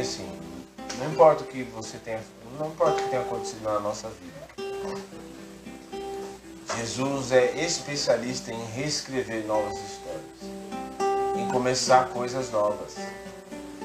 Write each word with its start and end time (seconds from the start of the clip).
assim, 0.00 0.28
não 0.98 1.10
importa 1.10 1.44
o 1.44 1.46
que 1.46 1.62
você 1.62 1.98
tenha, 1.98 2.20
não 2.58 2.68
importa 2.68 3.00
o 3.00 3.04
que 3.04 3.10
tenha 3.10 3.22
acontecido 3.22 3.62
na 3.62 3.80
nossa 3.80 4.08
vida. 4.08 4.40
Jesus 6.76 7.32
é 7.32 7.64
especialista 7.64 8.52
em 8.52 8.64
reescrever 8.74 9.44
novas 9.46 9.76
histórias, 9.76 11.38
em 11.38 11.48
começar 11.48 12.08
coisas 12.08 12.50
novas. 12.50 12.96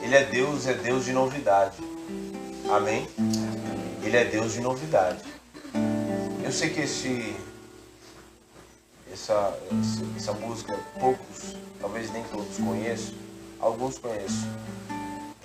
Ele 0.01 0.15
é 0.15 0.23
Deus, 0.23 0.67
é 0.67 0.73
Deus 0.73 1.05
de 1.05 1.11
novidade. 1.11 1.77
Amém? 2.69 3.07
Ele 4.03 4.15
é 4.15 4.25
Deus 4.25 4.53
de 4.53 4.61
novidade. 4.61 5.19
Eu 6.43 6.51
sei 6.51 6.69
que 6.69 6.81
esse, 6.81 7.35
essa, 9.11 9.57
essa 10.15 10.33
música, 10.33 10.77
poucos, 10.99 11.55
talvez 11.81 12.11
nem 12.11 12.23
todos 12.25 12.55
conheçam, 12.57 13.15
alguns 13.59 13.97
conheço. 13.97 14.47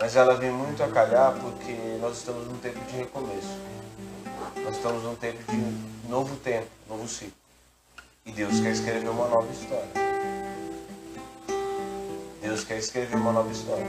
Mas 0.01 0.17
ela 0.17 0.35
vem 0.35 0.51
muito 0.51 0.83
a 0.83 0.89
calhar 0.89 1.35
porque 1.35 1.75
nós 2.01 2.17
estamos 2.17 2.49
num 2.49 2.57
tempo 2.57 2.81
de 2.87 2.97
recomeço. 2.97 3.55
Nós 4.65 4.75
estamos 4.75 5.03
num 5.03 5.15
tempo 5.15 5.39
de 5.53 6.09
novo 6.09 6.37
tempo, 6.37 6.69
novo 6.89 7.07
ciclo. 7.07 7.35
E 8.25 8.33
Deus 8.33 8.61
quer 8.61 8.71
escrever 8.71 9.11
uma 9.11 9.29
nova 9.29 9.53
história. 9.53 9.91
Deus 12.41 12.65
quer 12.65 12.79
escrever 12.79 13.15
uma 13.15 13.31
nova 13.31 13.53
história. 13.53 13.87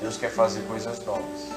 Deus 0.00 0.16
quer 0.16 0.32
fazer 0.32 0.66
coisas 0.66 0.98
novas. 1.04 1.48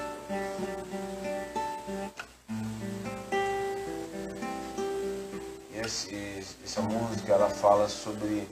Esse, 5.84 6.46
essa 6.64 6.82
música 6.82 7.34
ela 7.34 7.50
fala 7.50 7.90
sobre 7.90 8.48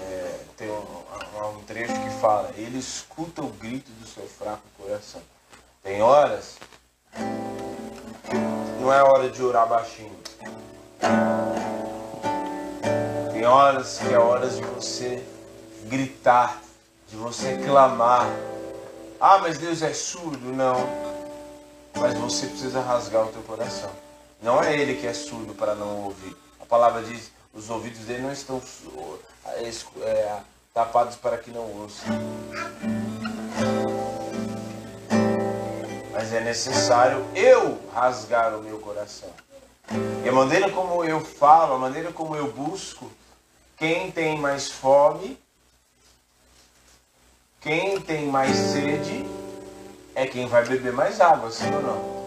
é, 0.00 0.40
um, 0.62 1.01
um 1.48 1.62
trecho 1.64 1.92
que 1.92 2.10
fala 2.20 2.50
ele 2.56 2.78
escuta 2.78 3.42
o 3.42 3.48
grito 3.48 3.90
do 3.92 4.06
seu 4.06 4.26
fraco 4.26 4.62
coração. 4.78 5.22
Tem 5.82 6.02
horas 6.02 6.58
não 8.80 8.92
é 8.92 9.02
hora 9.02 9.30
de 9.30 9.42
orar 9.42 9.68
baixinho. 9.68 10.16
Tem 13.32 13.44
horas 13.44 13.98
que 13.98 14.12
é 14.12 14.18
horas 14.18 14.56
de 14.56 14.62
você 14.62 15.24
gritar 15.84 16.60
de 17.12 17.16
você 17.16 17.58
clamar. 17.58 18.26
Ah 19.20 19.38
mas 19.38 19.58
Deus 19.58 19.82
é 19.82 19.92
surdo. 19.92 20.52
Não. 20.52 20.74
Mas 21.94 22.14
você 22.18 22.46
precisa 22.46 22.80
rasgar 22.80 23.26
o 23.26 23.28
teu 23.28 23.42
coração. 23.42 23.90
Não 24.40 24.62
é 24.62 24.76
ele 24.76 24.96
que 24.96 25.06
é 25.06 25.12
surdo 25.12 25.54
para 25.54 25.74
não 25.74 26.04
ouvir. 26.04 26.34
A 26.58 26.64
palavra 26.64 27.02
diz: 27.02 27.30
os 27.52 27.68
ouvidos 27.68 28.00
dele 28.00 28.22
não 28.22 28.32
estão 28.32 28.60
é, 30.00 30.40
tapados 30.72 31.16
para 31.16 31.36
que 31.36 31.50
não 31.50 31.62
ouça. 31.62 32.04
Mas 36.12 36.32
é 36.32 36.40
necessário 36.40 37.26
eu 37.34 37.78
rasgar 37.92 38.56
o 38.56 38.62
meu 38.62 38.78
coração. 38.78 39.30
E 40.24 40.28
a 40.28 40.32
maneira 40.32 40.70
como 40.70 41.04
eu 41.04 41.20
falo, 41.20 41.74
a 41.74 41.78
maneira 41.78 42.12
como 42.12 42.34
eu 42.34 42.50
busco, 42.50 43.10
quem 43.76 44.10
tem 44.10 44.38
mais 44.38 44.70
fome, 44.70 45.38
quem 47.60 48.00
tem 48.00 48.26
mais 48.26 48.56
sede, 48.56 49.26
é 50.14 50.26
quem 50.26 50.46
vai 50.46 50.64
beber 50.64 50.92
mais 50.92 51.20
água, 51.20 51.50
sim 51.50 51.72
ou 51.74 51.82
não? 51.82 52.21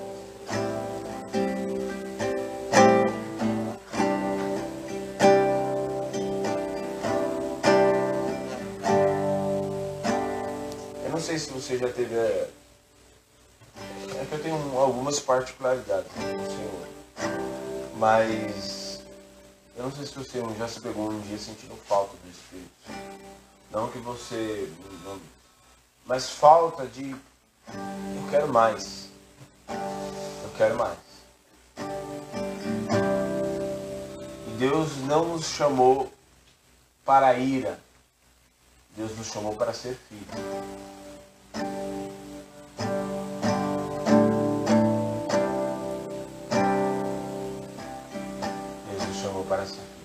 Sei 11.35 11.39
se 11.39 11.51
você 11.51 11.77
já 11.77 11.91
teve. 11.91 12.15
É, 12.15 12.49
é 14.21 14.25
que 14.29 14.35
eu 14.35 14.41
tenho 14.41 14.77
algumas 14.77 15.19
particularidades 15.19 16.09
com. 16.11 16.95
Mas 17.97 19.01
eu 19.75 19.83
não 19.83 19.91
sei 19.91 20.05
se 20.05 20.13
você 20.13 20.41
já 20.57 20.67
se 20.67 20.79
pegou 20.79 21.09
um 21.09 21.21
dia 21.21 21.37
sentindo 21.37 21.75
falta 21.87 22.15
do 22.23 22.29
Espírito. 22.29 22.71
Não 23.71 23.89
que 23.89 23.97
você. 23.99 24.71
Não, 25.03 25.19
mas 26.05 26.29
falta 26.29 26.85
de. 26.85 27.11
Eu 27.11 28.29
quero 28.29 28.47
mais. 28.47 29.09
Eu 29.67 30.51
quero 30.57 30.77
mais. 30.77 30.97
E 34.47 34.57
Deus 34.57 34.97
não 34.99 35.33
nos 35.33 35.47
chamou 35.47 36.11
para 37.03 37.27
a 37.27 37.37
ira. 37.37 37.79
Deus 38.95 39.17
nos 39.17 39.27
chamou 39.27 39.55
para 39.57 39.73
ser 39.73 39.99
filhos. 49.45 49.95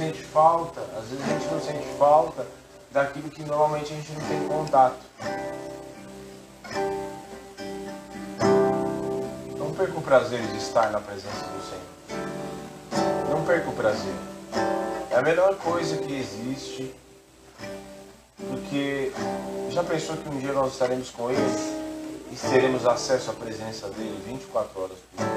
sente 0.00 0.24
falta, 0.24 0.80
às 0.96 1.08
vezes 1.08 1.22
a 1.22 1.28
gente 1.28 1.46
não 1.52 1.60
sente 1.60 1.86
falta 1.98 2.46
daquilo 2.90 3.28
que 3.28 3.42
normalmente 3.42 3.92
a 3.92 3.96
gente 3.96 4.12
não 4.12 4.26
tem 4.26 4.48
contato. 4.48 4.96
Prazer 10.10 10.42
de 10.42 10.56
estar 10.56 10.90
na 10.90 11.00
presença 11.00 11.46
do 11.46 11.62
Senhor. 11.62 13.30
Não 13.30 13.44
perca 13.44 13.70
o 13.70 13.72
prazer. 13.72 14.12
É 15.08 15.16
a 15.16 15.22
melhor 15.22 15.54
coisa 15.54 15.98
que 15.98 16.12
existe, 16.12 16.92
porque 18.36 19.12
já 19.70 19.84
pensou 19.84 20.16
que 20.16 20.28
um 20.28 20.36
dia 20.40 20.52
nós 20.52 20.72
estaremos 20.72 21.10
com 21.10 21.30
Ele 21.30 21.40
e 22.32 22.34
teremos 22.50 22.84
acesso 22.86 23.30
à 23.30 23.34
presença 23.34 23.88
dele 23.90 24.20
24 24.26 24.82
horas 24.82 24.98
por 24.98 25.24
dia? 25.24 25.30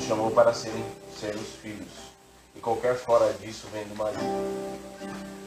chamou 0.00 0.30
para 0.30 0.54
serem 0.54 0.84
seus 1.20 1.48
filhos. 1.62 1.92
E 2.56 2.60
qualquer 2.60 2.96
fora 2.96 3.30
disso 3.34 3.68
vem 3.70 3.84
do 3.84 3.94
marido. 3.94 4.22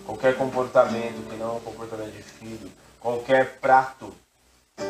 Qualquer 0.06 0.38
comportamento 0.38 1.28
que 1.28 1.36
não 1.36 1.50
é 1.50 1.54
um 1.54 1.60
comportamento 1.60 2.14
de 2.14 2.22
filho, 2.22 2.72
qualquer 3.02 3.58
prato. 3.60 4.14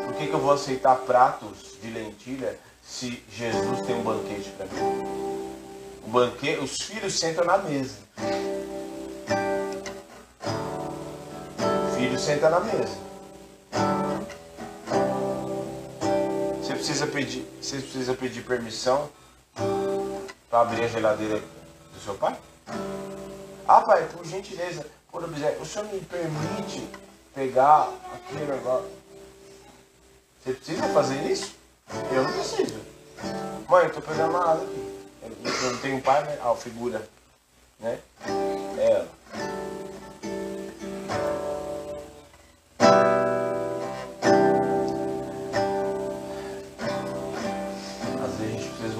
Por 0.05 0.13
que, 0.15 0.27
que 0.27 0.33
eu 0.33 0.39
vou 0.39 0.51
aceitar 0.51 0.95
pratos 0.97 1.77
de 1.81 1.89
lentilha 1.89 2.57
se 2.83 3.23
Jesus 3.31 3.81
tem 3.85 3.95
um 3.95 4.03
banquete 4.03 4.49
para 4.51 4.65
mim? 4.65 5.61
O 6.03 6.09
banquete, 6.09 6.63
os 6.63 6.81
filhos 6.81 7.19
sentam 7.19 7.45
na 7.45 7.57
mesa. 7.57 7.97
O 11.87 11.95
filho 11.95 12.19
senta 12.19 12.49
na 12.49 12.59
mesa. 12.59 12.97
Você 16.61 16.73
precisa 16.73 17.07
pedir, 17.07 17.47
você 17.61 17.77
precisa 17.77 18.13
pedir 18.13 18.43
permissão 18.43 19.09
para 20.49 20.61
abrir 20.61 20.83
a 20.83 20.87
geladeira 20.87 21.39
do 21.93 21.99
seu 22.03 22.15
pai? 22.15 22.37
Ah, 23.67 23.81
pai, 23.81 24.07
por 24.11 24.25
gentileza, 24.25 24.85
quando 25.11 25.33
quiser, 25.33 25.57
o 25.61 25.65
senhor 25.65 25.85
me 25.87 25.99
permite 26.01 26.87
pegar 27.33 27.89
aquele 28.13 28.45
negócio? 28.45 29.00
Você 30.43 30.53
precisa 30.53 30.87
fazer 30.89 31.21
isso? 31.31 31.55
Eu 32.11 32.23
não 32.23 32.31
preciso. 32.31 32.79
Mãe, 33.69 33.83
eu 33.85 33.93
tô 33.93 34.01
pegando 34.01 34.31
uma 34.31 34.51
água 34.51 34.63
aqui. 34.63 35.01
Eu 35.63 35.71
não 35.71 35.79
tenho 35.79 36.01
pai, 36.01 36.23
né? 36.23 36.39
Ah, 36.43 36.55
figura. 36.55 37.07
Né? 37.79 37.99
É 38.77 38.91
ela. 38.91 39.07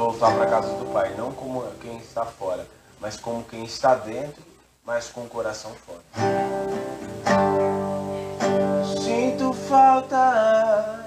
voltar 0.01 0.33
para 0.33 0.43
a 0.45 0.49
casa 0.49 0.75
do 0.77 0.85
Pai, 0.91 1.13
não 1.15 1.31
como 1.31 1.63
quem 1.79 1.97
está 1.97 2.25
fora, 2.25 2.67
mas 2.99 3.17
como 3.17 3.43
quem 3.43 3.63
está 3.63 3.93
dentro, 3.93 4.41
mas 4.83 5.09
com 5.09 5.21
o 5.21 5.27
coração 5.27 5.71
fora. 5.85 6.01
Sinto 8.99 9.53
falta 9.53 11.00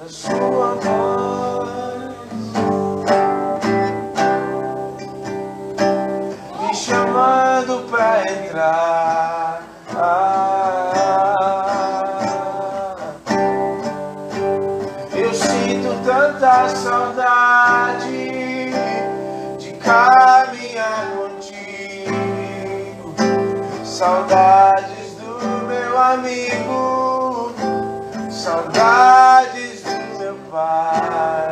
da 0.00 0.08
sua 0.08 0.76
voz, 0.76 2.14
me 6.58 6.74
chamando 6.74 7.86
para 7.90 8.32
entrar. 8.32 9.62
Eu 15.12 15.34
sinto 15.34 16.02
tanta 16.02 16.68
saudade. 16.70 18.30
caminhar 19.82 21.10
contigo. 21.16 23.12
Saudades 23.84 25.16
do 25.16 25.66
meu 25.66 25.98
amigo, 25.98 27.52
saudades 28.30 29.29
do 30.50 31.49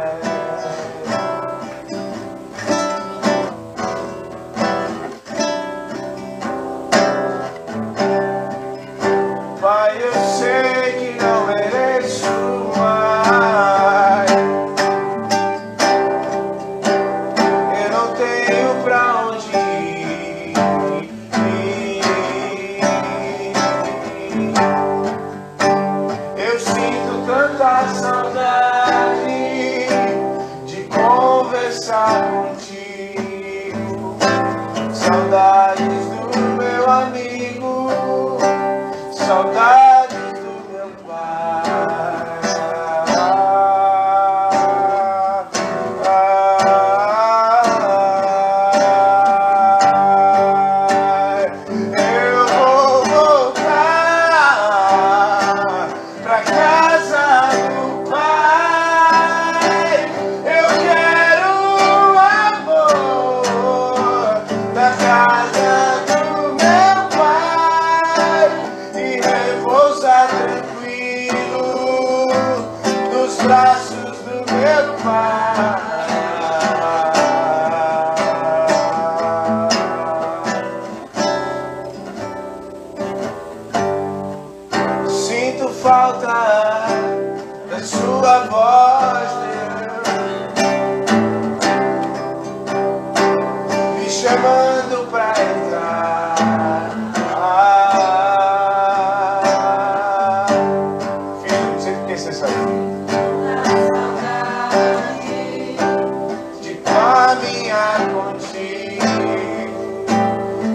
caminhar 107.28 108.00
contigo, 108.08 109.04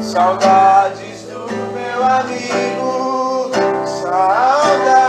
saudades 0.03 1.23
do 1.23 1.47
meu 1.73 2.05
amigo, 2.05 3.49
saudades 3.87 5.02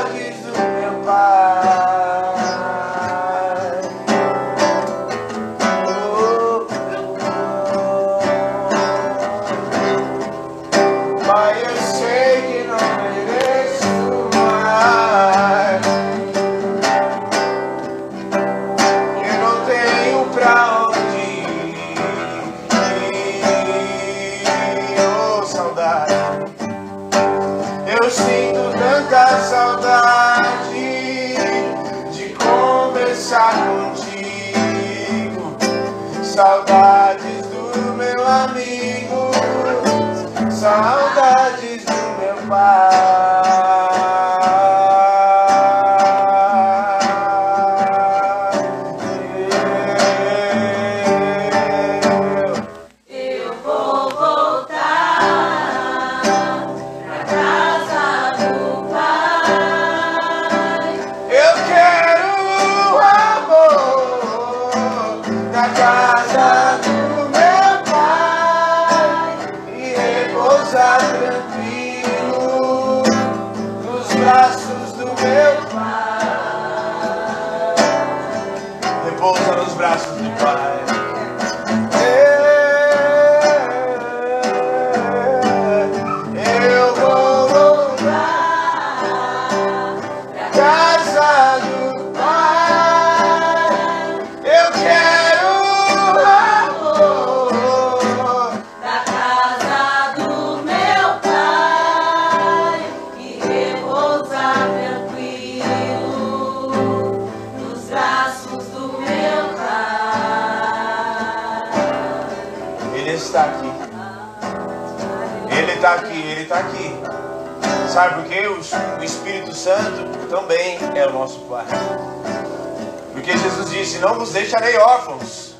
disse: 123.84 123.98
Não 123.98 124.14
vos 124.14 124.30
deixarei 124.30 124.76
órfãos. 124.78 125.54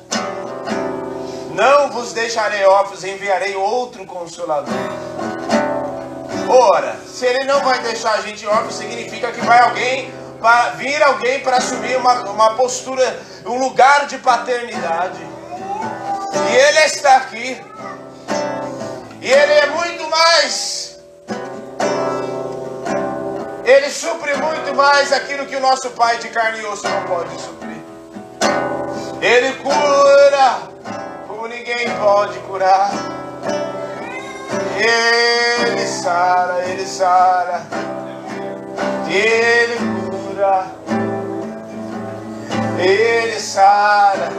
Não 1.53 1.89
vos 1.91 2.11
deixarei 2.11 2.65
órfãos, 2.65 3.03
enviarei 3.03 3.55
outro 3.55 4.05
consolador. 4.05 4.73
Ora, 6.49 6.97
se 7.07 7.25
ele 7.25 7.45
não 7.45 7.61
vai 7.61 7.79
deixar 7.79 8.15
a 8.15 8.21
gente 8.21 8.45
órfão, 8.45 8.71
significa 8.71 9.31
que 9.31 9.41
vai 9.41 9.59
alguém, 9.59 10.11
pra, 10.39 10.71
vir 10.71 11.01
alguém 11.01 11.39
para 11.41 11.57
assumir 11.57 11.95
uma, 11.97 12.29
uma 12.29 12.55
postura, 12.55 13.19
um 13.45 13.57
lugar 13.57 14.05
de 14.07 14.17
paternidade. 14.17 15.19
E 16.51 16.55
ele 16.55 16.79
está 16.79 17.17
aqui. 17.17 17.61
E 19.21 19.31
ele 19.31 19.53
é 19.53 19.65
muito 19.67 20.09
mais. 20.09 20.99
Ele 23.63 23.89
supre 23.89 24.35
muito 24.35 24.75
mais 24.75 25.11
aquilo 25.11 25.45
que 25.47 25.55
o 25.55 25.59
nosso 25.59 25.89
pai 25.91 26.17
de 26.17 26.29
carne 26.29 26.59
e 26.59 26.65
osso 26.65 26.87
não 26.87 27.03
pode 27.03 27.41
suprir. 27.41 27.64
Ele 29.25 29.53
cura 29.53 30.59
como 31.27 31.47
ninguém 31.47 31.89
pode 31.99 32.37
curar. 32.41 32.91
Ele 34.77 35.87
sara, 35.87 36.63
ele 36.67 36.85
sara. 36.85 37.63
Ele 39.09 39.77
cura. 40.11 40.67
Ele 42.77 43.39
sara. 43.39 44.29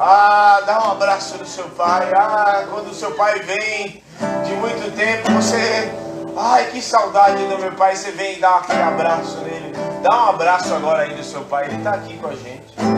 Ah, 0.00 0.60
dá 0.66 0.80
um 0.80 0.90
abraço 0.90 1.38
no 1.38 1.46
seu 1.46 1.68
pai. 1.70 2.10
Ah, 2.12 2.64
quando 2.68 2.88
o 2.88 2.94
seu 2.94 3.12
pai 3.12 3.38
vem 3.38 4.02
de 4.44 4.52
muito 4.54 4.92
tempo, 4.96 5.30
você. 5.30 5.88
Ai, 6.36 6.66
que 6.72 6.82
saudade 6.82 7.46
do 7.46 7.56
meu 7.60 7.70
pai. 7.70 7.94
Você 7.94 8.10
vem 8.10 8.38
e 8.38 8.40
dá 8.40 8.56
aquele 8.56 8.82
abraço 8.82 9.36
nele. 9.36 9.72
Dá 10.02 10.16
um 10.16 10.28
abraço 10.30 10.74
agora 10.74 11.04
aí 11.04 11.16
no 11.16 11.22
seu 11.22 11.42
pai. 11.42 11.66
Ele 11.66 11.76
está 11.76 11.92
aqui 11.92 12.16
com 12.16 12.26
a 12.26 12.34
gente. 12.34 12.97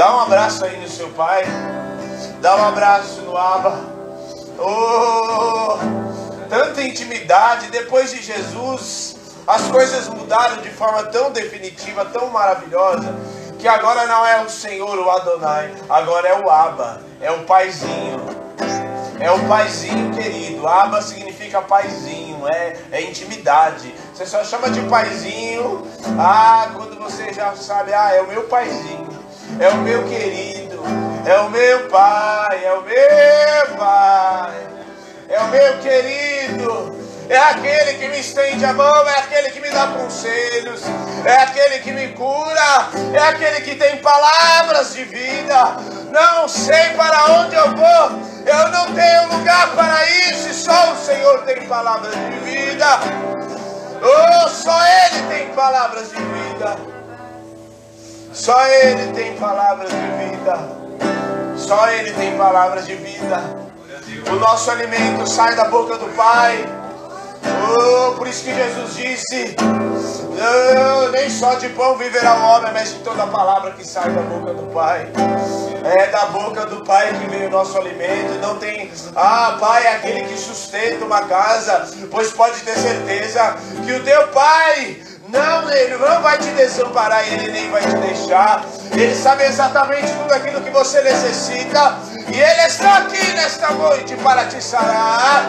Dá 0.00 0.16
um 0.16 0.20
abraço 0.20 0.64
aí 0.64 0.80
no 0.80 0.88
seu 0.88 1.10
pai. 1.10 1.44
Dá 2.40 2.56
um 2.56 2.68
abraço 2.68 3.20
no 3.20 3.36
Abba. 3.36 3.78
Oh, 4.58 5.76
tanta 6.48 6.80
intimidade. 6.80 7.70
Depois 7.70 8.10
de 8.10 8.22
Jesus, 8.22 9.14
as 9.46 9.60
coisas 9.64 10.08
mudaram 10.08 10.62
de 10.62 10.70
forma 10.70 11.02
tão 11.02 11.30
definitiva, 11.32 12.06
tão 12.06 12.30
maravilhosa 12.30 13.14
que 13.58 13.68
agora 13.68 14.06
não 14.06 14.26
é 14.26 14.40
o 14.40 14.48
Senhor, 14.48 14.98
o 14.98 15.10
Adonai, 15.10 15.70
agora 15.86 16.28
é 16.28 16.40
o 16.40 16.48
Abba, 16.48 17.02
é 17.20 17.30
o 17.30 17.40
paizinho. 17.40 18.24
É 19.20 19.30
o 19.30 19.46
paizinho 19.46 20.14
querido. 20.14 20.66
Abba 20.66 21.02
significa 21.02 21.60
paizinho, 21.60 22.48
é, 22.48 22.78
é 22.90 23.02
intimidade. 23.02 23.94
Você 24.14 24.24
só 24.24 24.42
chama 24.44 24.70
de 24.70 24.80
paizinho, 24.88 25.86
ah, 26.18 26.70
quando 26.74 26.98
você 26.98 27.34
já 27.34 27.54
sabe, 27.54 27.92
ah, 27.92 28.14
é 28.14 28.22
o 28.22 28.28
meu 28.28 28.44
paizinho, 28.44 29.19
é 29.58 29.68
o 29.68 29.76
meu 29.78 30.04
querido, 30.04 30.82
é 31.26 31.38
o 31.40 31.50
meu 31.50 31.88
pai, 31.88 32.64
é 32.64 32.72
o 32.72 32.82
meu 32.82 33.76
pai, 33.76 34.66
é 35.28 35.40
o 35.40 35.48
meu 35.48 35.78
querido 35.78 37.00
é 37.30 37.38
aquele 37.38 37.94
que 37.94 38.08
me 38.08 38.18
estende 38.18 38.64
a 38.64 38.72
mão, 38.72 39.08
é 39.08 39.20
aquele 39.20 39.50
que 39.52 39.60
me 39.60 39.70
dá 39.70 39.86
conselhos, 39.86 40.82
é 41.24 41.32
aquele 41.36 41.78
que 41.78 41.92
me 41.92 42.08
cura, 42.08 42.88
é 43.14 43.18
aquele 43.20 43.60
que 43.60 43.76
tem 43.76 43.98
palavras 43.98 44.94
de 44.94 45.04
vida. 45.04 45.76
Não 46.10 46.48
sei 46.48 46.90
para 46.96 47.26
onde 47.26 47.54
eu 47.54 47.70
vou, 47.76 48.20
eu 48.44 48.68
não 48.70 48.92
tenho 48.92 49.32
lugar 49.32 49.68
para 49.76 50.10
isso, 50.10 50.52
só 50.52 50.92
o 50.92 50.96
Senhor 50.96 51.42
tem 51.44 51.68
palavras 51.68 52.12
de 52.12 52.40
vida. 52.40 52.86
Oh, 54.02 54.48
só 54.48 54.76
Ele 54.84 55.22
tem 55.28 55.54
palavras 55.54 56.10
de 56.10 56.16
vida. 56.16 56.99
Só 58.32 58.64
Ele 58.66 59.12
tem 59.12 59.34
palavras 59.36 59.90
de 59.90 59.96
vida. 59.96 60.58
Só 61.56 61.88
Ele 61.90 62.12
tem 62.12 62.36
palavras 62.36 62.86
de 62.86 62.94
vida. 62.94 63.42
O 64.30 64.34
nosso 64.36 64.70
alimento 64.70 65.26
sai 65.26 65.54
da 65.56 65.64
boca 65.64 65.96
do 65.98 66.06
Pai. 66.16 66.64
Oh, 67.42 68.12
por 68.12 68.28
isso 68.28 68.44
que 68.44 68.54
Jesus 68.54 68.94
disse: 68.94 69.56
Não, 69.58 71.10
nem 71.10 71.28
só 71.28 71.54
de 71.54 71.68
pão 71.70 71.96
viverá 71.96 72.34
o 72.36 72.42
homem, 72.42 72.72
mas 72.72 72.90
de 72.90 73.00
toda 73.00 73.26
palavra 73.26 73.72
que 73.72 73.84
sai 73.84 74.10
da 74.10 74.22
boca 74.22 74.54
do 74.54 74.62
Pai. 74.72 75.08
É 75.82 76.06
da 76.06 76.26
boca 76.26 76.66
do 76.66 76.84
Pai 76.84 77.12
que 77.12 77.28
vem 77.28 77.46
o 77.46 77.50
nosso 77.50 77.76
alimento. 77.76 78.38
Não 78.40 78.58
tem, 78.58 78.92
ah, 79.16 79.56
Pai 79.58 79.86
é 79.86 79.96
aquele 79.96 80.22
que 80.24 80.38
sustenta 80.38 81.04
uma 81.04 81.22
casa, 81.22 81.88
pois 82.10 82.30
pode 82.32 82.60
ter 82.60 82.76
certeza 82.76 83.56
que 83.84 83.92
o 83.92 84.04
teu 84.04 84.28
Pai 84.28 85.02
não, 85.30 85.70
ele 85.70 85.96
não 85.96 86.22
vai 86.22 86.38
te 86.38 86.48
desamparar, 86.50 87.26
ele 87.26 87.50
nem 87.50 87.70
vai 87.70 87.82
te 87.82 87.94
deixar. 87.96 88.64
Ele 88.92 89.14
sabe 89.14 89.44
exatamente 89.44 90.12
tudo 90.12 90.32
aquilo 90.32 90.60
que 90.60 90.70
você 90.70 91.00
necessita. 91.02 91.96
E 92.28 92.40
ele 92.40 92.62
está 92.66 92.98
aqui 92.98 93.32
nesta 93.32 93.70
noite 93.70 94.16
para 94.16 94.44
te 94.46 94.62
sarar. 94.62 95.46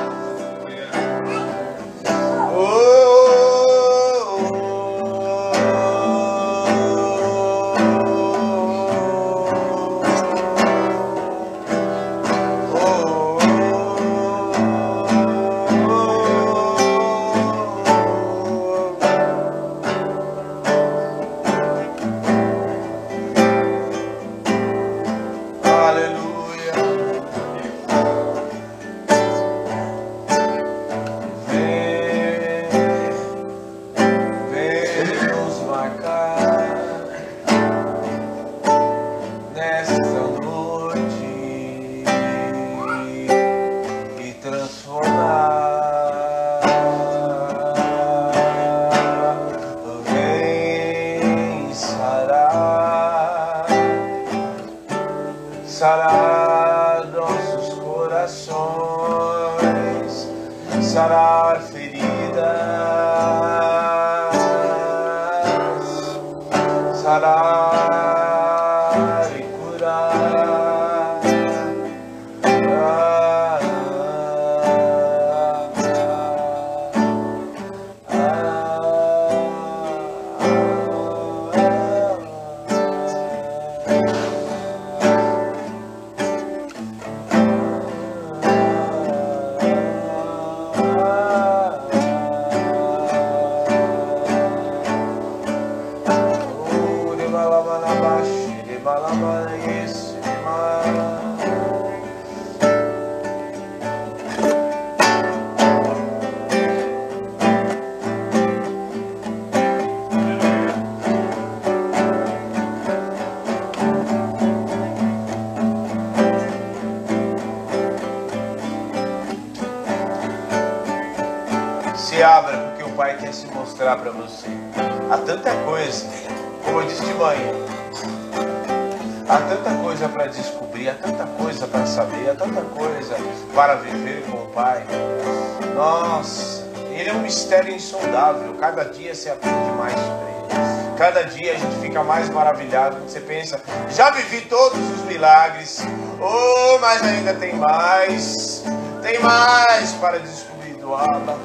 Cada 138.61 138.85
dia 138.85 139.13
se 139.13 139.29
aprende 139.29 139.71
mais 139.77 139.93
sobre 139.93 140.31
ele. 140.31 140.97
Cada 140.97 141.23
dia 141.23 141.53
a 141.53 141.57
gente 141.57 141.81
fica 141.81 142.03
mais 142.03 142.29
maravilhado. 142.29 142.97
Você 143.01 143.19
pensa, 143.19 143.59
já 143.89 144.11
vivi 144.11 144.41
todos 144.41 144.79
os 144.79 145.01
milagres. 145.03 145.81
Oh, 146.19 146.79
mas 146.79 147.01
ainda 147.01 147.33
tem 147.33 147.53
mais. 147.55 148.63
Tem 149.01 149.19
mais 149.19 149.91
para 149.93 150.19
descobrir 150.19 150.75
do 150.75 150.95
Abba. 150.95 151.37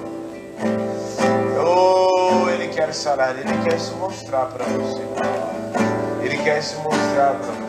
Oh, 1.64 2.48
ele 2.50 2.68
quer 2.68 2.94
sarar, 2.94 3.36
ele 3.36 3.62
quer 3.64 3.80
se 3.80 3.92
mostrar 3.94 4.46
para 4.46 4.64
você. 4.66 5.02
Ele 6.22 6.38
quer 6.38 6.62
se 6.62 6.76
mostrar 6.76 7.34
para 7.34 7.52
você. 7.52 7.65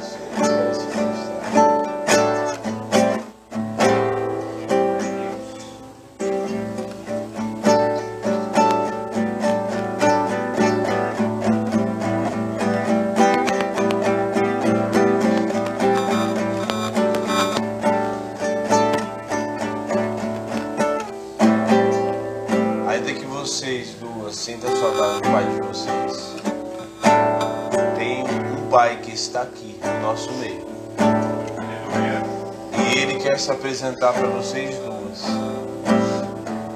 Quer 33.37 33.43
se 33.43 33.51
apresentar 33.51 34.13
para 34.13 34.27
vocês 34.29 34.75
duas. 34.77 35.21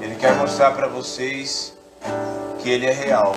Ele 0.00 0.14
quer 0.14 0.32
mostrar 0.36 0.70
para 0.70 0.86
vocês 0.86 1.76
que 2.60 2.70
ele 2.70 2.86
é 2.86 2.92
real. 2.92 3.34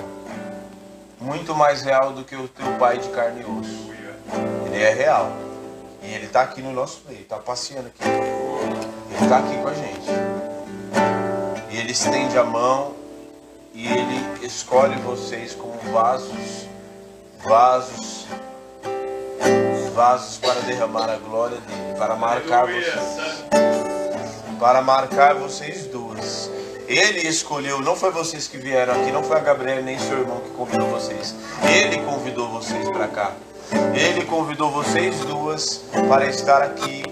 Muito 1.20 1.52
mais 1.52 1.82
real 1.82 2.12
do 2.12 2.22
que 2.22 2.36
o 2.36 2.46
teu 2.46 2.66
pai 2.78 2.98
de 2.98 3.08
carne 3.08 3.40
e 3.40 3.44
osso. 3.44 3.90
Ele 4.66 4.80
é 4.80 4.94
real. 4.94 5.32
E 6.04 6.14
ele 6.14 6.26
está 6.26 6.42
aqui 6.42 6.62
no 6.62 6.72
nosso 6.72 7.02
meio, 7.08 7.22
está 7.22 7.36
passeando 7.38 7.88
aqui. 7.88 8.04
Ele 8.04 9.24
está 9.24 9.38
aqui 9.38 9.56
com 9.60 9.68
a 9.68 9.74
gente. 9.74 10.08
E 11.72 11.78
ele 11.78 11.90
estende 11.90 12.38
a 12.38 12.44
mão 12.44 12.94
e 13.74 13.88
ele 13.88 14.46
escolhe 14.46 14.94
vocês 15.00 15.52
como 15.52 15.76
vasos, 15.92 16.68
vasos, 17.44 18.26
vasos 19.96 20.36
para 20.36 20.60
derramar 20.60 21.08
a 21.08 21.16
glória 21.16 21.56
dele, 21.56 21.98
para 21.98 22.14
marcar 22.14 22.66
vocês, 22.66 23.44
para 24.60 24.82
marcar 24.82 25.34
vocês 25.34 25.86
duas. 25.86 26.50
Ele 26.86 27.26
escolheu, 27.26 27.80
não 27.80 27.96
foi 27.96 28.10
vocês 28.10 28.46
que 28.46 28.58
vieram 28.58 28.92
aqui, 28.92 29.10
não 29.10 29.22
foi 29.22 29.38
a 29.38 29.40
Gabriela 29.40 29.80
nem 29.80 29.98
seu 29.98 30.20
irmão 30.20 30.40
que 30.40 30.50
convidou 30.50 30.88
vocês. 30.90 31.34
Ele 31.74 31.98
convidou 32.04 32.48
vocês 32.50 32.88
para 32.90 33.08
cá. 33.08 33.32
Ele 33.94 34.24
convidou 34.26 34.70
vocês 34.70 35.18
duas 35.20 35.80
para 36.08 36.26
estar 36.26 36.60
aqui 36.60 37.02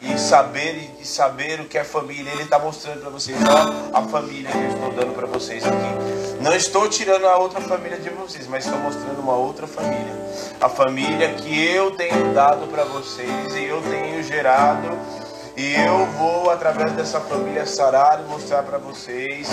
e 0.00 0.16
saber 0.16 0.90
e 1.00 1.04
saber 1.04 1.60
o 1.60 1.64
que 1.64 1.76
é 1.76 1.84
família. 1.84 2.30
Ele 2.32 2.44
está 2.44 2.58
mostrando 2.58 3.00
para 3.00 3.10
vocês, 3.10 3.36
ó, 3.42 3.98
a 3.98 4.02
família 4.02 4.50
que 4.50 4.58
eu 4.58 4.68
estou 4.68 4.92
dando 4.92 5.12
para 5.14 5.26
vocês 5.26 5.64
aqui. 5.66 6.21
Não 6.42 6.56
estou 6.56 6.88
tirando 6.88 7.24
a 7.26 7.38
outra 7.38 7.60
família 7.60 7.98
de 7.98 8.10
vocês, 8.10 8.48
mas 8.48 8.64
estou 8.64 8.80
mostrando 8.80 9.20
uma 9.20 9.34
outra 9.34 9.64
família. 9.64 10.12
A 10.60 10.68
família 10.68 11.34
que 11.34 11.64
eu 11.64 11.92
tenho 11.92 12.34
dado 12.34 12.66
para 12.66 12.82
vocês 12.82 13.54
e 13.54 13.64
eu 13.64 13.80
tenho 13.82 14.20
gerado. 14.24 14.88
E 15.56 15.74
eu 15.74 16.04
vou, 16.18 16.50
através 16.50 16.90
dessa 16.92 17.20
família, 17.20 17.64
sarar 17.64 18.20
e 18.20 18.24
mostrar 18.24 18.64
para 18.64 18.78
vocês 18.78 19.48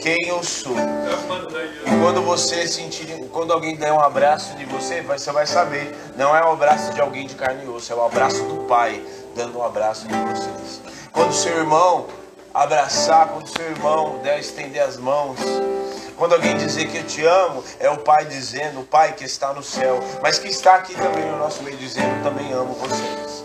quem 0.00 0.18
eu 0.26 0.42
sou. 0.42 0.76
E 0.76 2.02
quando 2.02 2.22
você 2.22 2.66
sentir, 2.66 3.06
quando 3.32 3.52
alguém 3.52 3.76
der 3.76 3.92
um 3.92 4.00
abraço 4.00 4.56
de 4.56 4.64
você, 4.64 5.00
você 5.00 5.30
vai 5.30 5.46
saber, 5.46 5.94
não 6.16 6.36
é 6.36 6.44
o 6.44 6.50
abraço 6.50 6.92
de 6.92 7.00
alguém 7.00 7.28
de 7.28 7.36
carne 7.36 7.64
e 7.64 7.68
osso, 7.68 7.92
é 7.92 7.96
o 7.96 8.04
abraço 8.04 8.42
do 8.42 8.64
Pai 8.64 9.00
dando 9.36 9.58
um 9.58 9.64
abraço 9.64 10.08
de 10.08 10.14
vocês. 10.14 10.80
Quando 11.12 11.32
seu 11.32 11.56
irmão 11.56 12.06
abraçar, 12.54 13.28
quando 13.28 13.48
seu 13.48 13.68
irmão 13.68 14.20
der 14.22 14.38
estender 14.38 14.80
as 14.80 14.96
mãos, 14.96 15.38
quando 16.16 16.34
alguém 16.34 16.56
dizer 16.56 16.88
que 16.88 16.98
eu 16.98 17.04
te 17.04 17.24
amo, 17.24 17.64
é 17.80 17.90
o 17.90 17.98
Pai 17.98 18.24
dizendo, 18.24 18.80
o 18.80 18.84
Pai 18.84 19.12
que 19.12 19.24
está 19.24 19.52
no 19.52 19.62
céu, 19.62 19.98
mas 20.22 20.38
que 20.38 20.48
está 20.48 20.76
aqui 20.76 20.94
também 20.94 21.24
no 21.24 21.38
nosso 21.38 21.62
meio 21.64 21.76
dizendo, 21.76 22.22
também 22.22 22.52
amo 22.52 22.72
vocês. 22.74 23.44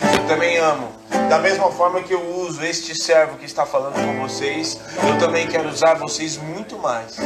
Eu 0.00 0.26
também 0.26 0.56
amo. 0.58 0.92
Da 1.28 1.38
mesma 1.38 1.70
forma 1.72 2.02
que 2.02 2.12
eu 2.12 2.22
uso 2.36 2.64
este 2.64 2.94
servo 2.94 3.36
que 3.36 3.46
está 3.46 3.66
falando 3.66 3.94
com 3.94 4.20
vocês, 4.26 4.78
eu 5.08 5.18
também 5.18 5.46
quero 5.48 5.68
usar 5.68 5.94
vocês 5.94 6.36
muito 6.36 6.78
mais. 6.78 7.16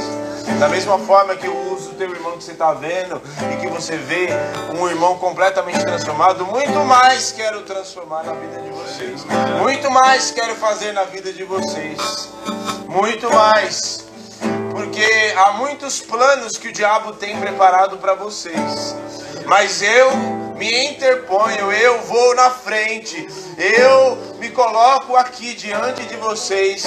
Da 0.59 0.69
mesma 0.69 0.99
forma 0.99 1.35
que 1.37 1.47
eu 1.47 1.73
uso 1.73 1.91
o 1.91 1.95
teu 1.95 2.11
irmão 2.11 2.37
que 2.37 2.45
você 2.45 2.53
está 2.53 2.73
vendo 2.73 3.21
e 3.53 3.57
que 3.57 3.67
você 3.69 3.97
vê 3.97 4.29
um 4.79 4.89
irmão 4.89 5.19
completamente 5.19 5.85
transformado, 5.85 6.47
muito 6.47 6.79
mais 6.81 7.33
quero 7.33 7.63
transformar 7.63 8.23
na 8.23 8.33
vida 8.33 8.61
de 8.61 8.71
vocês. 8.71 9.25
Muito 9.61 9.91
mais 9.91 10.31
quero 10.31 10.55
fazer 10.57 10.93
na 10.93 11.05
vida 11.05 11.33
de 11.33 11.45
vocês. 11.45 12.29
Muito 12.87 13.31
mais. 13.33 14.07
Porque 14.71 15.35
há 15.37 15.53
muitos 15.53 16.01
planos 16.01 16.57
que 16.57 16.69
o 16.69 16.73
diabo 16.73 17.13
tem 17.13 17.39
preparado 17.39 17.99
para 17.99 18.15
vocês. 18.15 18.97
Mas 19.51 19.83
eu 19.83 20.13
me 20.55 20.93
interponho, 20.93 21.73
eu 21.73 22.03
vou 22.03 22.37
na 22.37 22.51
frente, 22.51 23.27
eu 23.59 24.37
me 24.39 24.49
coloco 24.51 25.17
aqui 25.17 25.55
diante 25.55 26.05
de 26.05 26.15
vocês 26.15 26.85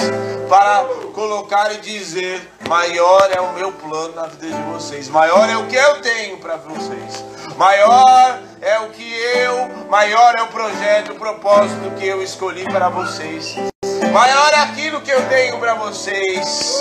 para 0.48 0.82
colocar 1.12 1.74
e 1.74 1.80
dizer: 1.82 2.40
maior 2.66 3.28
é 3.30 3.38
o 3.38 3.52
meu 3.52 3.70
plano 3.70 4.14
na 4.14 4.28
vida 4.28 4.46
de 4.46 4.62
vocês, 4.62 5.10
maior 5.10 5.46
é 5.50 5.58
o 5.58 5.66
que 5.66 5.76
eu 5.76 6.00
tenho 6.00 6.38
para 6.38 6.56
vocês, 6.56 7.22
maior 7.58 8.40
é 8.62 8.78
o 8.78 8.88
que 8.88 9.12
eu, 9.12 9.86
maior 9.90 10.34
é 10.34 10.42
o 10.42 10.46
projeto, 10.46 11.12
o 11.12 11.16
propósito 11.16 11.90
que 11.98 12.06
eu 12.06 12.22
escolhi 12.22 12.64
para 12.64 12.88
vocês. 12.88 13.56
Maior 14.10 14.52
é 14.54 14.60
aquilo 14.60 15.02
que 15.02 15.10
eu 15.10 15.28
tenho 15.28 15.58
para 15.58 15.74
vocês. 15.74 16.80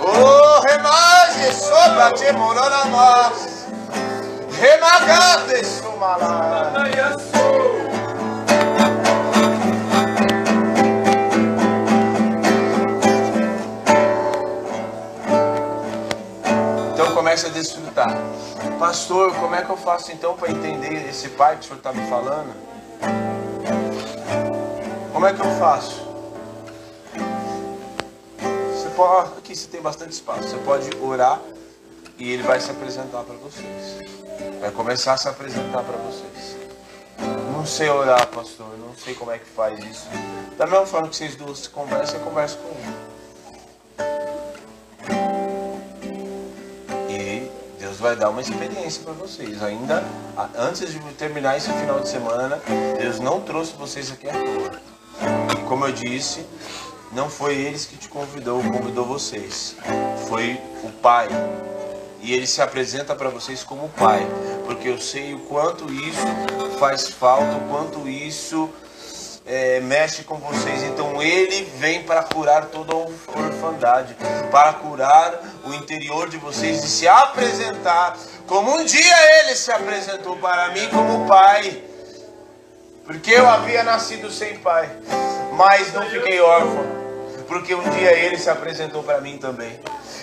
Oh, 0.00 0.60
remage, 0.66 1.54
sobra, 1.54 2.10
te 2.10 2.32
morona 2.32 2.86
nós. 2.86 3.62
Remagate, 4.62 5.66
sumalá. 5.66 6.72
Então 16.94 17.12
comece 17.12 17.46
a 17.46 17.48
desfrutar. 17.48 18.16
Pastor, 18.78 19.34
como 19.34 19.52
é 19.56 19.64
que 19.64 19.70
eu 19.70 19.76
faço 19.76 20.12
então 20.12 20.36
para 20.36 20.52
entender 20.52 21.08
esse 21.08 21.30
pai 21.30 21.56
que 21.56 21.62
o 21.62 21.64
senhor 21.64 21.78
está 21.78 21.92
me 21.92 22.08
falando? 22.08 22.54
Como 25.12 25.26
é 25.26 25.32
que 25.32 25.40
eu 25.40 25.50
faço? 25.58 26.06
Você 28.72 28.88
pode, 28.90 29.38
aqui 29.38 29.56
você 29.56 29.66
tem 29.66 29.82
bastante 29.82 30.12
espaço. 30.12 30.50
Você 30.50 30.58
pode 30.58 30.88
orar 31.02 31.40
e 32.22 32.30
ele 32.30 32.44
vai 32.44 32.60
se 32.60 32.70
apresentar 32.70 33.24
para 33.24 33.34
vocês. 33.34 33.98
Vai 34.60 34.70
começar 34.70 35.14
a 35.14 35.16
se 35.16 35.28
apresentar 35.28 35.82
para 35.82 35.96
vocês. 35.96 36.56
Não 37.52 37.66
sei 37.66 37.90
orar, 37.90 38.28
pastor. 38.28 38.78
Não 38.78 38.94
sei 38.94 39.12
como 39.14 39.32
é 39.32 39.38
que 39.38 39.44
faz 39.44 39.84
isso. 39.84 40.06
Da 40.56 40.64
mesma 40.64 40.86
forma 40.86 41.08
que 41.08 41.16
vocês 41.16 41.34
duas 41.34 41.66
conversam, 41.66 42.20
eu 42.20 42.24
converso 42.24 42.58
com 42.58 42.68
um. 42.68 43.02
E 47.10 47.50
Deus 47.80 47.98
vai 47.98 48.14
dar 48.14 48.30
uma 48.30 48.40
experiência 48.40 49.02
para 49.02 49.14
vocês. 49.14 49.60
Ainda 49.60 50.04
antes 50.56 50.92
de 50.92 51.00
terminar 51.14 51.56
esse 51.56 51.72
final 51.72 51.98
de 51.98 52.08
semana, 52.08 52.62
Deus 53.00 53.18
não 53.18 53.40
trouxe 53.40 53.72
vocês 53.72 54.12
aqui 54.12 54.28
à 54.28 54.32
toa. 54.32 54.80
E 55.58 55.62
como 55.68 55.86
eu 55.86 55.92
disse, 55.92 56.46
não 57.10 57.28
foi 57.28 57.56
eles 57.56 57.84
que 57.84 57.96
te 57.96 58.08
convidou, 58.08 58.62
convidou 58.62 59.04
vocês. 59.04 59.74
Foi 60.28 60.60
o 60.84 60.90
Pai. 61.02 61.26
E 62.22 62.32
ele 62.32 62.46
se 62.46 62.62
apresenta 62.62 63.16
para 63.16 63.28
vocês 63.28 63.64
como 63.64 63.88
Pai, 63.90 64.24
porque 64.64 64.88
eu 64.88 64.98
sei 64.98 65.34
o 65.34 65.40
quanto 65.40 65.92
isso 65.92 66.24
faz 66.78 67.08
falta, 67.08 67.56
o 67.56 67.68
quanto 67.68 68.08
isso 68.08 68.70
é, 69.44 69.80
mexe 69.80 70.22
com 70.22 70.36
vocês. 70.36 70.84
Então 70.84 71.20
ele 71.20 71.64
vem 71.78 72.04
para 72.04 72.22
curar 72.22 72.66
toda 72.66 72.94
a 72.94 72.96
orfandade, 72.96 74.16
para 74.52 74.72
curar 74.74 75.42
o 75.64 75.74
interior 75.74 76.28
de 76.28 76.36
vocês 76.38 76.84
e 76.84 76.88
se 76.88 77.08
apresentar 77.08 78.16
como 78.46 78.72
um 78.76 78.84
dia 78.84 79.40
ele 79.40 79.56
se 79.56 79.72
apresentou 79.72 80.36
para 80.36 80.68
mim 80.68 80.88
como 80.90 81.26
Pai. 81.26 81.82
Porque 83.04 83.32
eu 83.32 83.48
havia 83.48 83.82
nascido 83.82 84.30
sem 84.30 84.58
pai, 84.58 84.88
mas 85.54 85.92
não 85.92 86.08
fiquei 86.08 86.40
órfão, 86.40 86.86
porque 87.48 87.74
um 87.74 87.90
dia 87.90 88.12
ele 88.12 88.38
se 88.38 88.48
apresentou 88.48 89.02
para 89.02 89.20
mim 89.20 89.38
também. 89.38 89.80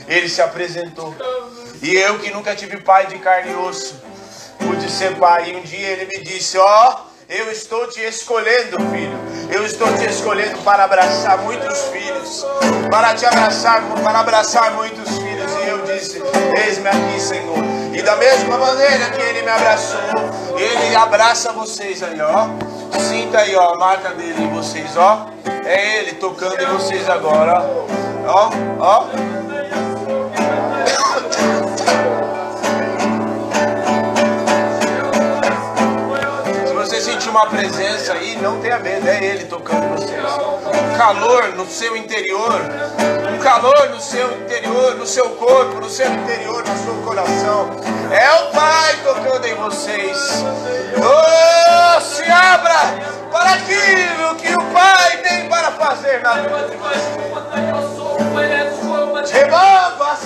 Ele 0.08 0.30
se 0.30 0.42
apresentou. 0.42 1.14
E 1.82 1.96
eu 1.96 2.20
que 2.20 2.30
nunca 2.32 2.56
tive 2.56 2.78
pai 2.78 3.08
de 3.08 3.18
carne 3.20 3.52
e 3.52 3.56
osso, 3.56 3.96
pude 4.60 4.92
ser 4.92 5.16
pai. 5.16 5.52
E 5.52 5.56
um 5.56 5.62
dia 5.62 5.88
ele 5.88 6.06
me 6.06 6.24
disse: 6.24 6.58
Ó, 6.58 6.96
oh, 6.96 7.10
eu 7.30 7.52
estou 7.52 7.88
te 7.88 8.02
escolhendo, 8.02 8.78
filho. 8.92 9.18
Eu 9.50 9.66
estou 9.66 9.88
te 9.98 10.06
escolhendo 10.06 10.60
para 10.60 10.84
abraçar 10.84 11.38
muitos 11.40 11.80
filhos, 11.86 12.46
para 12.92 13.16
te 13.16 13.26
abraçar, 13.26 13.82
para 14.04 14.20
abraçar 14.20 14.72
muitos 14.74 15.10
filhos. 15.18 15.52
E 15.64 15.70
eu 15.70 15.82
disse: 15.86 16.22
Eis-me 16.66 16.88
aqui, 16.90 17.20
Senhor. 17.20 17.58
E 17.94 18.02
da 18.02 18.16
mesma 18.18 18.58
maneira 18.58 19.10
que 19.12 19.22
ele 19.22 19.42
me 19.42 19.50
abraçou, 19.50 20.00
ele 20.58 20.96
abraça 20.96 21.54
vocês 21.54 22.04
aí, 22.04 22.20
ó. 22.22 22.48
Sinta 23.00 23.40
aí, 23.40 23.56
ó, 23.56 23.74
a 23.74 23.78
marca 23.78 24.10
dele 24.10 24.44
em 24.44 24.50
vocês, 24.50 24.98
ó. 24.98 25.30
É 25.66 26.00
ele 26.00 26.14
tocando 26.14 26.62
em 26.62 26.66
vocês 26.68 27.10
agora, 27.10 27.62
ó. 28.28 28.50
Ó, 28.80 29.06
ó. 29.06 29.89
Uma 37.30 37.46
presença 37.46 38.14
aí, 38.14 38.36
não 38.42 38.60
tenha 38.60 38.80
medo, 38.80 39.08
é 39.08 39.24
ele 39.24 39.46
tocando 39.46 39.86
em 39.86 39.90
vocês. 39.90 40.20
Um 40.20 40.98
calor 40.98 41.50
no 41.56 41.66
seu 41.68 41.96
interior, 41.96 42.60
um 43.34 43.38
calor 43.40 43.90
no 43.90 44.02
seu 44.02 44.32
interior, 44.42 44.96
no 44.96 45.06
seu 45.06 45.30
corpo, 45.32 45.80
no 45.80 45.90
seu 45.90 46.12
interior, 46.12 46.64
no 46.68 46.78
seu 46.78 46.96
coração. 47.06 47.70
É 48.12 48.32
o 48.42 48.52
Pai 48.52 48.96
tocando 49.04 49.46
em 49.46 49.54
vocês. 49.56 50.44
Oh, 50.98 52.02
se 52.02 52.24
abra 52.24 52.98
para 53.32 53.54
aquilo 53.54 54.36
que 54.36 54.52
o 54.52 54.74
Pai 54.74 55.18
tem 55.18 55.48
para 55.48 55.72
fazer 55.72 56.22
na 56.22 56.34
vida 56.34 56.68
de 56.70 56.78
vocês. 56.78 57.20
Remova, 59.32 60.18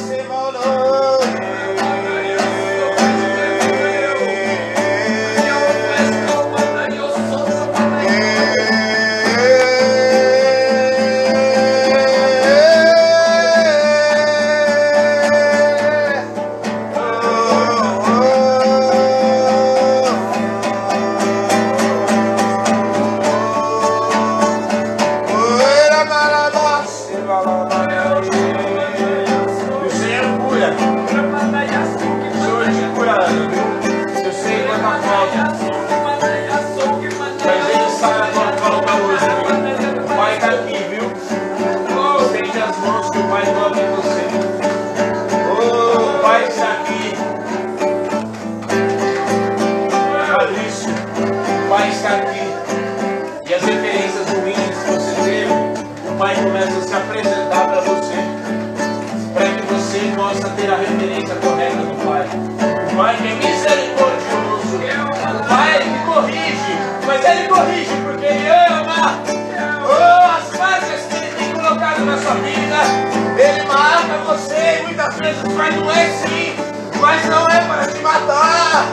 muitas 75.04 75.20
vezes 75.20 75.44
vai 75.54 75.72
doer 75.74 76.10
sim, 76.12 76.56
mas 77.02 77.26
não 77.26 77.46
é 77.46 77.60
para 77.68 77.88
te 77.88 78.00
matar. 78.00 78.86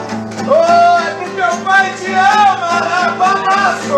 Oh, 0.45 0.99
é 0.99 1.13
porque 1.13 1.41
o 1.41 1.57
Pai 1.63 1.93
te 1.93 2.11
ama. 2.11 2.81
O 3.91 3.93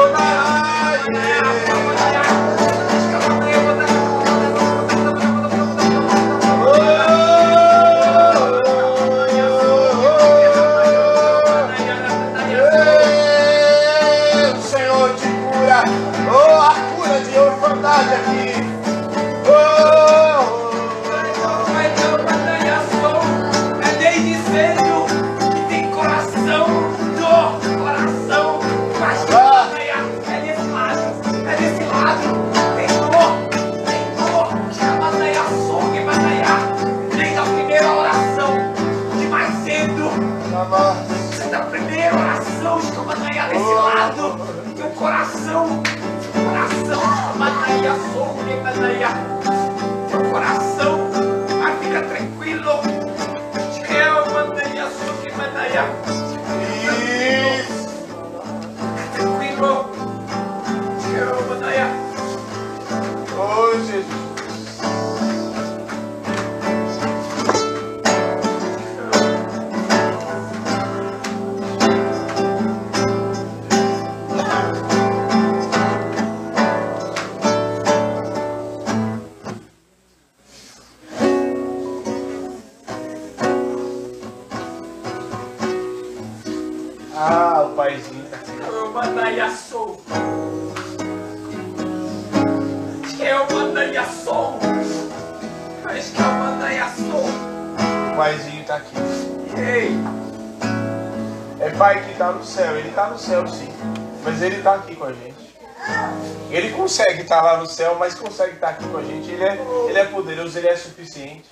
estar 107.24 107.42
lá 107.42 107.58
no 107.58 107.66
céu, 107.66 107.96
mas 108.00 108.14
consegue 108.14 108.54
estar 108.54 108.70
aqui 108.70 108.88
com 108.88 108.98
a 108.98 109.04
gente. 109.04 109.30
Ele 109.30 109.44
é, 109.44 109.58
ele 109.90 110.00
é 110.00 110.06
poderoso, 110.06 110.58
ele 110.58 110.68
é 110.68 110.76
suficiente. 110.76 111.50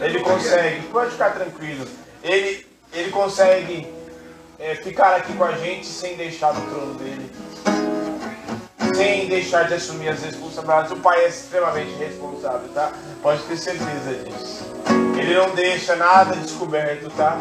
Ele 0.00 0.20
consegue, 0.20 0.86
pode 0.88 1.12
ficar 1.12 1.30
tranquilo. 1.30 1.86
Ele, 2.22 2.66
ele 2.92 3.10
consegue 3.10 3.92
é, 4.58 4.74
ficar 4.76 5.16
aqui 5.16 5.32
com 5.34 5.44
a 5.44 5.52
gente 5.52 5.86
sem 5.86 6.16
deixar 6.16 6.52
do 6.52 6.60
trono 6.70 6.94
dele. 6.94 7.30
Sem 8.94 9.28
deixar 9.28 9.64
de 9.64 9.74
assumir 9.74 10.08
as 10.08 10.22
responsabilidades. 10.22 10.92
O 10.92 10.96
pai 10.96 11.24
é 11.24 11.28
extremamente 11.28 11.92
responsável, 11.94 12.68
tá? 12.72 12.92
Pode 13.22 13.42
ter 13.42 13.56
certeza 13.56 14.14
disso. 14.24 14.64
Ele 15.18 15.34
não 15.34 15.54
deixa 15.54 15.96
nada 15.96 16.36
descoberto, 16.36 17.10
tá? 17.10 17.38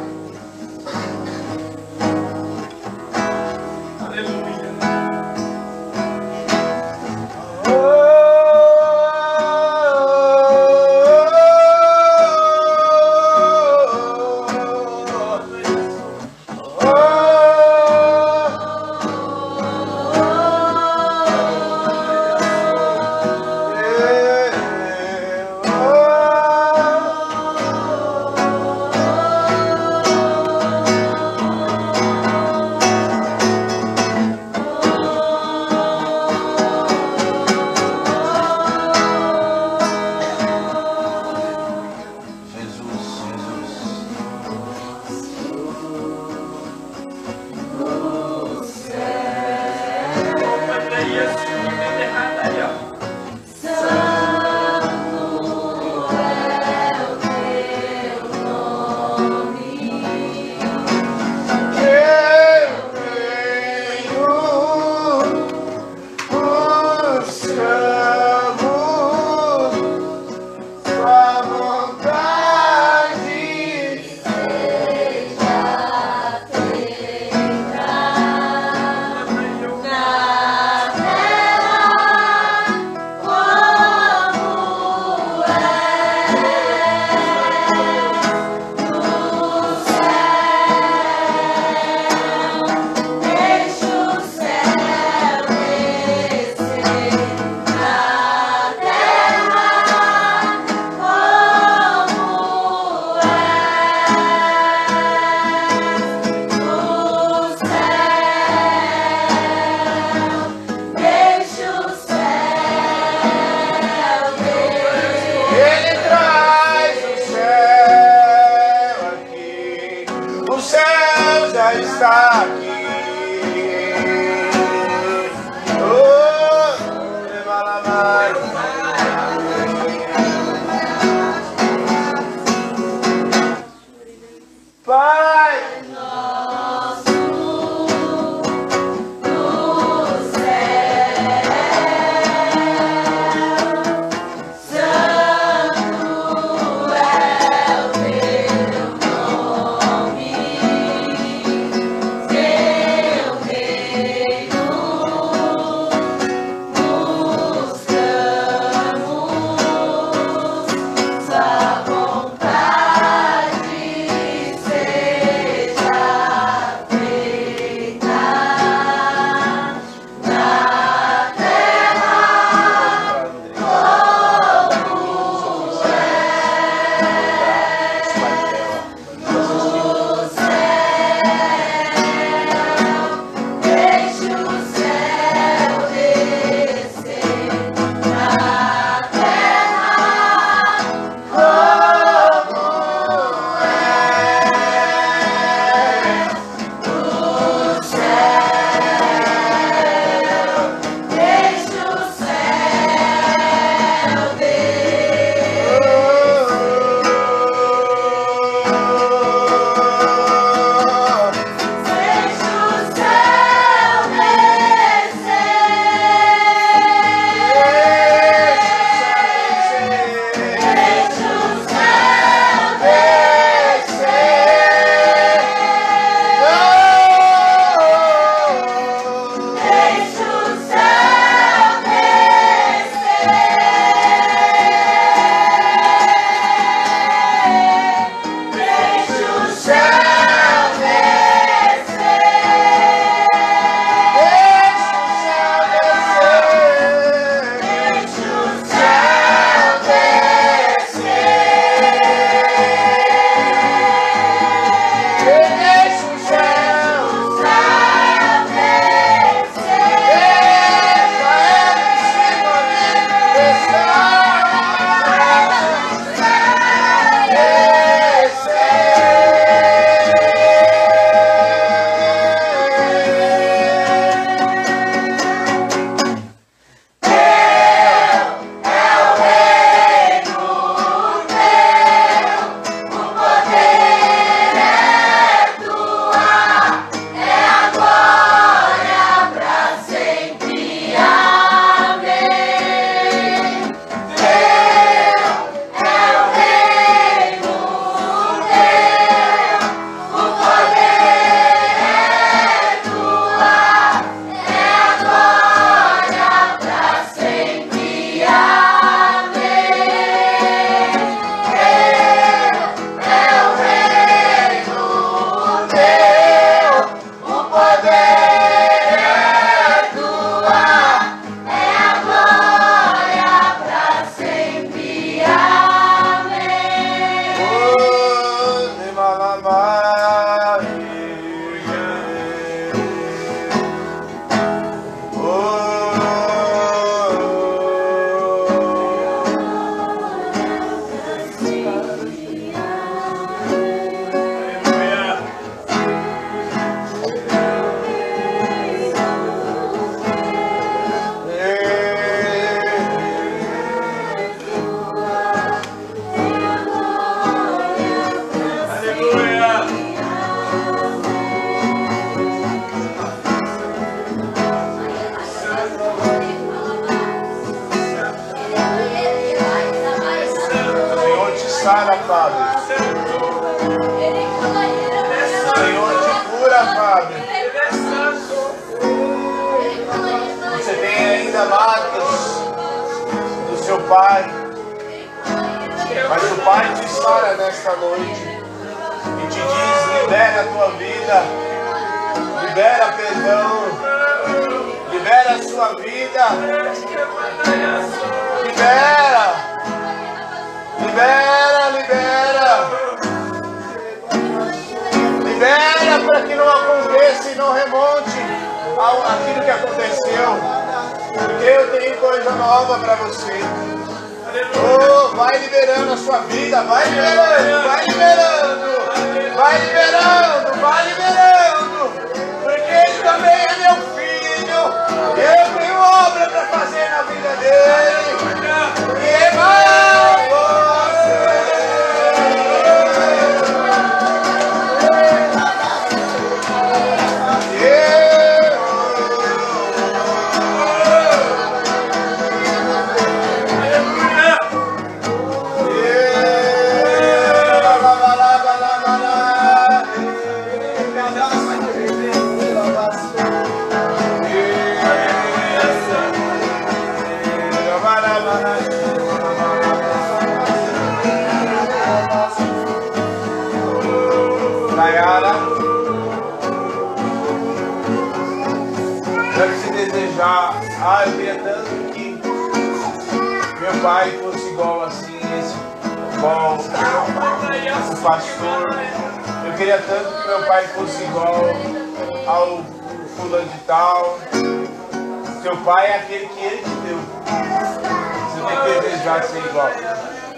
Que 489.21 489.27
desejar 489.27 489.27
ser 489.27 489.37
igual. 489.49 489.69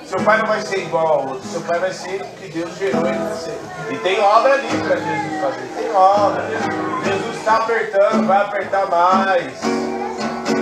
Seu 0.05 0.21
pai 0.21 0.37
não 0.37 0.45
vai 0.45 0.61
ser 0.61 0.77
igual 0.79 1.07
ao 1.07 1.27
outro, 1.29 1.49
seu 1.49 1.61
pai 1.61 1.79
vai 1.79 1.91
ser 1.91 2.21
o 2.21 2.25
que 2.39 2.51
Deus 2.51 2.77
gerou 2.77 3.05
ele 3.07 3.17
para 3.17 3.35
ser. 3.35 3.59
E 3.89 3.97
tem 3.97 4.19
obra 4.19 4.53
ali 4.53 4.67
para 4.67 4.97
Jesus 4.97 5.41
fazer, 5.41 5.67
tem 5.75 5.91
obra. 5.91 6.43
Jesus 7.03 7.37
está 7.37 7.57
apertando, 7.57 8.27
vai 8.27 8.41
apertar 8.41 8.89
mais. 8.89 9.53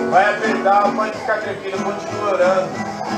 Vai 0.10 0.36
apertar, 0.36 0.92
pode 0.96 1.18
ficar 1.18 1.42
tranquilo, 1.42 1.78
continue 1.84 2.32
orando. 2.32 2.70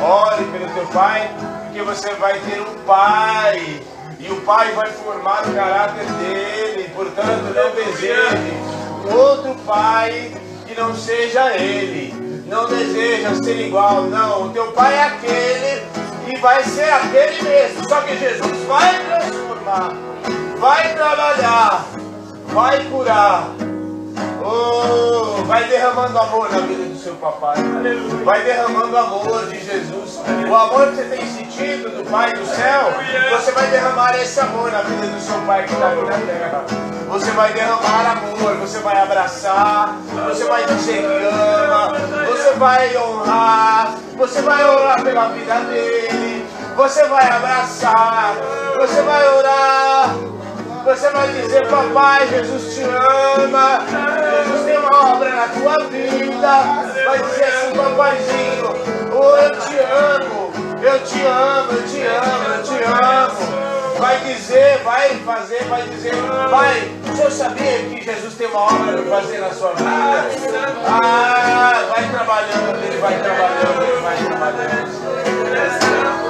Ore 0.02 0.44
pelo 0.46 0.74
teu 0.74 0.88
pai, 0.88 1.30
porque 1.64 1.82
você 1.84 2.14
vai 2.16 2.40
ter 2.40 2.60
um 2.62 2.74
pai. 2.86 3.82
E 4.20 4.32
o 4.32 4.42
pai 4.42 4.72
vai 4.72 4.88
formar 4.92 5.48
o 5.48 5.54
caráter 5.54 6.06
dele. 6.06 6.90
Portanto, 6.96 7.54
não 7.54 7.72
deseje 7.76 9.16
outro 9.16 9.56
pai 9.64 10.34
que 10.66 10.74
não 10.80 10.96
seja 10.96 11.56
ele. 11.56 12.25
Não 12.46 12.68
deseja 12.68 13.34
ser 13.44 13.68
igual, 13.68 14.04
não. 14.04 14.46
O 14.46 14.50
teu 14.50 14.72
pai 14.72 14.94
é 14.94 15.04
aquele 15.04 15.82
e 16.28 16.40
vai 16.40 16.64
ser 16.64 16.92
aquele 16.92 17.42
mesmo. 17.42 17.90
Só 17.90 18.02
que 18.02 18.18
Jesus 18.18 18.64
vai 18.68 19.04
transformar, 19.04 19.94
vai 20.60 20.94
trabalhar, 20.94 21.86
vai 22.54 22.84
curar. 22.86 23.50
Oh, 24.48 25.44
vai 25.46 25.64
derramando 25.64 26.20
amor 26.20 26.52
na 26.52 26.60
vida 26.60 26.84
do 26.86 27.00
seu 27.00 27.16
papai. 27.16 27.56
Vai 28.24 28.44
derramando 28.44 28.96
amor 28.96 29.48
de 29.48 29.60
Jesus. 29.60 30.20
O 30.48 30.56
amor 30.56 30.90
que 30.90 30.98
você 30.98 31.04
tem 31.06 31.26
sentido 31.26 31.90
do 31.90 32.08
Pai 32.12 32.32
do 32.32 32.46
céu, 32.46 32.92
você 33.32 33.52
vai 33.52 33.66
derramar 33.72 34.16
esse 34.22 34.40
amor 34.40 34.72
na 34.72 34.82
vida 34.82 35.08
do 35.08 35.20
seu 35.20 35.42
Pai 35.48 35.64
que 35.64 35.74
está 35.74 35.88
aqui 35.88 36.06
na 36.06 36.12
terra. 36.12 36.66
Você 37.08 37.32
vai 37.32 37.54
derramar 37.54 38.12
amor, 38.12 38.56
você 38.58 38.78
vai 38.80 39.02
abraçar, 39.02 39.98
você 40.28 40.44
vai 40.44 40.64
dizer 40.66 41.02
que 41.02 41.26
ama, 41.26 41.94
você 42.28 42.52
vai 42.52 42.98
honrar, 42.98 43.96
você 44.16 44.42
vai 44.44 44.64
orar 44.64 45.02
pela 45.02 45.30
vida 45.30 45.56
dele, 45.62 46.46
você 46.76 47.04
vai 47.06 47.28
abraçar, 47.32 48.36
você 48.78 49.02
vai 49.02 49.28
orar. 49.38 50.35
Você 50.86 51.10
vai 51.10 51.28
dizer, 51.30 51.68
papai, 51.68 52.28
Jesus 52.28 52.76
te 52.76 52.84
ama, 52.84 53.80
Jesus 54.46 54.66
tem 54.66 54.78
uma 54.78 55.14
obra 55.16 55.32
na 55.32 55.48
tua 55.48 55.80
vida. 55.90 56.62
Vai 57.08 57.24
dizer 57.24 57.46
assim, 57.46 57.76
papaizinho, 57.76 58.70
oh, 59.12 59.36
eu 59.36 59.50
te 59.62 59.80
amo, 59.80 60.54
eu 60.84 61.04
te 61.04 61.26
amo, 61.26 61.72
eu 61.72 61.84
te 61.88 62.04
amo, 62.04 62.54
eu 62.54 62.62
te 62.62 62.84
amo. 62.84 63.40
Vai 63.98 64.20
dizer, 64.20 64.84
vai 64.84 65.10
fazer, 65.26 65.64
vai 65.64 65.82
dizer, 65.88 66.14
vai. 66.52 66.92
O 67.12 67.16
senhor 67.16 67.32
sabia 67.32 67.80
que 67.90 68.04
Jesus 68.04 68.36
tem 68.36 68.46
uma 68.46 68.66
obra 68.66 69.02
para 69.02 69.22
fazer 69.22 69.40
na 69.40 69.50
sua 69.50 69.74
vida? 69.74 69.88
Ah, 70.86 71.84
vai 71.96 72.08
trabalhando, 72.10 72.86
ele 72.86 72.98
vai 72.98 73.20
trabalhando, 73.20 73.82
ele 73.82 74.02
vai 74.02 74.18
trabalhando. 74.18 76.25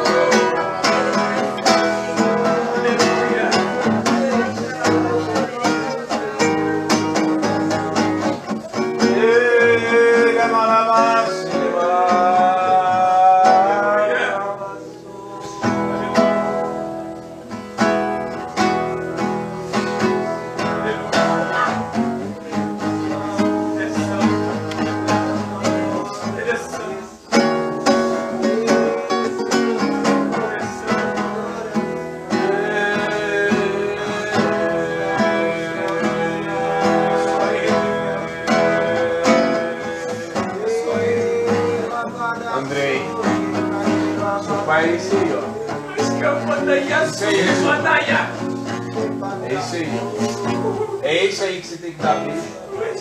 É 51.05 51.25
esse 51.25 51.43
aí 51.43 51.61
que 51.61 51.67
você 51.67 51.77
tem 51.77 51.91
que 51.91 52.01
dar 52.01 52.15
beijo. 52.15 52.41
É 52.81 52.93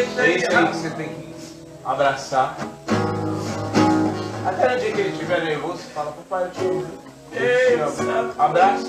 esse 0.00 0.20
aí 0.20 0.40
que 0.40 0.76
você 0.76 0.90
tem 0.90 1.08
que 1.08 1.34
abraçar. 1.84 2.56
Até 4.46 4.74
no 4.74 4.80
dia 4.80 4.92
que 4.92 5.00
ele 5.00 5.08
estiver 5.08 5.42
nervoso, 5.42 5.78
você 5.78 5.88
fala, 5.92 6.12
papai, 6.12 6.44
eu 6.44 6.50
te 6.52 6.60
amo. 6.60 6.86
Eu 7.32 7.92
te 7.92 8.02
amo. 8.02 8.32
Abraça. 8.38 8.86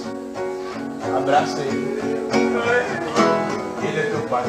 Abraça 1.17 1.59
ele. 1.61 1.99
Ele 3.88 3.99
é 3.99 4.03
teu 4.03 4.22
pai. 4.30 4.45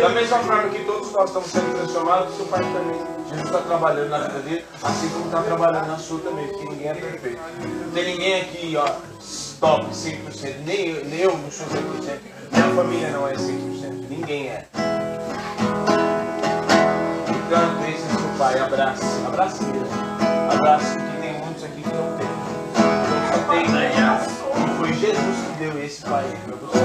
Da 0.00 0.08
mesma 0.08 0.38
forma 0.38 0.70
que 0.70 0.84
todos 0.84 1.12
nós 1.12 1.28
estamos 1.28 1.50
sendo 1.50 1.76
transformados, 1.76 2.34
seu 2.36 2.46
pai 2.46 2.60
também. 2.60 3.00
Jesus 3.28 3.44
está 3.44 3.58
trabalhando 3.58 4.08
na 4.08 4.18
vida 4.28 4.38
dele, 4.38 4.64
assim 4.82 5.10
como 5.10 5.26
está 5.26 5.42
trabalhando 5.42 5.88
na 5.88 5.98
sua 5.98 6.20
também, 6.20 6.46
porque 6.48 6.70
ninguém 6.70 6.88
é 6.88 6.94
perfeito. 6.94 7.40
Não 7.84 7.92
tem 7.92 8.04
ninguém 8.04 8.40
aqui, 8.40 8.76
ó, 8.78 8.86
top 9.60 9.86
100%, 9.90 10.54
nem 10.64 10.88
eu, 10.88 11.04
nem 11.04 11.20
eu 11.20 11.36
não 11.36 11.50
sou 11.50 11.66
100%, 11.66 12.35
minha 12.52 12.74
família 12.74 13.10
não 13.10 13.28
é 13.28 13.34
100%, 13.34 14.08
ninguém 14.08 14.48
é. 14.48 14.64
Esse 17.88 18.04
é 18.04 18.18
seu 18.18 18.28
pai, 18.38 18.58
abraça, 18.58 19.04
abraça 19.26 19.62
ele, 19.62 19.80
abraça, 20.52 20.98
porque 20.98 21.16
tem 21.20 21.32
muitos 21.38 21.64
aqui 21.64 21.82
que 21.82 21.94
não 21.94 22.16
tem. 22.16 22.26
Só 23.32 23.38
tem 23.52 23.66
Jesus 24.94 25.36
que 25.46 25.64
deu 25.64 25.84
esse 25.84 26.02
país 26.02 26.38
para 26.40 26.56
você. 26.56 26.76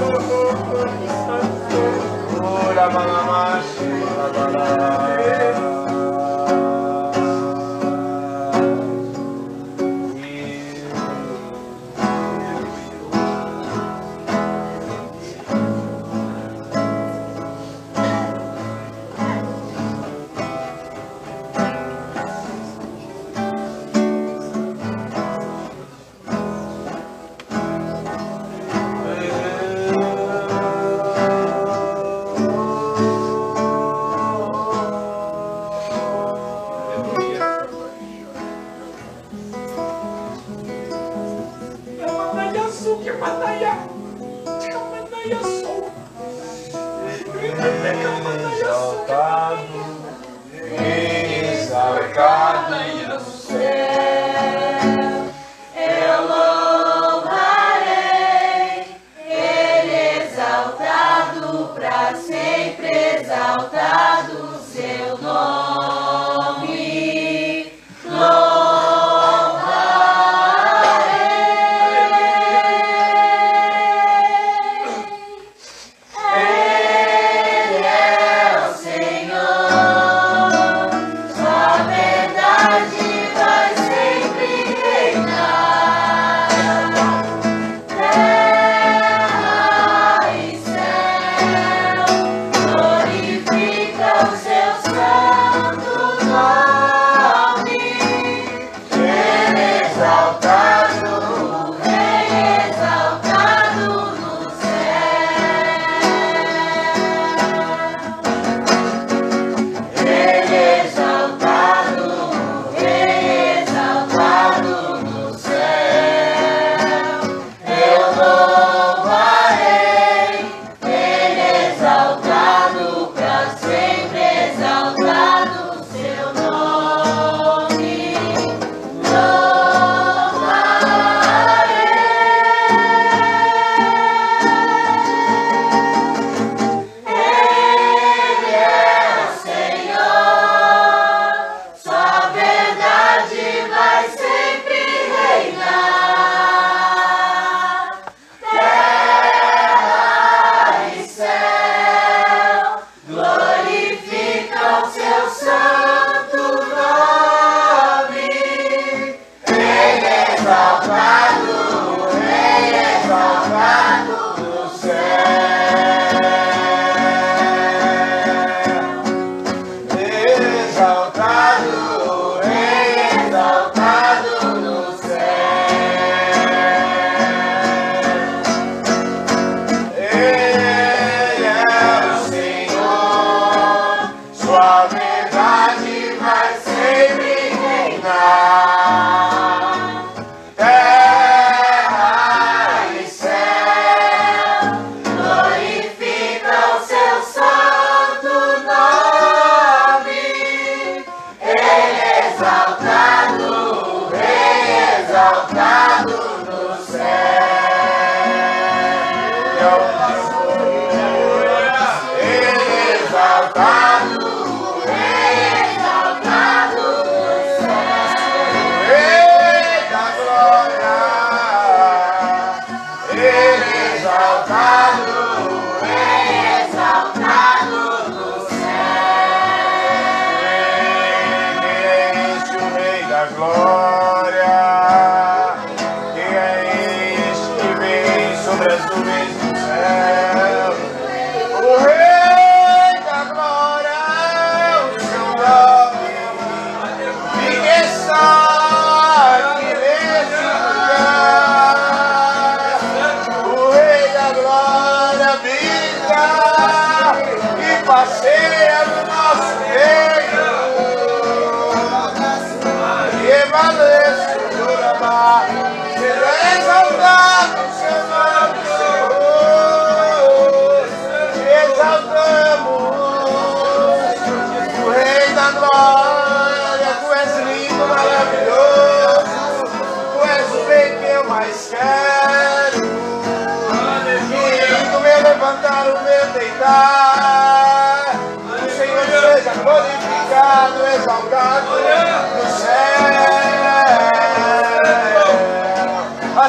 Rei 233.22 233.81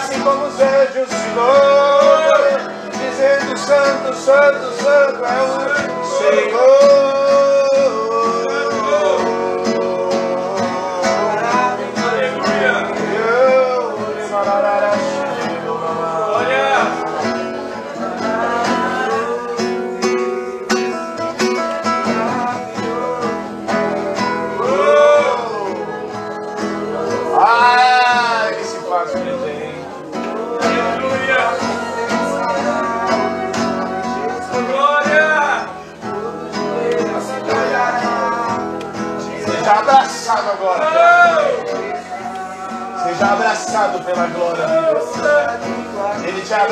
assim 0.03 0.19
como 0.21 0.45
os 0.45 0.59
anjos 0.59 1.07
te 2.91 2.97
dizendo: 2.97 3.57
Santo, 3.57 4.13
Santo, 4.15 4.71
Santo 4.81 5.25
é 5.25 5.41
o 5.41 6.05
Senhor. 6.17 7.12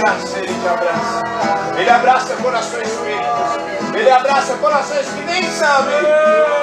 abraça, 0.01 0.39
Ele 0.39 0.53
te 0.53 0.67
abraça. 0.67 1.23
Ele 1.77 1.89
abraça 1.89 2.35
corações 2.37 2.89
feridos. 2.89 3.95
Ele 3.95 4.09
abraça 4.09 4.53
corações 4.55 5.07
que 5.07 5.21
nem 5.21 5.43
sabem. 5.51 6.60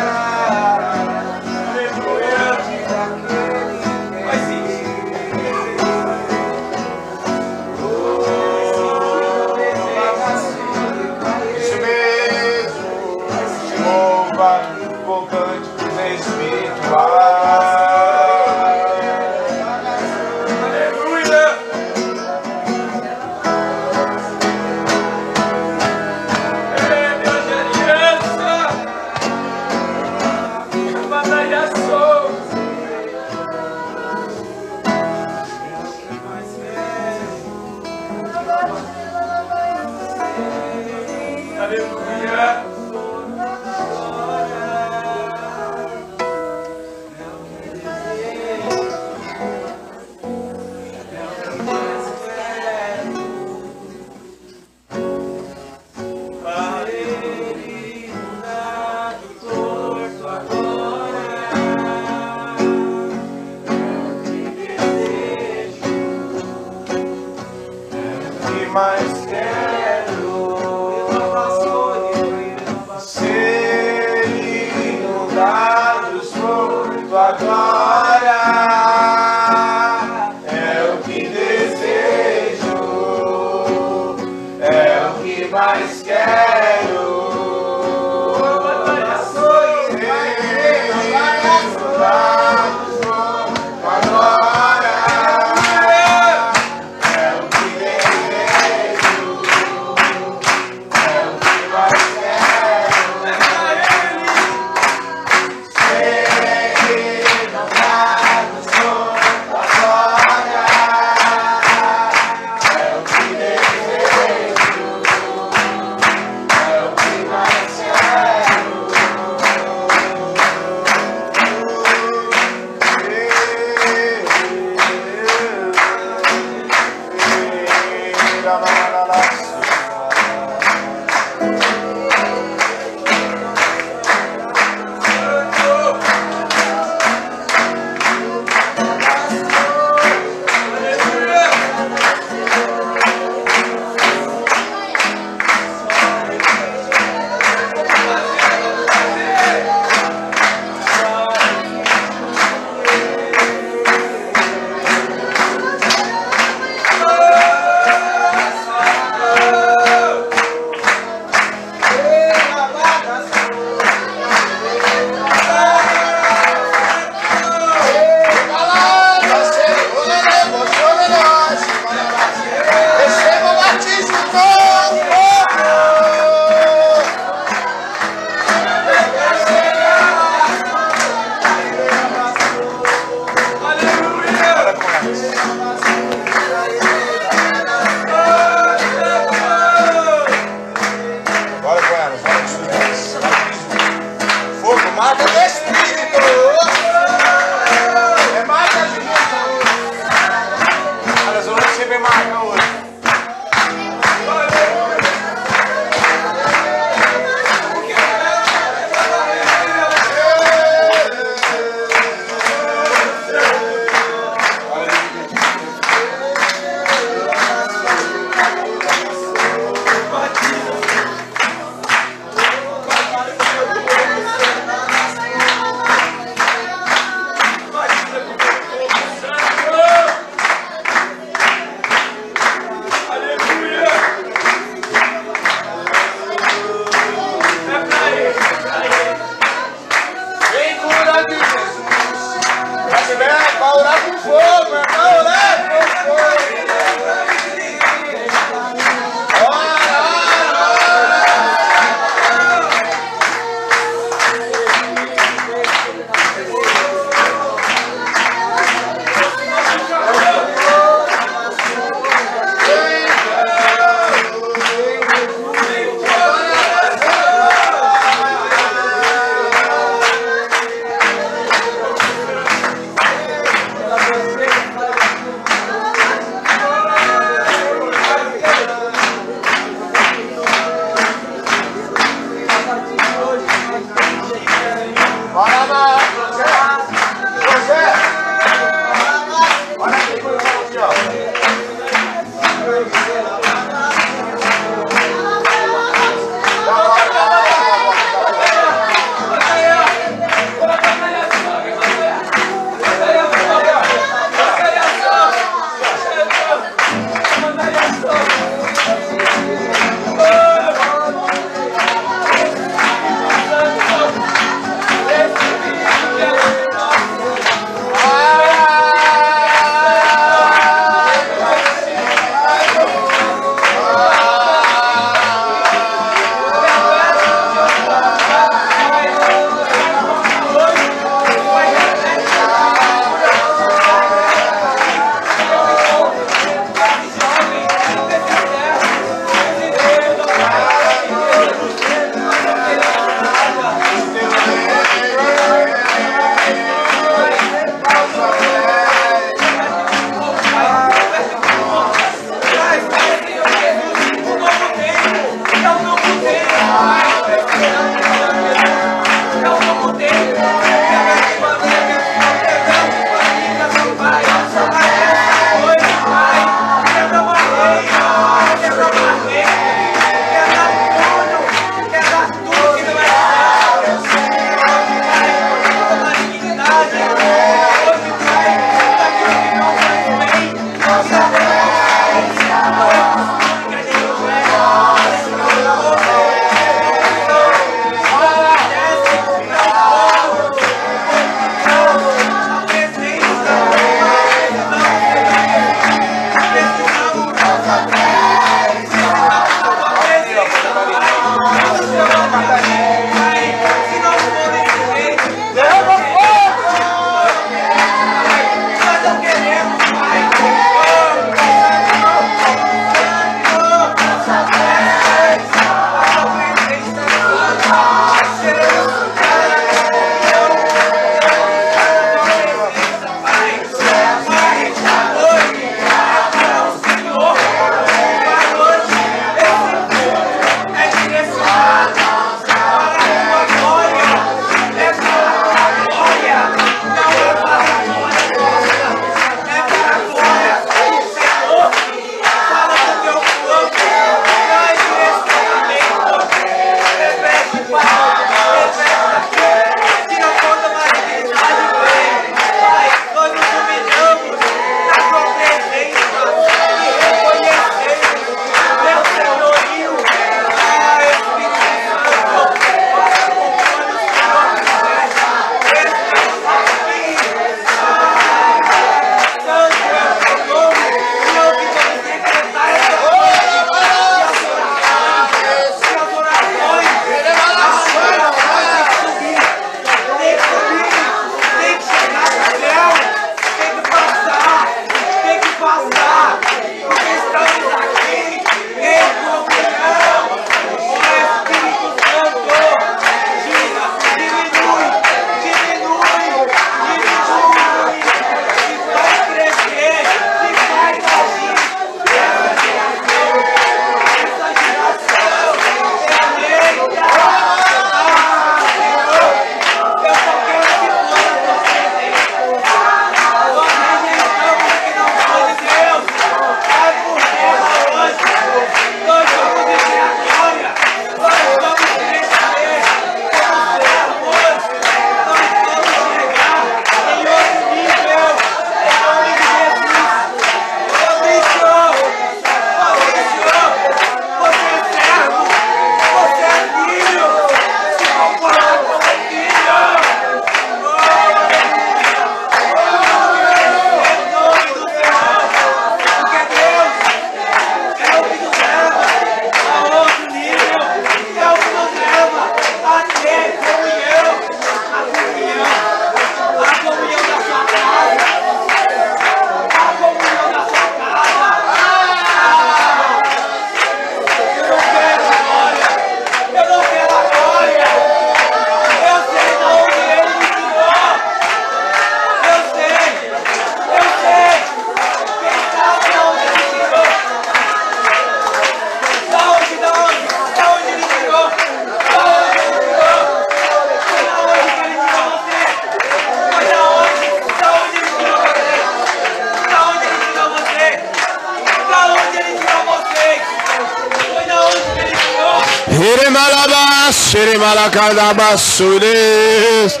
Xeremalacadabasures. 597.90 600.00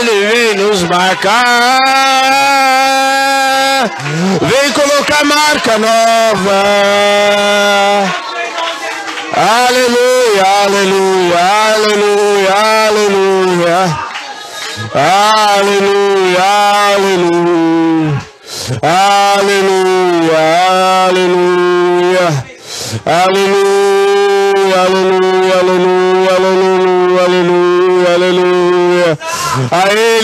Ele 0.00 0.26
vem 0.26 0.54
nos 0.56 0.82
marcar. 0.82 1.78
Vem 4.40 4.72
colocar 4.72 5.24
marca 5.24 5.78
nova. 5.78 6.62
Aleluia, 9.36 10.42
aleluia, 10.64 11.17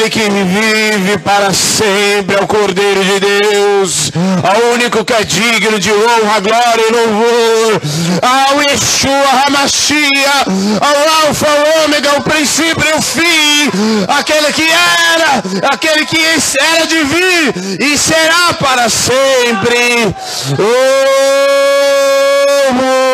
A 0.05 0.07
Ele 0.07 0.11
que 0.11 0.29
vive 0.29 1.17
para 1.19 1.55
sempre, 1.55 2.37
ao 2.39 2.47
Cordeiro 2.47 3.03
de 3.03 3.21
Deus, 3.21 4.13
ao 4.43 4.73
único 4.75 5.03
que 5.03 5.15
é 5.15 5.25
digno 5.25 5.79
de 5.79 5.91
honra, 5.91 6.41
glória 6.41 6.85
e 6.87 6.93
louvor, 6.93 7.81
ao 8.21 8.61
Yeshua 8.61 9.47
Hamashia, 9.47 10.45
ao 10.79 11.27
Alfa, 11.27 11.47
ao 11.47 11.85
Ômega, 11.85 12.19
o 12.19 12.23
princípio 12.23 12.85
e 12.87 12.99
o 12.99 13.01
fim, 13.01 13.71
aquele 14.07 14.53
que 14.53 14.69
era, 14.71 15.43
aquele 15.73 16.05
que 16.05 16.19
era 16.21 16.87
de 16.87 17.03
vir 17.05 17.55
e 17.81 17.97
será 17.97 18.53
para 18.61 18.91
sempre. 18.91 20.15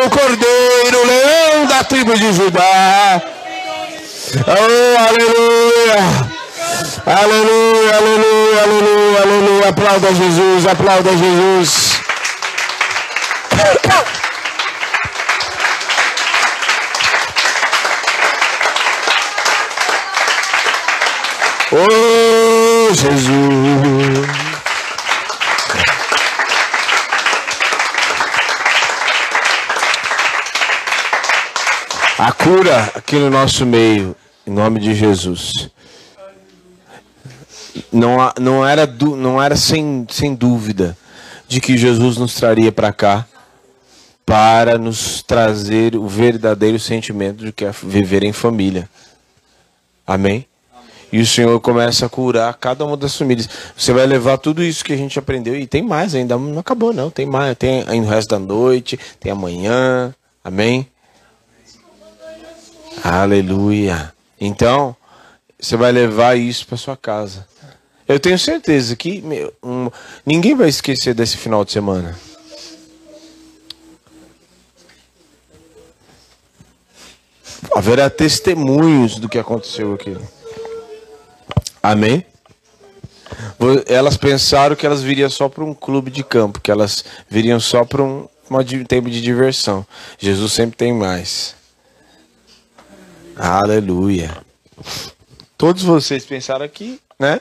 O 0.05 0.09
Cordeiro, 0.09 0.99
o 1.01 1.07
leão 1.07 1.65
da 1.67 1.85
tribo 1.85 2.13
de 2.17 2.33
Judá. 2.33 3.21
Oh, 4.45 4.97
aleluia. 4.99 6.30
Aleluia, 7.13 7.97
aleluia, 7.97 8.63
aleluia, 8.63 9.21
aleluia. 9.21 9.67
Aplauda 9.67 10.13
Jesus, 10.13 10.65
aplauda 10.65 11.11
Jesus. 11.11 11.99
Oh, 21.73 22.93
Jesus. 22.93 23.31
A 32.17 32.31
cura 32.31 32.89
aqui 32.95 33.17
no 33.17 33.29
nosso 33.29 33.65
meio, 33.65 34.15
em 34.47 34.51
nome 34.51 34.79
de 34.79 34.95
Jesus. 34.95 35.69
Não, 37.91 38.17
não 38.39 38.65
era, 38.65 38.87
não 39.17 39.41
era 39.41 39.55
sem, 39.55 40.05
sem 40.09 40.33
dúvida 40.33 40.97
de 41.47 41.59
que 41.59 41.77
Jesus 41.77 42.17
nos 42.17 42.33
traria 42.35 42.71
para 42.71 42.93
cá 42.93 43.27
para 44.25 44.77
nos 44.77 45.21
trazer 45.21 45.95
o 45.95 46.07
verdadeiro 46.07 46.79
sentimento 46.79 47.43
de 47.43 47.51
que 47.51 47.65
é 47.65 47.71
viver 47.83 48.23
em 48.23 48.31
família. 48.31 48.89
Amém? 50.07 50.47
E 51.11 51.19
o 51.19 51.25
Senhor 51.25 51.59
começa 51.59 52.05
a 52.05 52.09
curar 52.09 52.53
cada 52.53 52.85
uma 52.85 52.95
das 52.95 53.17
famílias. 53.17 53.49
Você 53.75 53.91
vai 53.91 54.05
levar 54.05 54.37
tudo 54.37 54.63
isso 54.63 54.85
que 54.85 54.93
a 54.93 54.97
gente 54.97 55.19
aprendeu 55.19 55.57
e 55.57 55.67
tem 55.67 55.81
mais 55.81 56.15
ainda, 56.15 56.37
não 56.37 56.59
acabou 56.59 56.93
não, 56.93 57.09
tem 57.09 57.25
mais, 57.25 57.57
tem 57.57 57.83
no 57.83 58.07
resto 58.07 58.29
da 58.29 58.39
noite, 58.39 58.97
tem 59.19 59.31
amanhã. 59.31 60.15
Amém? 60.41 60.87
Aleluia. 63.03 64.13
Então, 64.39 64.95
você 65.59 65.75
vai 65.75 65.91
levar 65.91 66.37
isso 66.37 66.65
para 66.65 66.77
sua 66.77 66.95
casa. 66.95 67.50
Eu 68.11 68.19
tenho 68.19 68.37
certeza 68.37 68.95
que 68.95 69.21
meu, 69.21 69.53
um- 69.63 69.89
ninguém 70.25 70.55
vai 70.55 70.69
esquecer 70.69 71.13
desse 71.13 71.37
final 71.37 71.63
de 71.63 71.71
semana. 71.71 72.17
Haverá 77.75 78.09
testemunhos 78.09 79.15
do 79.19 79.29
que 79.29 79.37
aconteceu 79.37 79.93
aqui. 79.93 80.17
Amém? 81.81 82.25
Elas 83.87 84.17
pensaram 84.17 84.75
que 84.75 84.85
elas 84.85 85.01
viriam 85.01 85.29
só 85.29 85.47
para 85.47 85.63
um 85.63 85.73
clube 85.73 86.11
de 86.11 86.23
campo, 86.23 86.59
que 86.59 86.71
elas 86.71 87.05
viriam 87.29 87.59
só 87.59 87.85
para 87.85 88.03
um 88.03 88.27
di- 88.65 88.83
tempo 88.83 89.09
de 89.09 89.21
diversão. 89.21 89.85
Jesus 90.17 90.51
sempre 90.51 90.75
tem 90.75 90.93
mais. 90.93 91.55
Aleluia. 93.35 94.35
Todos 95.57 95.83
vocês 95.83 96.25
pensaram 96.25 96.67
que, 96.67 96.99
né? 97.19 97.39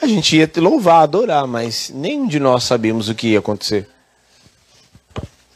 A 0.00 0.06
gente 0.06 0.36
ia 0.36 0.46
te 0.46 0.60
louvar, 0.60 1.02
adorar, 1.02 1.46
mas 1.46 1.90
nenhum 1.90 2.26
de 2.26 2.38
nós 2.38 2.64
sabíamos 2.64 3.08
o 3.08 3.14
que 3.14 3.28
ia 3.28 3.38
acontecer. 3.38 3.88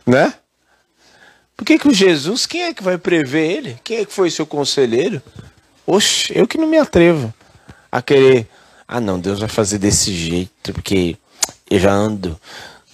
Né? 0.07 0.35
Por 1.57 1.65
que, 1.65 1.79
que 1.79 1.89
o 1.89 1.93
Jesus, 1.95 2.47
quem 2.47 2.63
é 2.63 2.75
que 2.75 2.83
vai 2.83 2.97
prever 2.97 3.51
ele? 3.51 3.81
Quem 3.85 3.99
é 3.99 4.05
que 4.05 4.13
foi 4.13 4.31
seu 4.31 4.47
conselheiro? 4.47 5.23
Oxe, 5.87 6.33
eu 6.35 6.47
que 6.47 6.57
não 6.57 6.67
me 6.67 6.79
atrevo 6.79 7.35
a 7.93 8.01
querer. 8.01 8.49
Ah, 8.89 9.01
não, 9.01 9.21
Deus 9.21 9.41
vai 9.41 9.49
fazer 9.49 9.79
desse 9.79 10.13
jeito, 10.13 10.73
porque 10.73 11.17
eu 11.71 11.79
já 11.79 11.93
ando 11.93 12.41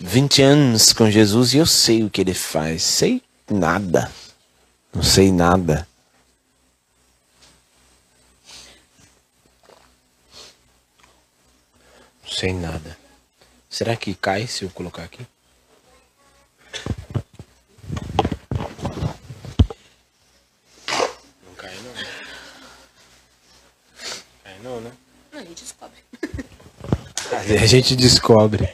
20 0.01 0.43
anos 0.43 0.93
com 0.93 1.11
Jesus 1.11 1.55
e 1.55 1.59
eu 1.59 1.67
sei 1.67 2.03
o 2.03 2.11
que 2.11 2.21
ele 2.21 2.35
faz. 2.35 2.83
Sei 2.83 3.23
nada. 3.49 4.11
Não 4.93 5.03
sei 5.03 5.31
nada. 5.31 5.87
Sei 12.29 12.53
nada. 12.53 12.97
Será 13.69 13.97
que 13.97 14.15
cai 14.15 14.47
se 14.47 14.65
eu 14.65 14.71
colocar 14.71 15.03
aqui? 15.05 15.27
Não 21.45 21.55
cai 21.57 21.75
não. 21.77 21.93
Cai 24.45 24.59
não, 24.63 24.81
né? 24.81 24.93
A 25.33 25.39
gente 25.39 25.63
descobre. 25.63 25.99
A 27.63 27.67
gente 27.67 27.97
descobre. 27.97 28.69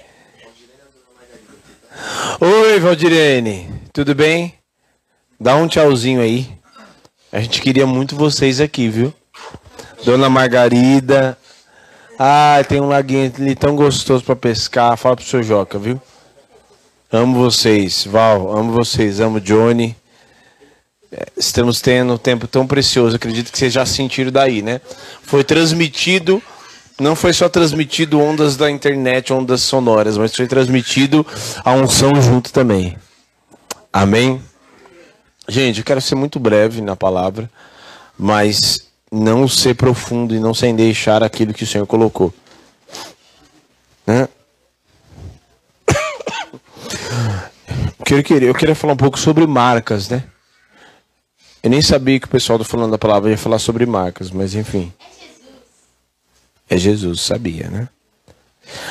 Oi, 2.40 2.80
Valdirene. 2.80 3.82
Tudo 3.92 4.14
bem? 4.14 4.58
Dá 5.38 5.56
um 5.56 5.68
tchauzinho 5.68 6.20
aí. 6.20 6.50
A 7.30 7.40
gente 7.40 7.60
queria 7.60 7.86
muito 7.86 8.16
vocês 8.16 8.60
aqui, 8.60 8.88
viu? 8.88 9.12
Dona 10.04 10.30
Margarida. 10.30 11.38
Ah, 12.24 12.62
tem 12.62 12.80
um 12.80 12.86
laguinho 12.86 13.32
ali 13.36 13.56
tão 13.56 13.74
gostoso 13.74 14.22
pra 14.22 14.36
pescar. 14.36 14.96
Fala 14.96 15.16
pro 15.16 15.24
seu 15.24 15.42
Joca, 15.42 15.76
viu? 15.76 16.00
Amo 17.10 17.36
vocês, 17.36 18.04
Val. 18.04 18.56
Amo 18.56 18.70
vocês. 18.70 19.18
Amo 19.18 19.40
Johnny. 19.40 19.96
É, 21.10 21.26
Estamos 21.36 21.80
tendo 21.80 22.12
um 22.12 22.16
tempo 22.16 22.46
tão 22.46 22.64
precioso. 22.64 23.16
Acredito 23.16 23.50
que 23.50 23.58
vocês 23.58 23.72
já 23.72 23.84
sentiram 23.84 24.30
daí, 24.30 24.62
né? 24.62 24.80
Foi 25.24 25.42
transmitido 25.42 26.40
não 27.00 27.16
foi 27.16 27.32
só 27.32 27.48
transmitido 27.48 28.20
ondas 28.20 28.56
da 28.56 28.70
internet, 28.70 29.32
ondas 29.32 29.62
sonoras, 29.62 30.16
mas 30.16 30.36
foi 30.36 30.46
transmitido 30.46 31.26
a 31.64 31.72
unção 31.72 32.12
junto 32.22 32.52
também. 32.52 32.96
Amém? 33.92 34.40
Gente, 35.48 35.80
eu 35.80 35.84
quero 35.84 36.00
ser 36.00 36.14
muito 36.14 36.38
breve 36.38 36.80
na 36.80 36.94
palavra, 36.94 37.50
mas 38.16 38.91
não 39.12 39.46
ser 39.46 39.74
profundo 39.74 40.34
e 40.34 40.40
não 40.40 40.54
sem 40.54 40.74
deixar 40.74 41.22
aquilo 41.22 41.52
que 41.52 41.64
o 41.64 41.66
Senhor 41.66 41.86
colocou. 41.86 42.32
Né? 44.06 44.26
Eu 48.10 48.22
queria, 48.22 48.48
eu 48.48 48.54
queria 48.54 48.74
falar 48.74 48.92
um 48.92 48.96
pouco 48.96 49.18
sobre 49.18 49.46
marcas, 49.46 50.10
né? 50.10 50.22
Eu 51.62 51.70
nem 51.70 51.80
sabia 51.80 52.20
que 52.20 52.26
o 52.26 52.30
pessoal 52.30 52.58
do 52.58 52.64
Falando 52.64 52.90
da 52.90 52.98
Palavra 52.98 53.30
ia 53.30 53.38
falar 53.38 53.58
sobre 53.58 53.86
marcas, 53.86 54.30
mas 54.30 54.54
enfim. 54.54 54.92
É 56.68 56.76
Jesus, 56.76 57.22
sabia, 57.22 57.70
né? 57.70 57.88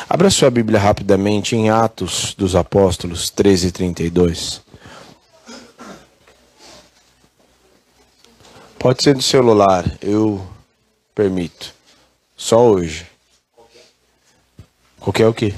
Abra 0.10 0.32
sua 0.32 0.50
Bíblia 0.50 0.80
rapidamente 0.80 1.56
em 1.56 1.70
Atos 1.70 2.34
dos 2.36 2.56
Apóstolos 2.56 3.30
13, 3.30 3.72
32. 3.72 4.64
Pode 8.82 9.04
ser 9.04 9.14
do 9.14 9.22
celular, 9.22 9.86
eu 10.02 10.44
permito. 11.14 11.72
Só 12.36 12.66
hoje. 12.66 13.06
Qualquer 15.00 15.28
o 15.28 15.34
quê? 15.36 15.54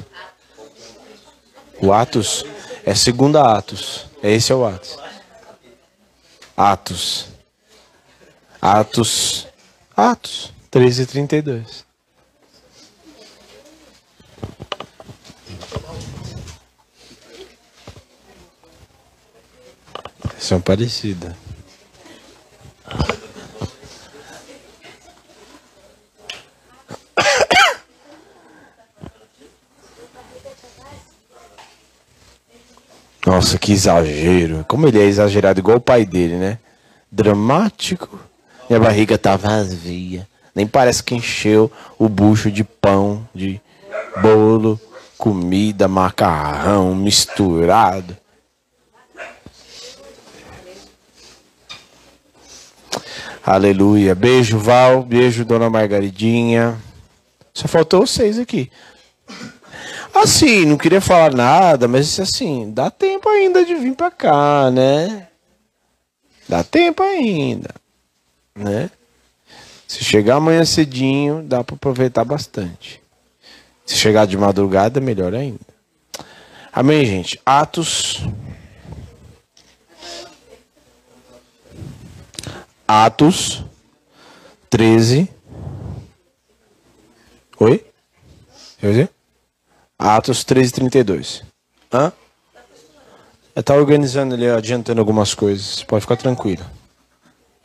O 1.81 1.93
Atos? 1.93 2.43
É 2.85 2.93
segunda 2.93 3.57
Atos. 3.57 4.07
É 4.21 4.29
esse 4.29 4.51
é 4.51 4.55
o 4.55 4.65
Atos. 4.65 4.99
Atos. 6.57 7.27
Atos. 8.61 9.47
Atos 9.95 10.53
13, 10.69 11.05
32. 11.05 11.85
São 20.37 20.59
parecidas. 20.59 21.42
Nossa, 33.25 33.57
que 33.57 33.71
exagero. 33.71 34.65
Como 34.67 34.87
ele 34.87 34.99
é 34.99 35.05
exagerado, 35.05 35.59
igual 35.59 35.77
o 35.77 35.81
pai 35.81 36.05
dele, 36.05 36.35
né? 36.35 36.59
Dramático. 37.11 38.19
Minha 38.69 38.79
barriga 38.79 39.17
tá 39.17 39.35
vazia. 39.35 40.27
Nem 40.53 40.67
parece 40.67 41.03
que 41.03 41.15
encheu 41.15 41.71
o 41.97 42.07
bucho 42.07 42.51
de 42.51 42.63
pão, 42.63 43.27
de 43.33 43.59
bolo, 44.21 44.79
comida, 45.17 45.87
macarrão 45.87 46.93
misturado. 46.93 48.15
Aleluia. 53.45 54.15
Beijo, 54.15 54.57
Val. 54.57 55.03
Beijo, 55.03 55.43
dona 55.43 55.69
Margaridinha. 55.69 56.77
Só 57.53 57.67
faltou 57.67 58.07
vocês 58.07 58.39
aqui. 58.39 58.71
Assim, 60.13 60.65
não 60.65 60.77
queria 60.77 61.01
falar 61.01 61.33
nada, 61.33 61.87
mas 61.87 62.19
assim, 62.19 62.71
dá 62.71 62.89
tempo 62.89 63.27
ainda 63.27 63.65
de 63.65 63.75
vir 63.75 63.95
pra 63.95 64.11
cá, 64.11 64.69
né? 64.71 65.27
Dá 66.47 66.63
tempo 66.63 67.01
ainda, 67.01 67.69
né? 68.55 68.89
Se 69.87 70.03
chegar 70.03 70.35
amanhã 70.35 70.63
cedinho, 70.65 71.43
dá 71.43 71.63
para 71.63 71.75
aproveitar 71.75 72.23
bastante. 72.23 73.01
Se 73.85 73.95
chegar 73.95 74.25
de 74.25 74.37
madrugada, 74.37 75.01
melhor 75.01 75.33
ainda. 75.33 75.59
Amém, 76.71 77.05
gente. 77.05 77.39
Atos. 77.45 78.23
Atos 82.95 83.63
13. 84.69 85.27
Oi? 87.59 87.83
Quer 88.79 88.87
dizer? 88.87 89.09
Atos 89.97 90.43
13, 90.43 90.73
32. 90.73 91.43
Hã? 91.91 92.13
Ela 93.55 93.63
tá 93.63 93.73
organizando 93.73 94.35
ali, 94.35 94.47
adiantando 94.47 95.01
algumas 95.01 95.33
coisas. 95.33 95.81
Pode 95.81 96.01
ficar 96.01 96.17
tranquila. 96.17 96.71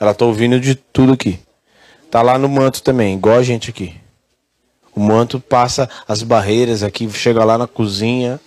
Ela 0.01 0.14
tá 0.14 0.24
ouvindo 0.24 0.59
de 0.59 0.74
tudo 0.74 1.12
aqui. 1.12 1.39
Tá 2.11 2.22
lá 2.22 2.39
no 2.39 2.49
manto 2.49 2.83
também, 2.83 3.14
igual 3.14 3.37
a 3.37 3.43
gente 3.43 3.68
aqui. 3.68 4.01
O 4.97 5.01
manto 5.01 5.39
passa 5.39 5.91
as 6.09 6.22
barreiras 6.22 6.83
aqui, 6.83 7.07
chega 7.11 7.45
lá 7.45 7.59
na 7.59 7.66
cozinha. 7.66 8.41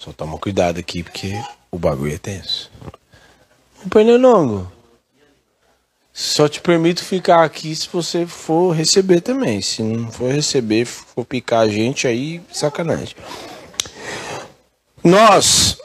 Só 0.00 0.14
toma 0.14 0.38
cuidado 0.38 0.80
aqui 0.80 1.02
porque 1.02 1.38
o 1.70 1.78
bagulho 1.78 2.14
é 2.14 2.16
tenso. 2.16 2.70
Pernilongo, 3.90 4.72
só 6.10 6.48
te 6.48 6.58
permito 6.58 7.04
ficar 7.04 7.44
aqui 7.44 7.76
se 7.76 7.86
você 7.92 8.26
for 8.26 8.72
receber 8.72 9.20
também. 9.20 9.60
Se 9.60 9.82
não 9.82 10.10
for 10.10 10.32
receber, 10.32 10.86
for 10.86 11.22
picar 11.26 11.60
a 11.60 11.68
gente, 11.68 12.06
aí 12.06 12.40
sacanagem. 12.50 13.14
Nós 15.04 15.76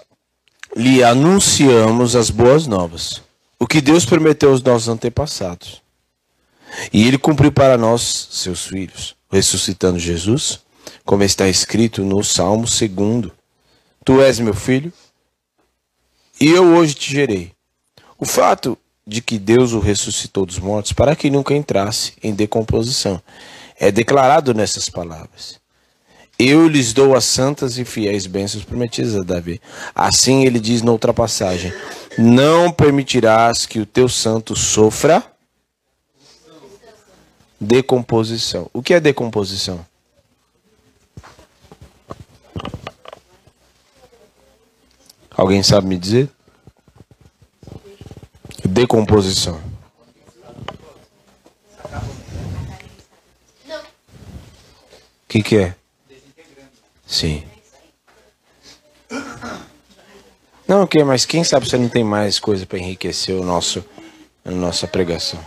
lhe 0.74 1.04
anunciamos 1.04 2.16
as 2.16 2.30
boas 2.30 2.68
novas, 2.68 3.22
o 3.60 3.68
que 3.68 3.82
Deus 3.82 4.06
prometeu 4.06 4.52
aos 4.52 4.64
nossos 4.64 4.88
antepassados. 4.88 5.82
E 6.94 7.06
ele 7.06 7.18
cumpriu 7.18 7.52
para 7.52 7.78
nós, 7.78 8.30
seus 8.32 8.66
filhos, 8.66 9.14
ressuscitando 9.30 10.00
Jesus, 10.00 10.62
como 11.04 11.22
está 11.24 11.50
escrito 11.50 12.02
no 12.02 12.24
Salmo 12.24 12.66
2. 12.66 13.45
Tu 14.06 14.22
és 14.22 14.40
meu 14.40 14.54
filho, 14.54 14.94
e 16.40 16.48
eu 16.48 16.76
hoje 16.76 16.94
te 16.94 17.12
gerei. 17.12 17.52
O 18.20 18.26
fato 18.26 18.78
de 19.06 19.20
que 19.20 19.40
Deus 19.40 19.74
o 19.74 19.80
ressuscitou 19.80 20.46
dos 20.46 20.60
mortos 20.60 20.94
para 20.94 21.16
que 21.16 21.32
nunca 21.32 21.56
entrasse 21.56 22.14
em 22.22 22.32
decomposição 22.32 23.20
é 23.80 23.92
declarado 23.92 24.54
nessas 24.54 24.90
palavras. 24.90 25.60
Eu 26.38 26.68
lhes 26.68 26.94
dou 26.94 27.16
as 27.16 27.26
santas 27.26 27.80
e 27.80 27.86
fiéis 27.86 28.28
bênçãos 28.28 28.64
prometidas 28.64 29.16
a 29.16 29.24
Davi. 29.24 29.60
Assim 29.96 30.46
ele 30.46 30.60
diz 30.60 30.84
noutra 30.84 31.12
passagem: 31.12 31.74
Não 32.16 32.72
permitirás 32.72 33.66
que 33.66 33.80
o 33.80 33.88
teu 33.88 34.08
santo 34.08 34.56
sofra 34.56 35.24
decomposição. 37.60 38.70
O 38.72 38.84
que 38.84 38.94
é 38.94 39.00
decomposição? 39.00 39.84
Alguém 45.38 45.62
sabe 45.62 45.88
me 45.88 45.98
dizer? 45.98 46.30
Decomposição. 48.64 49.62
O 55.24 55.28
que, 55.28 55.44
que 55.44 55.58
é? 55.58 55.76
Sim. 57.06 57.44
Não, 60.68 60.84
ok, 60.84 61.04
mas 61.04 61.26
quem 61.26 61.44
sabe 61.44 61.70
você 61.70 61.78
não 61.78 61.90
tem 61.90 62.04
mais 62.04 62.40
coisa 62.40 62.66
para 62.66 62.80
enriquecer 62.80 63.36
o 63.36 63.44
nosso, 63.44 63.86
a 64.44 64.52
nossa 64.52 64.88
pregação? 64.88 65.40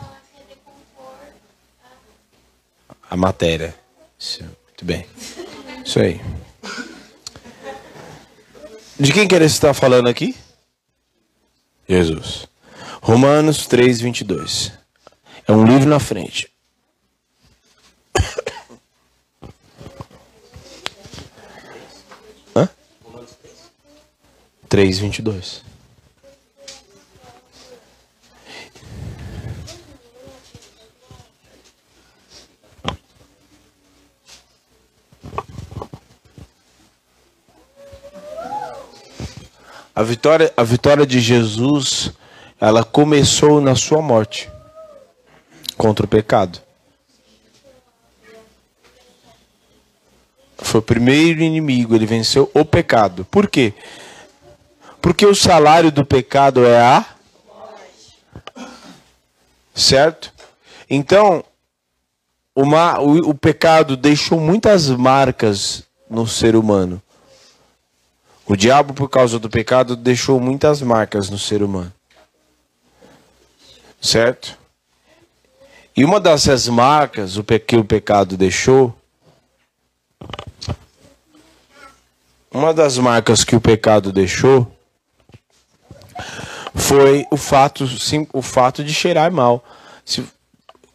A 3.10 3.16
matéria. 3.16 3.74
Isso, 4.18 4.42
muito 4.42 4.84
bem. 4.84 5.06
Isso 5.84 5.98
aí. 5.98 6.20
De 8.98 9.12
quem 9.12 9.28
que 9.28 9.34
ele 9.34 9.44
está 9.44 9.72
falando 9.72 10.08
aqui? 10.08 10.34
Jesus. 11.88 12.48
Romanos 13.00 13.66
3, 13.66 14.00
22. 14.00 14.72
É 15.46 15.52
um 15.52 15.64
livro 15.64 15.88
na 15.88 16.00
frente. 16.00 16.50
3, 24.68 24.98
22. 24.98 25.67
A 39.98 40.04
vitória, 40.04 40.52
a 40.56 40.62
vitória 40.62 41.04
de 41.04 41.18
Jesus, 41.18 42.12
ela 42.60 42.84
começou 42.84 43.60
na 43.60 43.74
sua 43.74 44.00
morte 44.00 44.48
contra 45.76 46.06
o 46.06 46.08
pecado. 46.08 46.60
Foi 50.56 50.78
o 50.78 50.84
primeiro 50.84 51.40
inimigo, 51.40 51.96
ele 51.96 52.06
venceu 52.06 52.48
o 52.54 52.64
pecado. 52.64 53.24
Por 53.24 53.50
quê? 53.50 53.74
Porque 55.02 55.26
o 55.26 55.34
salário 55.34 55.90
do 55.90 56.04
pecado 56.04 56.64
é 56.64 56.80
a. 56.80 57.04
Certo? 59.74 60.32
Então, 60.88 61.44
uma, 62.54 63.00
o, 63.00 63.30
o 63.30 63.34
pecado 63.34 63.96
deixou 63.96 64.38
muitas 64.38 64.88
marcas 64.90 65.82
no 66.08 66.24
ser 66.24 66.54
humano. 66.54 67.02
O 68.48 68.56
diabo, 68.56 68.94
por 68.94 69.10
causa 69.10 69.38
do 69.38 69.50
pecado, 69.50 69.94
deixou 69.94 70.40
muitas 70.40 70.80
marcas 70.80 71.28
no 71.28 71.38
ser 71.38 71.62
humano. 71.62 71.92
Certo? 74.00 74.56
E 75.94 76.02
uma 76.02 76.18
dessas 76.18 76.66
marcas 76.66 77.36
o 77.36 77.44
que 77.44 77.76
o 77.76 77.84
pecado 77.84 78.36
deixou, 78.36 78.96
uma 82.50 82.72
das 82.72 82.96
marcas 82.96 83.44
que 83.44 83.54
o 83.54 83.60
pecado 83.60 84.12
deixou 84.12 84.66
foi 86.74 87.26
o 87.30 87.36
fato, 87.36 87.86
sim, 87.86 88.26
o 88.32 88.40
fato 88.40 88.82
de 88.82 88.94
cheirar 88.94 89.30
mal. 89.30 89.62
Se, 90.04 90.24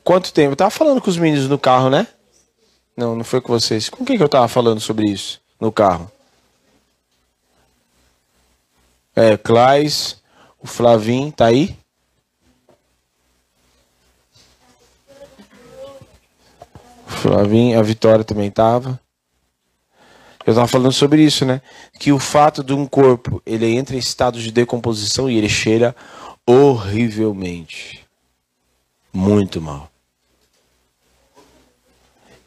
quanto 0.04 0.34
tempo? 0.34 0.54
Eu 0.54 0.56
tava 0.56 0.72
falando 0.72 1.02
com 1.02 1.10
os 1.10 1.18
meninos 1.18 1.48
no 1.48 1.60
carro, 1.60 1.90
né? 1.90 2.08
Não, 2.98 3.16
não 3.16 3.24
foi 3.24 3.42
com 3.42 3.54
vocês. 3.54 3.90
Com 3.90 4.04
quem 4.04 4.18
que 4.18 4.24
eu 4.24 4.30
tava 4.30 4.48
falando 4.48 4.80
sobre 4.80 5.08
isso 5.08 5.40
no 5.60 5.72
carro? 5.72 6.12
É, 9.16 9.38
Claes, 9.38 10.22
o 10.62 10.68
Flavim, 10.68 11.32
tá 11.32 11.46
aí? 11.46 11.78
Flavim, 17.06 17.74
a 17.74 17.82
Vitória 17.82 18.24
também 18.24 18.52
tava. 18.52 19.00
Eu 20.46 20.52
estava 20.52 20.68
falando 20.68 20.92
sobre 20.92 21.24
isso, 21.24 21.46
né? 21.46 21.62
Que 21.98 22.12
o 22.12 22.20
fato 22.20 22.64
de 22.64 22.74
um 22.74 22.86
corpo, 22.86 23.42
ele 23.46 23.66
entra 23.68 23.96
em 23.96 24.00
estado 24.00 24.40
de 24.40 24.52
decomposição 24.52 25.30
e 25.30 25.38
ele 25.38 25.48
cheira 25.48 25.96
horrivelmente. 26.46 28.06
Muito 29.14 29.62
mal. 29.62 29.90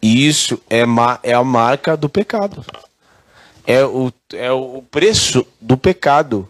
E 0.03 0.27
isso 0.27 0.61
é, 0.69 0.85
ma 0.85 1.19
é 1.23 1.33
a 1.33 1.43
marca 1.43 1.97
do 1.97 2.09
pecado. 2.09 2.65
É 3.67 3.85
o, 3.85 4.13
é 4.33 4.53
o 4.53 4.83
preço 4.83 5.47
do 5.61 5.77
pecado. 5.77 6.49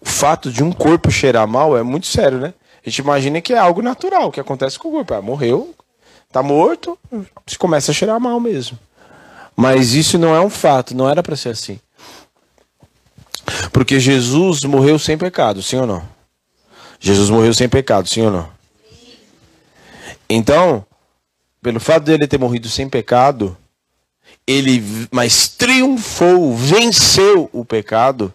O 0.00 0.08
fato 0.08 0.50
de 0.50 0.62
um 0.62 0.72
corpo 0.72 1.10
cheirar 1.10 1.46
mal 1.46 1.76
é 1.76 1.82
muito 1.82 2.06
sério, 2.06 2.38
né? 2.38 2.54
A 2.84 2.88
gente 2.88 2.98
imagina 2.98 3.40
que 3.40 3.52
é 3.52 3.58
algo 3.58 3.82
natural 3.82 4.32
que 4.32 4.40
acontece 4.40 4.78
com 4.78 4.88
o 4.88 4.92
corpo. 4.92 5.14
Ah, 5.14 5.20
morreu, 5.20 5.74
tá 6.32 6.42
morto, 6.42 6.98
se 7.46 7.58
começa 7.58 7.90
a 7.90 7.94
cheirar 7.94 8.18
mal 8.18 8.40
mesmo. 8.40 8.78
Mas 9.54 9.92
isso 9.92 10.18
não 10.18 10.34
é 10.34 10.40
um 10.40 10.48
fato, 10.48 10.96
não 10.96 11.08
era 11.08 11.22
para 11.22 11.36
ser 11.36 11.50
assim. 11.50 11.78
Porque 13.72 14.00
Jesus 14.00 14.64
morreu 14.64 14.98
sem 14.98 15.18
pecado, 15.18 15.62
sim 15.62 15.76
ou 15.76 15.86
não? 15.86 16.02
Jesus 16.98 17.28
morreu 17.28 17.52
sem 17.52 17.68
pecado, 17.68 18.08
sim 18.08 18.22
ou 18.22 18.30
não? 18.30 18.48
Então, 20.28 20.86
pelo 21.60 21.80
fato 21.80 22.04
dele 22.04 22.26
ter 22.26 22.38
morrido 22.38 22.68
sem 22.68 22.88
pecado, 22.88 23.56
ele 24.46 25.08
mas 25.10 25.48
triunfou, 25.48 26.54
venceu 26.56 27.50
o 27.52 27.64
pecado, 27.64 28.32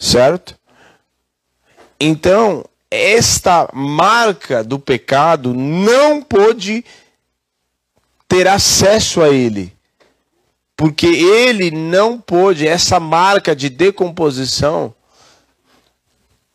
certo? 0.00 0.58
Então, 2.00 2.64
esta 2.90 3.68
marca 3.74 4.64
do 4.64 4.78
pecado 4.78 5.52
não 5.52 6.22
pôde 6.22 6.82
ter 8.26 8.48
acesso 8.48 9.20
a 9.20 9.28
ele. 9.28 9.72
Porque 10.74 11.06
ele 11.06 11.70
não 11.70 12.18
pôde, 12.18 12.66
essa 12.66 12.98
marca 12.98 13.54
de 13.54 13.68
decomposição. 13.68 14.94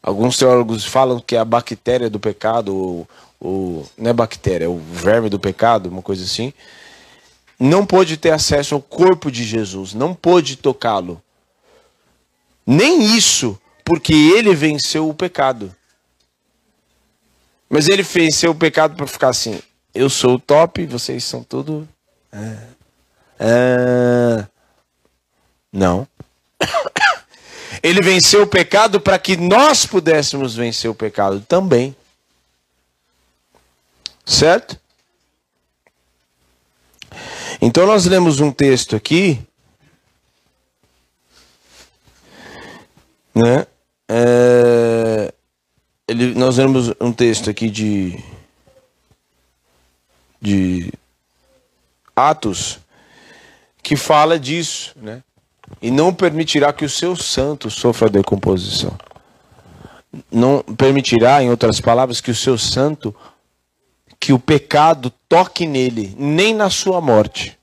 Alguns 0.02 0.36
teólogos 0.36 0.84
falam 0.84 1.20
que 1.20 1.36
é 1.36 1.40
a 1.40 1.46
bactéria 1.46 2.10
do 2.10 2.20
pecado, 2.20 2.76
ou, 2.76 3.08
ou 3.40 3.90
não 3.96 4.10
é 4.10 4.14
bactéria, 4.14 4.66
é 4.66 4.68
o 4.68 4.78
verme 4.78 5.30
do 5.30 5.40
pecado, 5.40 5.90
uma 5.90 6.02
coisa 6.02 6.24
assim. 6.24 6.52
Não 7.60 7.86
pôde 7.86 8.18
ter 8.18 8.32
acesso 8.32 8.74
ao 8.74 8.82
corpo 8.82 9.32
de 9.32 9.44
Jesus, 9.44 9.94
não 9.94 10.14
pôde 10.14 10.56
tocá-lo. 10.56 11.22
Nem 12.66 13.16
isso, 13.16 13.60
porque 13.84 14.14
ele 14.14 14.56
venceu 14.56 15.08
o 15.08 15.14
pecado. 15.14 15.76
Mas 17.70 17.88
ele 17.88 18.04
venceu 18.04 18.52
o 18.52 18.56
pecado 18.56 18.96
para 18.96 19.08
ficar 19.08 19.30
assim: 19.30 19.62
eu 19.94 20.10
sou 20.10 20.36
o 20.36 20.40
top, 20.40 20.86
vocês 20.86 21.24
são 21.24 21.42
tudo. 21.42 21.88
É. 22.32 22.58
É... 23.40 24.48
Não. 25.72 26.08
Ele 27.84 28.02
venceu 28.02 28.44
o 28.44 28.48
pecado 28.48 29.00
para 29.00 29.20
que 29.20 29.38
nós 29.38 29.86
pudéssemos 29.86 30.56
vencer 30.56 30.90
o 30.90 30.96
pecado 30.96 31.40
também. 31.42 31.96
Certo? 34.26 34.80
Então 37.62 37.86
nós 37.86 38.06
lemos 38.06 38.40
um 38.40 38.52
texto 38.52 38.96
aqui, 38.96 39.40
né? 43.36 43.68
É, 44.08 45.34
ele, 46.08 46.34
nós 46.36 46.58
lemos 46.58 46.94
um 47.02 47.12
texto 47.12 47.50
aqui 47.50 47.70
de 47.70 48.18
de 50.42 50.94
Atos 52.16 52.80
que 53.82 53.96
fala 53.96 54.40
disso, 54.40 54.94
né? 54.96 55.24
E 55.82 55.90
não 55.90 56.14
permitirá 56.14 56.72
que 56.72 56.86
o 56.86 56.90
seu 56.90 57.16
santo 57.16 57.70
sofra 57.70 58.10
decomposição. 58.10 58.96
Não 60.32 60.62
permitirá, 60.78 61.44
em 61.44 61.50
outras 61.50 61.82
palavras, 61.82 62.22
que 62.22 62.32
o 62.32 62.36
seu 62.36 62.58
santo, 62.58 63.14
que 64.20 64.32
o 64.32 64.40
pecado 64.40 65.12
toque 65.28 65.68
nele, 65.68 66.16
nem 66.18 66.54
na 66.54 66.70
sua 66.70 67.02
morte. 67.02 67.58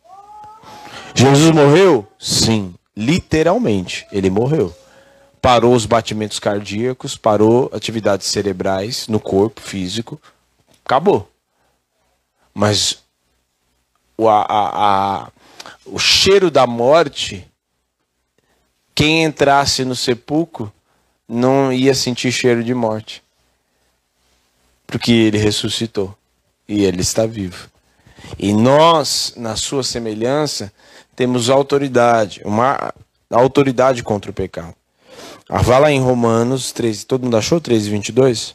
Jesus 1.14 1.50
morreu? 1.52 2.06
Sim, 2.18 2.74
literalmente, 2.96 4.06
ele 4.12 4.28
morreu. 4.28 4.74
Parou 5.42 5.74
os 5.74 5.84
batimentos 5.84 6.38
cardíacos, 6.38 7.16
parou 7.16 7.68
atividades 7.74 8.28
cerebrais 8.28 9.08
no 9.08 9.18
corpo 9.18 9.60
físico, 9.60 10.18
acabou. 10.84 11.28
Mas 12.54 13.02
o, 14.16 14.28
a, 14.28 14.46
a, 14.48 15.32
o 15.84 15.98
cheiro 15.98 16.48
da 16.48 16.64
morte, 16.64 17.44
quem 18.94 19.24
entrasse 19.24 19.84
no 19.84 19.96
sepulcro 19.96 20.72
não 21.28 21.72
ia 21.72 21.92
sentir 21.92 22.30
cheiro 22.30 22.62
de 22.62 22.72
morte. 22.72 23.20
Porque 24.86 25.10
ele 25.10 25.38
ressuscitou 25.38 26.16
e 26.68 26.84
ele 26.84 27.00
está 27.00 27.26
vivo. 27.26 27.68
E 28.38 28.52
nós, 28.52 29.34
na 29.36 29.56
sua 29.56 29.82
semelhança, 29.82 30.72
temos 31.16 31.50
autoridade, 31.50 32.42
uma 32.44 32.94
autoridade 33.28 34.04
contra 34.04 34.30
o 34.30 34.34
pecado. 34.34 34.76
Ah, 35.48 35.62
vá 35.62 35.78
lá 35.78 35.90
em 35.90 36.00
Romanos 36.00 36.72
13, 36.72 37.06
todo 37.06 37.24
mundo 37.24 37.36
achou 37.36 37.60
13, 37.60 37.90
22? 37.90 38.54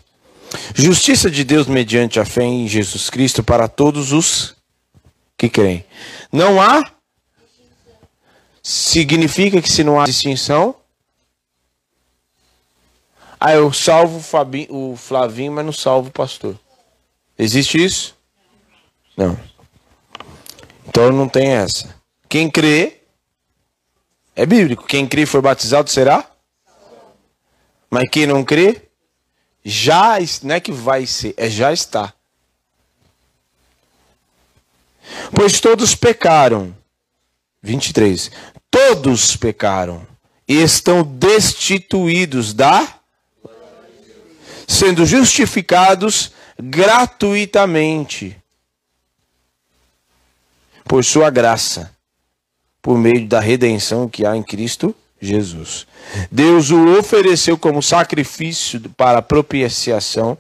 Justiça 0.74 1.30
de 1.30 1.44
Deus 1.44 1.68
mediante 1.68 2.20
a 2.20 2.26
fé 2.26 2.44
em 2.44 2.68
Jesus 2.68 3.10
Cristo 3.10 3.44
para 3.44 3.68
todos 3.68 4.12
os 4.12 4.56
que 5.38 5.50
creem. 5.50 5.86
Não 6.32 6.62
há. 6.62 6.92
Significa 8.64 9.62
que 9.62 9.70
se 9.70 9.84
não 9.84 10.00
há 10.00 10.06
distinção. 10.06 10.76
Ah, 13.40 13.54
eu 13.54 13.72
salvo 13.72 14.20
o, 14.70 14.92
o 14.92 14.98
Flavinho, 14.98 15.52
mas 15.52 15.66
não 15.66 15.72
salvo 15.72 16.10
o 16.10 16.12
pastor. 16.12 16.58
Existe 17.38 17.84
isso? 17.84 18.16
Não. 19.16 19.38
Então 20.88 21.12
não 21.12 21.30
tem 21.30 21.50
essa. 21.50 21.96
Quem 22.28 22.50
crê 22.50 23.02
é 24.36 24.46
bíblico. 24.46 24.86
Quem 24.88 25.08
crê 25.08 25.22
e 25.22 25.26
for 25.26 25.42
batizado 25.42 25.90
será? 25.90 26.30
Mas 27.90 28.10
quem 28.10 28.26
não 28.26 28.44
crê 28.44 28.82
já 29.64 30.18
não 30.44 30.56
é 30.56 30.60
que 30.60 30.72
vai 30.72 31.06
ser, 31.06 31.34
é 31.38 31.50
já 31.50 31.74
está. 31.74 32.14
Pois 35.34 35.60
todos 35.60 35.96
pecaram. 35.96 36.76
23. 37.62 38.32
Todos 38.70 39.36
pecaram 39.36 40.06
e 40.48 40.56
estão 40.56 41.04
destituídos 41.04 42.54
da 42.54 42.98
sendo 44.68 45.06
justificados 45.06 46.32
gratuitamente 46.60 48.38
por 50.84 51.04
sua 51.04 51.30
graça, 51.30 51.96
por 52.82 52.98
meio 52.98 53.28
da 53.28 53.40
redenção 53.40 54.10
que 54.10 54.26
há 54.26 54.36
em 54.36 54.44
Cristo 54.44 54.96
Jesus. 55.20 55.88
Deus 56.32 56.70
o 56.70 57.00
ofereceu 57.00 57.58
como 57.58 57.82
sacrifício 57.82 58.80
para 58.96 59.22
propiciação 59.22 60.38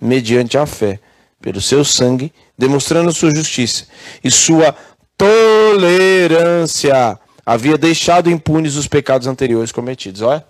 mediante 0.00 0.56
a 0.56 0.66
fé, 0.66 1.00
pelo 1.40 1.60
seu 1.60 1.84
sangue, 1.84 2.32
demonstrando 2.56 3.12
sua 3.12 3.34
justiça 3.34 3.86
e 4.22 4.30
sua 4.30 4.74
tolerância. 5.16 7.18
Havia 7.44 7.76
deixado 7.76 8.30
impunes 8.30 8.76
os 8.76 8.86
pecados 8.86 9.26
anteriores 9.26 9.72
cometidos. 9.72 10.22
Olha, 10.22 10.44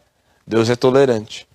Deus 0.47 0.69
é 0.69 0.77
tolerante. 0.77 1.49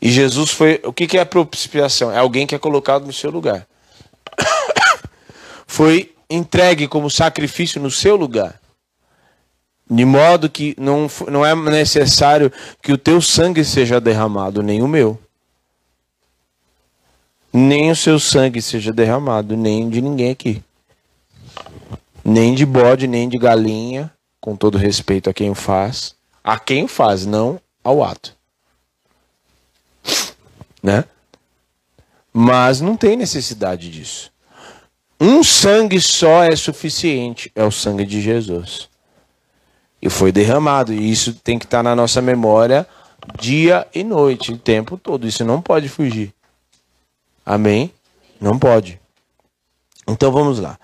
E 0.00 0.10
Jesus 0.10 0.50
foi. 0.50 0.80
O 0.84 0.92
que 0.92 1.16
é 1.16 1.20
a 1.20 1.26
propiciação? 1.26 2.12
É 2.12 2.18
alguém 2.18 2.46
que 2.46 2.54
é 2.54 2.58
colocado 2.58 3.06
no 3.06 3.12
seu 3.12 3.30
lugar. 3.30 3.66
foi 5.66 6.14
entregue 6.28 6.88
como 6.88 7.08
sacrifício 7.08 7.80
no 7.80 7.90
seu 7.90 8.16
lugar. 8.16 8.60
De 9.88 10.04
modo 10.04 10.48
que 10.48 10.74
não, 10.78 11.06
não 11.30 11.44
é 11.44 11.54
necessário 11.54 12.50
que 12.80 12.92
o 12.92 12.98
teu 12.98 13.20
sangue 13.20 13.64
seja 13.64 14.00
derramado, 14.00 14.62
nem 14.62 14.82
o 14.82 14.88
meu. 14.88 15.18
Nem 17.52 17.90
o 17.90 17.96
seu 17.96 18.18
sangue 18.18 18.62
seja 18.62 18.92
derramado, 18.92 19.56
nem 19.56 19.88
de 19.88 20.00
ninguém 20.00 20.30
aqui. 20.30 20.62
Nem 22.24 22.54
de 22.54 22.64
bode, 22.64 23.06
nem 23.06 23.28
de 23.28 23.36
galinha, 23.36 24.10
com 24.40 24.56
todo 24.56 24.78
respeito 24.78 25.28
a 25.28 25.34
quem 25.34 25.50
o 25.50 25.54
faz. 25.54 26.14
A 26.42 26.58
quem 26.58 26.84
o 26.84 26.88
faz, 26.88 27.26
não 27.26 27.60
ao 27.82 28.02
ato. 28.02 28.34
Né? 30.82 31.04
Mas 32.32 32.80
não 32.80 32.96
tem 32.96 33.16
necessidade 33.16 33.90
disso. 33.90 34.32
Um 35.20 35.44
sangue 35.44 36.00
só 36.00 36.42
é 36.42 36.56
suficiente, 36.56 37.52
é 37.54 37.62
o 37.62 37.70
sangue 37.70 38.04
de 38.04 38.20
Jesus 38.20 38.88
e 40.04 40.10
foi 40.10 40.30
derramado. 40.30 40.92
E 40.92 41.10
isso 41.10 41.32
tem 41.32 41.58
que 41.58 41.64
estar 41.64 41.82
na 41.82 41.96
nossa 41.96 42.20
memória 42.20 42.86
dia 43.40 43.88
e 43.94 44.04
noite, 44.04 44.52
o 44.52 44.58
tempo 44.58 44.98
todo. 44.98 45.26
Isso 45.26 45.42
não 45.46 45.62
pode 45.62 45.88
fugir. 45.88 46.34
Amém? 47.44 47.90
Não 48.38 48.58
pode. 48.58 49.00
Então 50.06 50.30
vamos 50.30 50.58
lá. 50.58 50.78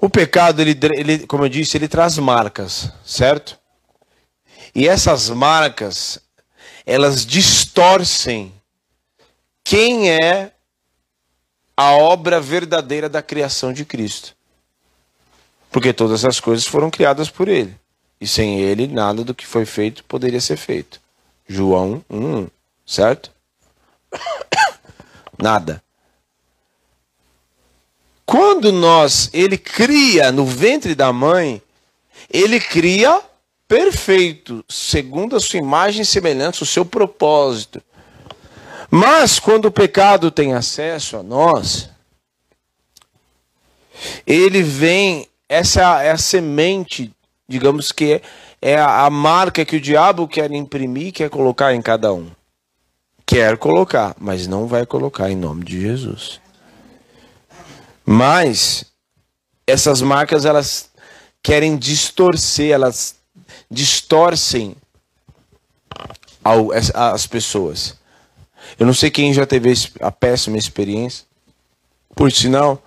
O 0.00 0.08
pecado, 0.08 0.62
ele, 0.62 0.78
ele, 0.94 1.26
como 1.26 1.44
eu 1.44 1.48
disse, 1.48 1.76
ele 1.76 1.88
traz 1.88 2.16
marcas, 2.16 2.92
certo? 3.04 3.58
E 4.72 4.86
essas 4.86 5.28
marcas, 5.30 6.20
elas 6.86 7.26
distorcem 7.26 8.54
quem 9.64 10.12
é 10.12 10.52
a 11.76 11.90
obra 11.90 12.40
verdadeira 12.40 13.08
da 13.08 13.20
criação 13.20 13.72
de 13.72 13.84
Cristo. 13.84 14.36
Porque 15.72 15.92
todas 15.92 16.24
as 16.24 16.38
coisas 16.38 16.64
foram 16.64 16.88
criadas 16.88 17.28
por 17.28 17.48
ele. 17.48 17.76
E 18.20 18.26
sem 18.26 18.60
ele, 18.60 18.86
nada 18.86 19.22
do 19.22 19.34
que 19.34 19.46
foi 19.46 19.64
feito 19.64 20.04
poderia 20.04 20.40
ser 20.40 20.56
feito. 20.56 21.00
João 21.46 22.04
1, 22.10 22.48
certo? 22.84 23.30
Nada. 25.38 25.82
Quando 28.26 28.72
nós, 28.72 29.30
ele 29.32 29.56
cria 29.56 30.30
no 30.30 30.44
ventre 30.44 30.94
da 30.94 31.12
mãe, 31.12 31.62
ele 32.28 32.60
cria 32.60 33.22
perfeito, 33.66 34.64
segundo 34.68 35.36
a 35.36 35.40
sua 35.40 35.58
imagem 35.58 36.02
e 36.02 36.06
semelhança, 36.06 36.64
o 36.64 36.66
seu 36.66 36.84
propósito. 36.84 37.82
Mas 38.90 39.38
quando 39.38 39.66
o 39.66 39.72
pecado 39.72 40.30
tem 40.30 40.54
acesso 40.54 41.18
a 41.18 41.22
nós, 41.22 41.88
ele 44.26 44.62
vem, 44.62 45.28
essa 45.48 46.02
é 46.02 46.10
a 46.10 46.18
semente, 46.18 47.14
digamos 47.48 47.90
que 47.90 48.20
é 48.60 48.78
a 48.78 49.08
marca 49.08 49.64
que 49.64 49.76
o 49.76 49.80
diabo 49.80 50.28
quer 50.28 50.50
imprimir, 50.52 51.12
quer 51.12 51.30
colocar 51.30 51.74
em 51.74 51.80
cada 51.80 52.12
um. 52.12 52.30
Quer 53.24 53.56
colocar, 53.56 54.14
mas 54.18 54.46
não 54.46 54.66
vai 54.66 54.84
colocar 54.84 55.30
em 55.30 55.36
nome 55.36 55.64
de 55.64 55.80
Jesus. 55.80 56.40
Mas 58.04 58.84
essas 59.66 60.00
marcas 60.00 60.44
elas 60.44 60.90
querem 61.42 61.76
distorcer, 61.76 62.70
elas 62.70 63.16
distorcem 63.70 64.76
as 66.94 67.26
pessoas. 67.26 67.96
Eu 68.78 68.86
não 68.86 68.94
sei 68.94 69.10
quem 69.10 69.32
já 69.32 69.46
teve 69.46 69.72
a 70.00 70.10
péssima 70.10 70.56
experiência, 70.56 71.24
por 72.14 72.32
sinal, 72.32 72.82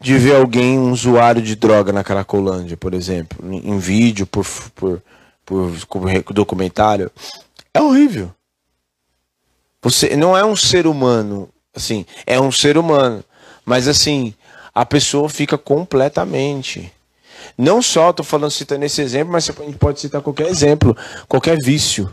de 0.00 0.16
ver 0.16 0.36
alguém, 0.36 0.78
um 0.78 0.92
usuário 0.92 1.42
de 1.42 1.54
droga 1.54 1.92
na 1.92 2.02
Caracolândia, 2.02 2.76
por 2.76 2.94
exemplo, 2.94 3.38
em 3.52 3.78
vídeo, 3.78 4.26
por, 4.26 4.46
por, 4.74 5.02
por 5.44 6.32
documentário. 6.32 7.10
É 7.74 7.82
horrível. 7.82 8.32
Você 9.82 10.16
não 10.16 10.36
é 10.36 10.44
um 10.44 10.56
ser 10.56 10.86
humano, 10.86 11.48
assim, 11.74 12.06
é 12.26 12.40
um 12.40 12.50
ser 12.50 12.78
humano, 12.78 13.24
mas 13.64 13.88
assim, 13.88 14.34
a 14.74 14.84
pessoa 14.86 15.28
fica 15.28 15.56
completamente. 15.58 16.92
Não 17.56 17.80
só, 17.82 18.10
estou 18.10 18.24
falando, 18.24 18.50
citando 18.50 18.84
esse 18.84 19.00
exemplo, 19.00 19.32
mas 19.32 19.44
você 19.44 19.52
pode 19.52 20.00
citar 20.00 20.22
qualquer 20.22 20.48
exemplo, 20.48 20.96
qualquer 21.28 21.58
vício, 21.62 22.12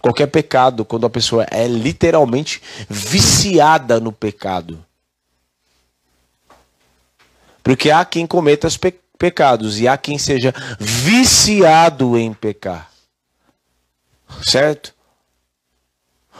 qualquer 0.00 0.26
pecado, 0.26 0.84
quando 0.84 1.06
a 1.06 1.10
pessoa 1.10 1.46
é 1.50 1.66
literalmente 1.66 2.62
viciada 2.88 4.00
no 4.00 4.12
pecado. 4.12 4.84
Porque 7.62 7.90
há 7.90 8.04
quem 8.04 8.26
cometa 8.26 8.66
os 8.66 8.76
pe 8.76 8.94
pecados 9.18 9.78
e 9.78 9.86
há 9.86 9.96
quem 9.96 10.18
seja 10.18 10.52
viciado 10.80 12.18
em 12.18 12.32
pecar. 12.32 12.90
Certo? 14.44 14.92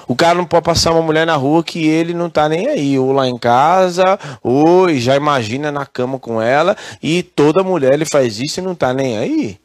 O 0.08 0.16
cara 0.16 0.34
não 0.34 0.44
pode 0.44 0.64
passar 0.64 0.90
uma 0.90 1.02
mulher 1.02 1.24
na 1.24 1.36
rua 1.36 1.62
que 1.62 1.86
ele 1.86 2.12
não 2.12 2.28
tá 2.28 2.48
nem 2.48 2.66
aí, 2.66 2.98
ou 2.98 3.12
lá 3.12 3.28
em 3.28 3.38
casa, 3.38 4.18
ou 4.42 4.92
já 4.94 5.14
imagina 5.14 5.70
na 5.70 5.86
cama 5.86 6.18
com 6.18 6.42
ela, 6.42 6.76
e 7.00 7.22
toda 7.22 7.62
mulher 7.62 7.92
ele 7.92 8.04
faz 8.04 8.40
isso 8.40 8.58
e 8.58 8.62
não 8.62 8.74
tá 8.74 8.92
nem 8.92 9.16
aí. 9.16 9.60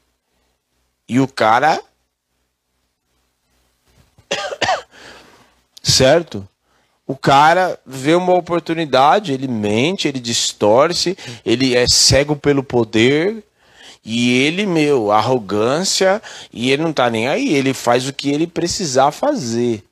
E 1.09 1.19
o 1.19 1.27
cara 1.27 1.81
certo? 5.81 6.47
O 7.07 7.15
cara 7.15 7.79
vê 7.85 8.13
uma 8.13 8.33
oportunidade, 8.33 9.31
ele 9.31 9.47
mente, 9.47 10.07
ele 10.07 10.19
distorce, 10.19 11.17
ele 11.45 11.73
é 11.73 11.87
cego 11.87 12.35
pelo 12.35 12.61
poder, 12.61 13.43
e 14.03 14.37
ele, 14.39 14.65
meu, 14.65 15.11
arrogância, 15.11 16.21
e 16.51 16.69
ele 16.69 16.83
não 16.83 16.91
tá 16.91 17.09
nem 17.09 17.27
aí, 17.27 17.55
ele 17.55 17.73
faz 17.73 18.07
o 18.07 18.13
que 18.13 18.29
ele 18.29 18.45
precisar 18.45 19.11
fazer. 19.11 19.87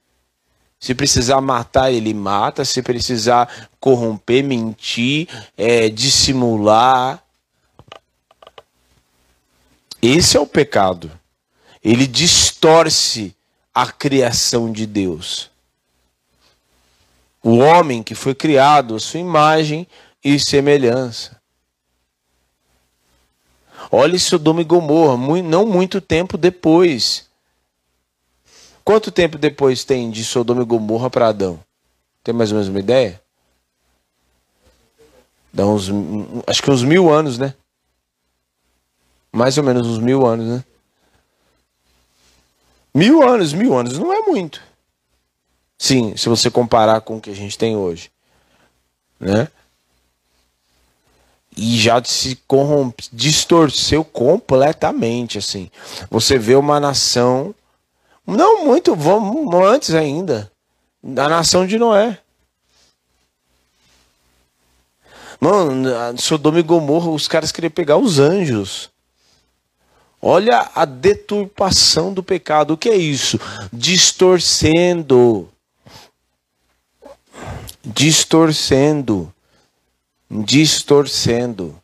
Se 0.85 0.93
precisar 0.93 1.41
matar, 1.41 1.91
ele 1.91 2.13
mata. 2.13 2.63
Se 2.63 2.81
precisar 2.81 3.69
corromper, 3.79 4.43
mentir, 4.43 5.27
é, 5.57 5.89
dissimular. 5.89 7.23
Esse 9.99 10.37
é 10.37 10.39
o 10.39 10.45
pecado. 10.45 11.11
Ele 11.83 12.05
distorce 12.05 13.35
a 13.73 13.87
criação 13.87 14.71
de 14.71 14.85
Deus. 14.85 15.49
O 17.45 17.59
homem 17.59 18.01
que 18.01 18.15
foi 18.15 18.33
criado 18.33 18.95
à 18.95 18.99
sua 18.99 19.19
imagem 19.19 19.87
e 20.23 20.39
semelhança. 20.39 21.39
Olhe 23.91 24.19
Sodoma 24.19 24.61
e 24.61 24.65
Gomorra, 24.65 25.15
não 25.43 25.65
muito 25.65 26.01
tempo 26.01 26.37
depois 26.37 27.25
Quanto 28.85 29.11
tempo 29.11 29.39
depois 29.39 29.83
tem 29.83 30.11
de 30.11 30.23
Sodoma 30.23 30.61
e 30.61 30.65
Gomorra 30.65 31.09
para 31.09 31.29
Adão? 31.29 31.59
Tem 32.23 32.31
mais 32.31 32.51
ou 32.51 32.57
menos 32.57 32.69
uma 32.69 32.79
ideia? 32.79 33.19
Dá 35.51 35.65
uns, 35.65 35.89
acho 36.45 36.61
que 36.61 36.69
uns 36.69 36.83
mil 36.83 37.11
anos, 37.11 37.39
né? 37.39 37.55
Mais 39.31 39.57
ou 39.57 39.63
menos 39.63 39.87
uns 39.87 39.97
mil 39.97 40.23
anos, 40.23 40.45
né? 40.45 40.63
Mil 42.93 43.27
anos, 43.27 43.53
mil 43.53 43.75
anos 43.75 43.97
não 43.97 44.13
é 44.13 44.21
muito. 44.21 44.61
Sim, 45.77 46.15
se 46.15 46.29
você 46.29 46.49
comparar 46.49 47.01
com 47.01 47.17
o 47.17 47.21
que 47.21 47.29
a 47.29 47.35
gente 47.35 47.57
tem 47.57 47.75
hoje, 47.75 48.11
né? 49.19 49.47
E 51.57 51.77
já 51.77 52.03
se 52.03 52.35
corrompe, 52.47 53.05
distorceu 53.13 54.03
completamente, 54.03 55.37
assim. 55.37 55.69
Você 56.09 56.37
vê 56.37 56.55
uma 56.55 56.79
nação 56.79 57.55
não 58.25 58.65
muito, 58.65 58.95
vamos 58.95 59.53
antes 59.65 59.93
ainda. 59.93 60.51
Da 61.01 61.29
nação 61.29 61.67
de 61.67 61.77
Noé. 61.77 62.17
Mano, 65.39 65.87
Sodoma 66.17 66.59
e 66.59 66.63
Gomorra, 66.63 67.09
os 67.09 67.27
caras 67.27 67.51
queriam 67.51 67.69
pegar 67.69 67.97
os 67.97 68.19
anjos. 68.19 68.89
Olha 70.19 70.71
a 70.73 70.85
deturpação 70.85 72.11
do 72.11 72.23
pecado. 72.23 72.71
O 72.71 72.77
que 72.77 72.89
é 72.89 72.95
isso? 72.95 73.39
Distorcendo. 73.71 75.47
Distorcendo. 77.85 79.31
Distorcendo. 80.29 81.79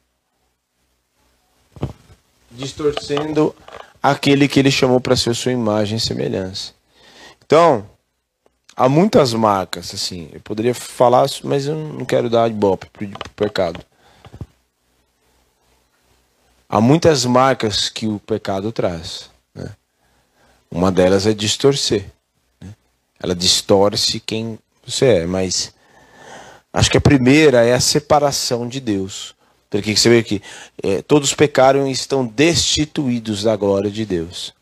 Distorcendo 2.49 3.55
aquele 4.01 4.47
que 4.47 4.59
ele 4.59 4.71
chamou 4.71 4.99
para 4.99 5.15
ser 5.15 5.35
sua 5.35 5.51
imagem 5.51 5.97
e 5.97 6.01
semelhança. 6.01 6.73
Então, 7.45 7.87
há 8.75 8.89
muitas 8.89 9.31
marcas, 9.33 9.93
assim, 9.93 10.29
eu 10.33 10.39
poderia 10.41 10.73
falar, 10.73 11.27
mas 11.43 11.67
eu 11.67 11.75
não 11.75 12.03
quero 12.03 12.29
dar 12.29 12.49
ibope 12.49 12.87
para 12.89 13.05
o 13.05 13.29
pecado. 13.35 13.79
Há 16.67 16.81
muitas 16.81 17.25
marcas 17.25 17.89
que 17.89 18.07
o 18.07 18.17
pecado 18.19 18.71
traz. 18.71 19.29
Né? 19.53 19.69
Uma 20.71 20.91
delas 20.91 21.27
é 21.27 21.33
distorcer. 21.33 22.09
Né? 22.59 22.73
Ela 23.19 23.35
distorce 23.35 24.19
quem 24.19 24.57
você 24.83 25.05
é, 25.05 25.25
mas 25.27 25.73
acho 26.73 26.89
que 26.89 26.97
a 26.97 27.01
primeira 27.01 27.63
é 27.63 27.73
a 27.73 27.79
separação 27.79 28.67
de 28.67 28.79
Deus. 28.79 29.35
Porque 29.69 29.95
você 29.95 30.09
vê 30.09 30.19
aqui, 30.19 30.41
é, 30.83 31.01
todos 31.01 31.33
pecaram 31.33 31.87
e 31.87 31.91
estão 31.91 32.25
destituídos 32.25 33.43
da 33.43 33.55
glória 33.55 33.89
de 33.89 34.05
Deus. 34.05 34.53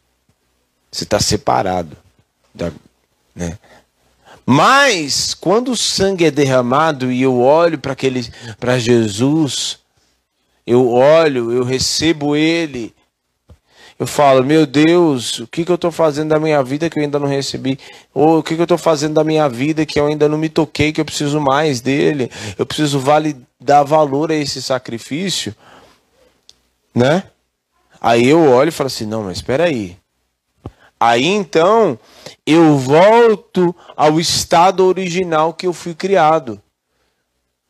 Você 0.92 1.04
está 1.04 1.20
separado. 1.20 1.98
Da, 2.54 2.72
né? 3.36 3.58
Mas 4.46 5.34
quando 5.34 5.72
o 5.72 5.78
sangue 5.78 6.26
é 6.26 6.32
derramado 6.32 7.12
e 7.12 7.22
eu 7.22 7.40
olho 7.40 7.80
para 7.80 8.80
Jesus, 8.80 9.80
eu 10.66 10.90
olho, 10.90 11.52
eu 11.52 11.64
recebo 11.64 12.36
Ele, 12.36 12.94
eu 14.00 14.08
falo, 14.08 14.46
meu 14.46 14.66
Deus, 14.66 15.40
o 15.40 15.48
que, 15.48 15.66
que 15.66 15.72
eu 15.72 15.76
estou 15.76 15.92
fazendo 15.92 16.30
da 16.30 16.40
minha 16.40 16.64
vida 16.64 16.90
que 16.90 16.98
eu 16.98 17.04
ainda 17.04 17.20
não 17.20 17.28
recebi? 17.28 17.78
Ou 18.14 18.40
o 18.40 18.44
que, 18.44 18.56
que 18.56 18.62
eu 18.62 18.64
estou 18.64 18.78
fazendo 18.78 19.16
da 19.16 19.26
minha 19.26 19.50
vida 19.50 19.86
que 19.86 20.00
eu 20.00 20.08
ainda 20.08 20.30
não 20.30 20.38
me 20.38 20.48
toquei, 20.48 20.94
que 20.94 21.02
eu 21.02 21.06
preciso 21.06 21.42
mais 21.42 21.82
dele? 21.82 22.32
Eu 22.58 22.66
preciso 22.66 22.98
vale, 22.98 23.36
dar 23.60 23.84
valor 23.84 24.32
a 24.32 24.36
esse 24.36 24.62
sacrifício, 24.62 25.54
né? 26.96 27.24
Aí 28.00 28.26
eu 28.26 28.40
olho 28.50 28.70
e 28.70 28.72
falo 28.72 28.88
assim, 28.88 29.06
não, 29.06 29.24
mas 29.24 29.40
espera 29.40 29.66
aí. 29.66 29.98
Aí 30.98 31.26
então 31.26 32.00
eu 32.46 32.78
volto 32.78 33.76
ao 33.98 34.18
estado 34.18 34.86
original 34.86 35.54
que 35.54 35.68
eu 35.68 35.74
fui 35.74 35.94
criado 35.94 36.62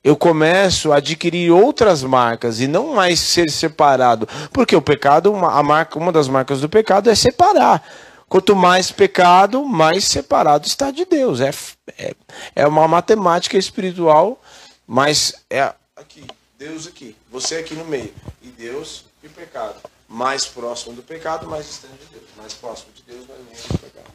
eu 0.09 0.17
começo 0.17 0.91
a 0.91 0.97
adquirir 0.97 1.51
outras 1.51 2.01
marcas 2.01 2.59
e 2.59 2.67
não 2.67 2.95
mais 2.95 3.19
ser 3.19 3.47
separado. 3.51 4.27
Porque 4.51 4.75
o 4.75 4.81
pecado, 4.81 5.35
a 5.35 5.61
marca, 5.61 5.99
uma 5.99 6.11
das 6.11 6.27
marcas 6.27 6.61
do 6.61 6.67
pecado 6.67 7.11
é 7.11 7.15
separar. 7.15 7.87
Quanto 8.27 8.55
mais 8.55 8.91
pecado, 8.91 9.63
mais 9.63 10.05
separado 10.05 10.65
está 10.65 10.89
de 10.89 11.05
Deus. 11.05 11.39
É, 11.41 11.51
é, 11.95 12.15
é 12.55 12.67
uma 12.67 12.87
matemática 12.87 13.55
espiritual, 13.55 14.41
mas 14.87 15.45
é 15.47 15.71
aqui, 15.95 16.25
Deus 16.57 16.87
aqui, 16.87 17.15
você 17.31 17.57
aqui 17.57 17.75
no 17.75 17.85
meio. 17.85 18.11
E 18.41 18.47
Deus 18.47 19.05
e 19.23 19.29
pecado. 19.29 19.79
Mais 20.07 20.43
próximo 20.43 20.95
do 20.95 21.03
pecado, 21.03 21.47
mais 21.47 21.67
distante 21.67 21.99
de 22.05 22.13
Deus. 22.13 22.29
Mais 22.35 22.53
próximo 22.55 22.91
de 22.95 23.03
Deus, 23.03 23.27
mais 23.27 23.39
longe 23.41 23.67
do 23.67 23.77
pecado. 23.77 24.11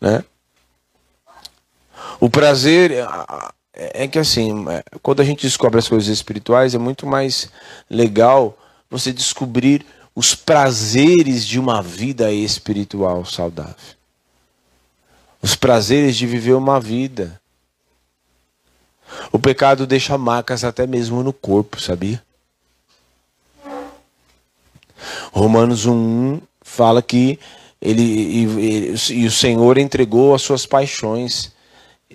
Né? 0.00 0.24
O 2.18 2.28
prazer 2.28 2.90
é, 3.76 4.04
é 4.04 4.08
que 4.08 4.18
assim, 4.18 4.68
é, 4.68 4.82
quando 5.02 5.20
a 5.20 5.24
gente 5.24 5.42
descobre 5.42 5.78
as 5.78 5.88
coisas 5.88 6.08
espirituais, 6.08 6.74
é 6.74 6.78
muito 6.78 7.06
mais 7.06 7.50
legal 7.88 8.58
você 8.90 9.12
descobrir 9.12 9.84
os 10.14 10.34
prazeres 10.34 11.44
de 11.44 11.60
uma 11.60 11.82
vida 11.82 12.32
espiritual 12.32 13.24
saudável. 13.26 13.74
Os 15.42 15.54
prazeres 15.54 16.16
de 16.16 16.26
viver 16.26 16.54
uma 16.54 16.80
vida. 16.80 17.38
O 19.30 19.38
pecado 19.38 19.86
deixa 19.86 20.16
marcas 20.16 20.64
até 20.64 20.86
mesmo 20.86 21.22
no 21.22 21.32
corpo, 21.32 21.80
sabia? 21.80 22.22
Romanos 25.30 25.84
1 25.84 26.40
fala 26.62 27.02
que 27.02 27.38
ele 27.80 28.02
e, 28.02 28.94
e, 29.12 29.26
o 29.26 29.30
Senhor 29.30 29.76
entregou 29.76 30.34
as 30.34 30.42
suas 30.42 30.64
paixões, 30.64 31.52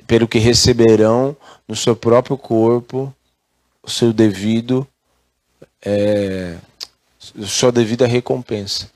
pelo 0.08 0.28
que 0.28 0.40
receberão 0.40 1.38
no 1.72 1.78
seu 1.78 1.96
próprio 1.96 2.38
corpo 2.38 3.16
o 3.82 3.90
seu 3.90 4.12
devido 4.12 4.86
é, 5.82 6.58
sua 7.18 7.72
devida 7.72 8.06
recompensa. 8.06 8.92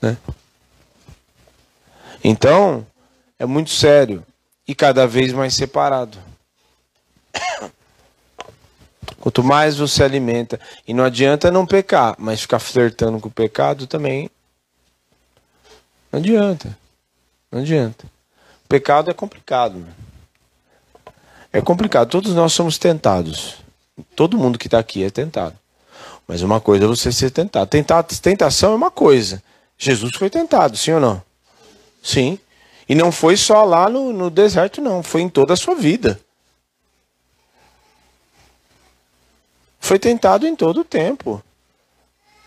Né? 0.00 0.16
Então, 2.22 2.86
é 3.40 3.44
muito 3.44 3.70
sério 3.70 4.24
e 4.68 4.72
cada 4.72 5.04
vez 5.04 5.32
mais 5.32 5.52
separado. 5.52 6.16
Quanto 9.18 9.42
mais 9.42 9.78
você 9.78 10.04
alimenta, 10.04 10.60
e 10.86 10.94
não 10.94 11.02
adianta 11.02 11.50
não 11.50 11.66
pecar, 11.66 12.14
mas 12.20 12.42
ficar 12.42 12.60
flertando 12.60 13.18
com 13.18 13.26
o 13.26 13.32
pecado 13.32 13.88
também. 13.88 14.30
Não 16.12 16.20
adianta. 16.20 16.78
Não 17.50 17.62
adianta. 17.62 18.06
O 18.64 18.68
pecado 18.68 19.10
é 19.10 19.14
complicado. 19.14 19.84
É 21.56 21.62
complicado. 21.62 22.10
Todos 22.10 22.34
nós 22.34 22.52
somos 22.52 22.76
tentados. 22.76 23.56
Todo 24.14 24.36
mundo 24.36 24.58
que 24.58 24.66
está 24.66 24.78
aqui 24.78 25.02
é 25.02 25.08
tentado. 25.08 25.58
Mas 26.28 26.42
uma 26.42 26.60
coisa 26.60 26.84
é 26.84 26.86
você 26.86 27.10
ser 27.10 27.30
tentado. 27.30 27.66
Tentar, 27.66 28.02
tentação 28.02 28.72
é 28.72 28.76
uma 28.76 28.90
coisa. 28.90 29.42
Jesus 29.78 30.14
foi 30.16 30.28
tentado, 30.28 30.76
sim 30.76 30.92
ou 30.92 31.00
não? 31.00 31.22
Sim. 32.02 32.38
E 32.86 32.94
não 32.94 33.10
foi 33.10 33.38
só 33.38 33.64
lá 33.64 33.88
no, 33.88 34.12
no 34.12 34.28
deserto, 34.28 34.82
não. 34.82 35.02
Foi 35.02 35.22
em 35.22 35.30
toda 35.30 35.54
a 35.54 35.56
sua 35.56 35.74
vida. 35.74 36.20
Foi 39.80 39.98
tentado 39.98 40.46
em 40.46 40.54
todo 40.54 40.80
o 40.80 40.84
tempo. 40.84 41.42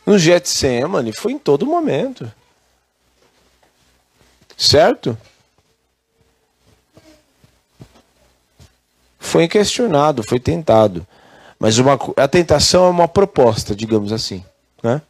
No 0.06 0.20
Getsemane, 0.20 1.14
foi 1.14 1.32
em 1.32 1.40
todo 1.40 1.66
momento. 1.66 2.32
Certo? 4.56 5.18
Foi 9.20 9.48
questionado, 9.50 10.24
foi 10.24 10.40
tentado. 10.40 11.06
Mas 11.60 11.78
uma, 11.78 12.00
a 12.16 12.28
tentação 12.28 12.86
é 12.86 12.90
uma 12.90 13.08
proposta, 13.08 13.76
digamos 13.76 14.14
assim. 14.14 14.44
Né? 14.82 15.02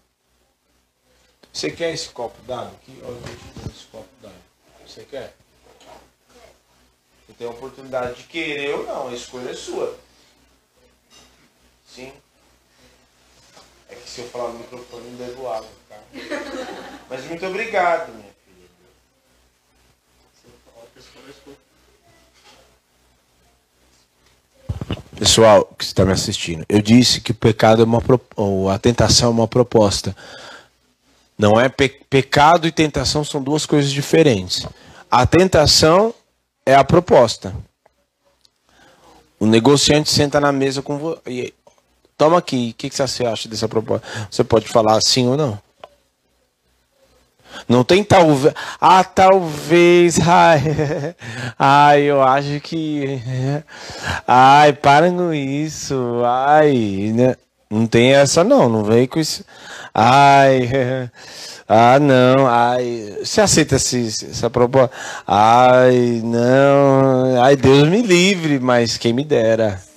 Você 1.53 1.69
quer 1.69 1.93
esse 1.93 2.09
copo 2.09 2.41
d'água 2.41 2.73
aqui? 2.81 2.99
Olha, 3.03 3.11
eu 3.11 3.71
esse 3.71 3.85
copo 3.91 4.09
d'água. 4.19 4.35
Você 4.85 5.03
quer? 5.03 5.35
Você 7.27 7.33
tem 7.37 7.47
a 7.47 7.51
oportunidade 7.51 8.15
de 8.15 8.23
querer 8.23 8.73
ou 8.73 8.85
não, 8.85 9.09
a 9.09 9.13
escolha 9.13 9.51
é 9.51 9.53
sua. 9.53 9.95
Sim. 11.87 12.11
É 13.87 13.95
que 13.95 14.09
se 14.09 14.21
eu 14.21 14.29
falar 14.29 14.49
no 14.49 14.59
microfone, 14.59 15.09
não 15.09 15.27
devo 15.27 15.47
água, 15.47 15.69
tá? 15.87 15.97
Mas 17.09 17.25
muito 17.25 17.45
obrigado, 17.45 18.11
minha 18.13 18.23
filha. 18.23 18.39
Pessoal 25.19 25.65
que 25.77 25.83
está 25.83 26.05
me 26.05 26.13
assistindo, 26.13 26.65
eu 26.69 26.81
disse 26.81 27.19
que 27.19 27.31
o 27.31 27.35
pecado 27.35 27.81
é 27.81 27.85
uma 27.85 28.01
ou 28.37 28.69
a 28.69 28.79
tentação 28.79 29.27
é 29.27 29.31
uma 29.31 29.47
proposta. 29.49 30.15
Não 31.37 31.59
é 31.59 31.67
pe 31.67 31.89
pecado 32.09 32.65
e 32.65 32.71
tentação 32.71 33.25
são 33.25 33.43
duas 33.43 33.65
coisas 33.65 33.91
diferentes. 33.91 34.65
A 35.11 35.25
tentação 35.25 36.13
é 36.65 36.73
a 36.73 36.85
proposta. 36.85 37.53
O 39.37 39.45
negociante 39.45 40.09
senta 40.09 40.39
na 40.39 40.53
mesa 40.53 40.81
com 40.81 40.97
você. 40.97 41.53
Toma 42.17 42.37
aqui, 42.37 42.69
o 42.71 42.73
que, 42.77 42.89
que 42.89 42.95
você 42.95 43.25
acha 43.25 43.49
dessa 43.49 43.67
proposta? 43.67 44.07
Você 44.31 44.45
pode 44.45 44.69
falar 44.69 45.01
sim 45.01 45.27
ou 45.27 45.35
não. 45.35 45.59
Não 47.67 47.83
tem 47.83 48.03
talvez. 48.03 48.53
Ah, 48.79 49.03
talvez. 49.03 50.19
Ai, 50.27 51.15
ai, 51.57 52.01
eu 52.03 52.21
acho 52.21 52.59
que. 52.61 53.21
Ai, 54.27 54.73
para 54.73 55.11
com 55.11 55.33
isso. 55.33 56.21
Ai, 56.25 57.11
né? 57.15 57.35
Não 57.69 57.85
tem 57.85 58.13
essa 58.13 58.43
não, 58.43 58.67
não 58.67 58.83
vem 58.83 59.07
com 59.07 59.19
isso. 59.19 59.43
Ai, 59.93 60.69
ah, 61.69 61.99
não. 61.99 62.47
Ai, 62.47 63.17
você 63.23 63.41
aceita 63.41 63.75
esse, 63.75 64.07
essa 64.07 64.49
proposta? 64.49 64.91
Ai, 65.27 66.21
não. 66.23 67.41
Ai, 67.43 67.55
Deus 67.55 67.87
me 67.87 68.01
livre, 68.01 68.59
mas 68.59 68.97
quem 68.97 69.13
me 69.13 69.23
dera. 69.23 69.88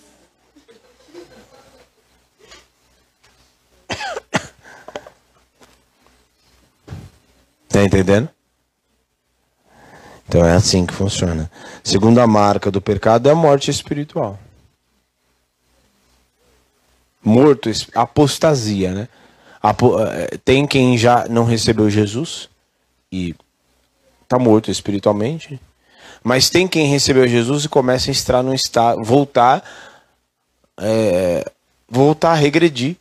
Tá 7.72 7.82
entendendo? 7.82 8.28
Então 10.28 10.44
é 10.44 10.52
assim 10.52 10.84
que 10.84 10.92
funciona. 10.92 11.50
Segunda 11.82 12.26
marca 12.26 12.70
do 12.70 12.82
pecado 12.82 13.28
é 13.28 13.32
a 13.32 13.34
morte 13.34 13.70
espiritual. 13.70 14.38
Morto, 17.24 17.70
apostasia, 17.94 18.92
né? 18.92 19.08
Eh, 19.64 20.38
tem 20.44 20.66
quem 20.66 20.98
já 20.98 21.26
não 21.28 21.44
recebeu 21.44 21.88
Jesus 21.88 22.48
e 23.10 23.34
está 24.22 24.38
morto 24.38 24.70
espiritualmente, 24.70 25.60
mas 26.22 26.50
tem 26.50 26.66
quem 26.66 26.88
recebeu 26.88 27.26
Jesus 27.28 27.64
e 27.64 27.68
começa 27.68 28.10
a 28.10 28.12
estar 28.12 28.42
no 28.42 28.52
estado, 28.52 29.02
voltar, 29.02 29.62
é, 30.80 31.50
voltar 31.88 32.32
a 32.32 32.34
regredir, 32.34 32.96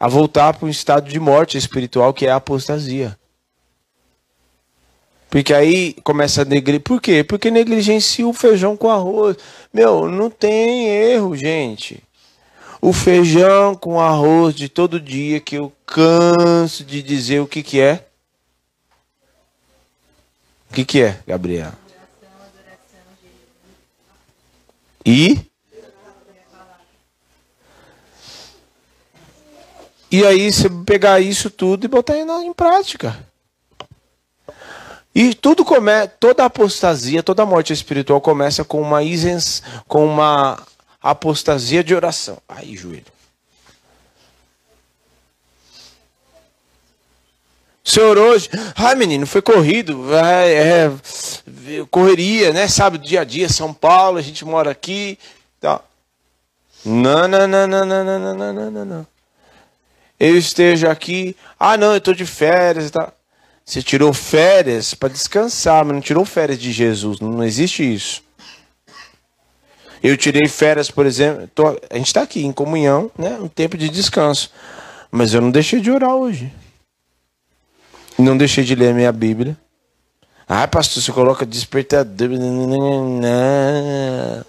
a 0.00 0.08
voltar 0.08 0.54
para 0.54 0.66
um 0.66 0.70
estado 0.70 1.08
de 1.08 1.20
morte 1.20 1.58
espiritual 1.58 2.14
que 2.14 2.26
é 2.26 2.30
a 2.30 2.36
apostasia. 2.36 3.16
Porque 5.32 5.54
aí 5.54 5.94
começa 6.04 6.42
a 6.42 6.44
negligenciar. 6.44 6.82
Por 6.82 7.00
quê? 7.00 7.24
Porque 7.24 7.50
negligencia 7.50 8.28
o 8.28 8.34
feijão 8.34 8.76
com 8.76 8.90
arroz. 8.90 9.34
Meu, 9.72 10.06
não 10.06 10.28
tem 10.28 10.88
erro, 10.88 11.34
gente. 11.34 12.04
O 12.82 12.92
feijão 12.92 13.74
com 13.74 13.98
arroz 13.98 14.54
de 14.54 14.68
todo 14.68 15.00
dia 15.00 15.40
que 15.40 15.56
eu 15.56 15.72
canso 15.86 16.84
de 16.84 17.02
dizer 17.02 17.40
o 17.40 17.46
que 17.46 17.62
que 17.62 17.80
é. 17.80 18.04
O 20.70 20.74
que 20.74 20.84
que 20.84 21.00
é, 21.00 21.18
Gabriel? 21.26 21.72
E 25.06 25.38
E 30.10 30.26
aí 30.26 30.52
você 30.52 30.68
pegar 30.84 31.20
isso 31.20 31.48
tudo 31.48 31.86
e 31.86 31.88
botar 31.88 32.18
em 32.18 32.52
prática. 32.52 33.31
E 35.14 35.34
tudo 35.34 35.64
come, 35.64 36.08
toda 36.18 36.44
apostasia, 36.44 37.22
toda 37.22 37.44
morte 37.44 37.72
espiritual 37.72 38.20
começa 38.20 38.64
com 38.64 38.80
uma 38.80 39.02
isens, 39.02 39.62
com 39.86 40.06
uma 40.06 40.58
apostasia 41.02 41.84
de 41.84 41.94
oração. 41.94 42.38
Aí, 42.48 42.74
joelho. 42.76 43.04
Senhor 47.84 48.16
hoje, 48.16 48.48
ai 48.76 48.94
menino, 48.94 49.26
foi 49.26 49.42
corrido, 49.42 50.14
é, 50.14 50.86
é, 50.86 50.92
correria, 51.90 52.52
né? 52.52 52.68
Sabe, 52.68 52.96
dia 52.96 53.20
a 53.22 53.24
dia, 53.24 53.48
São 53.48 53.74
Paulo, 53.74 54.18
a 54.18 54.22
gente 54.22 54.44
mora 54.44 54.70
aqui. 54.70 55.18
Tá. 55.60 55.80
Não, 56.84 57.28
não, 57.28 57.46
não, 57.46 57.66
não, 57.66 57.84
não, 57.84 58.04
não, 58.04 58.18
não, 58.18 58.52
não, 58.52 58.70
não, 58.70 58.84
não. 58.84 59.06
Eu 60.18 60.38
esteja 60.38 60.90
aqui, 60.90 61.36
ah 61.58 61.76
não, 61.76 61.90
eu 61.90 61.98
estou 61.98 62.14
de 62.14 62.24
férias 62.24 62.86
e 62.86 62.90
tal. 62.90 63.12
Você 63.64 63.82
tirou 63.82 64.12
férias 64.12 64.92
para 64.92 65.08
descansar, 65.08 65.84
mas 65.84 65.94
não 65.94 66.00
tirou 66.00 66.24
férias 66.24 66.58
de 66.58 66.72
Jesus. 66.72 67.20
Não 67.20 67.42
existe 67.44 67.82
isso. 67.82 68.22
Eu 70.02 70.16
tirei 70.16 70.48
férias, 70.48 70.90
por 70.90 71.06
exemplo. 71.06 71.48
Tô, 71.54 71.68
a 71.68 71.96
gente 71.96 72.08
está 72.08 72.22
aqui 72.22 72.44
em 72.44 72.52
comunhão, 72.52 73.10
né? 73.16 73.38
Um 73.40 73.48
tempo 73.48 73.78
de 73.78 73.88
descanso. 73.88 74.50
Mas 75.10 75.32
eu 75.32 75.40
não 75.40 75.50
deixei 75.50 75.80
de 75.80 75.90
orar 75.90 76.14
hoje. 76.14 76.52
Não 78.18 78.36
deixei 78.36 78.64
de 78.64 78.74
ler 78.74 78.94
minha 78.94 79.12
Bíblia. 79.12 79.56
Ah, 80.48 80.66
pastor, 80.66 81.02
você 81.02 81.12
coloca 81.12 81.46
despertador. 81.46 82.30
Ah, 83.24 84.44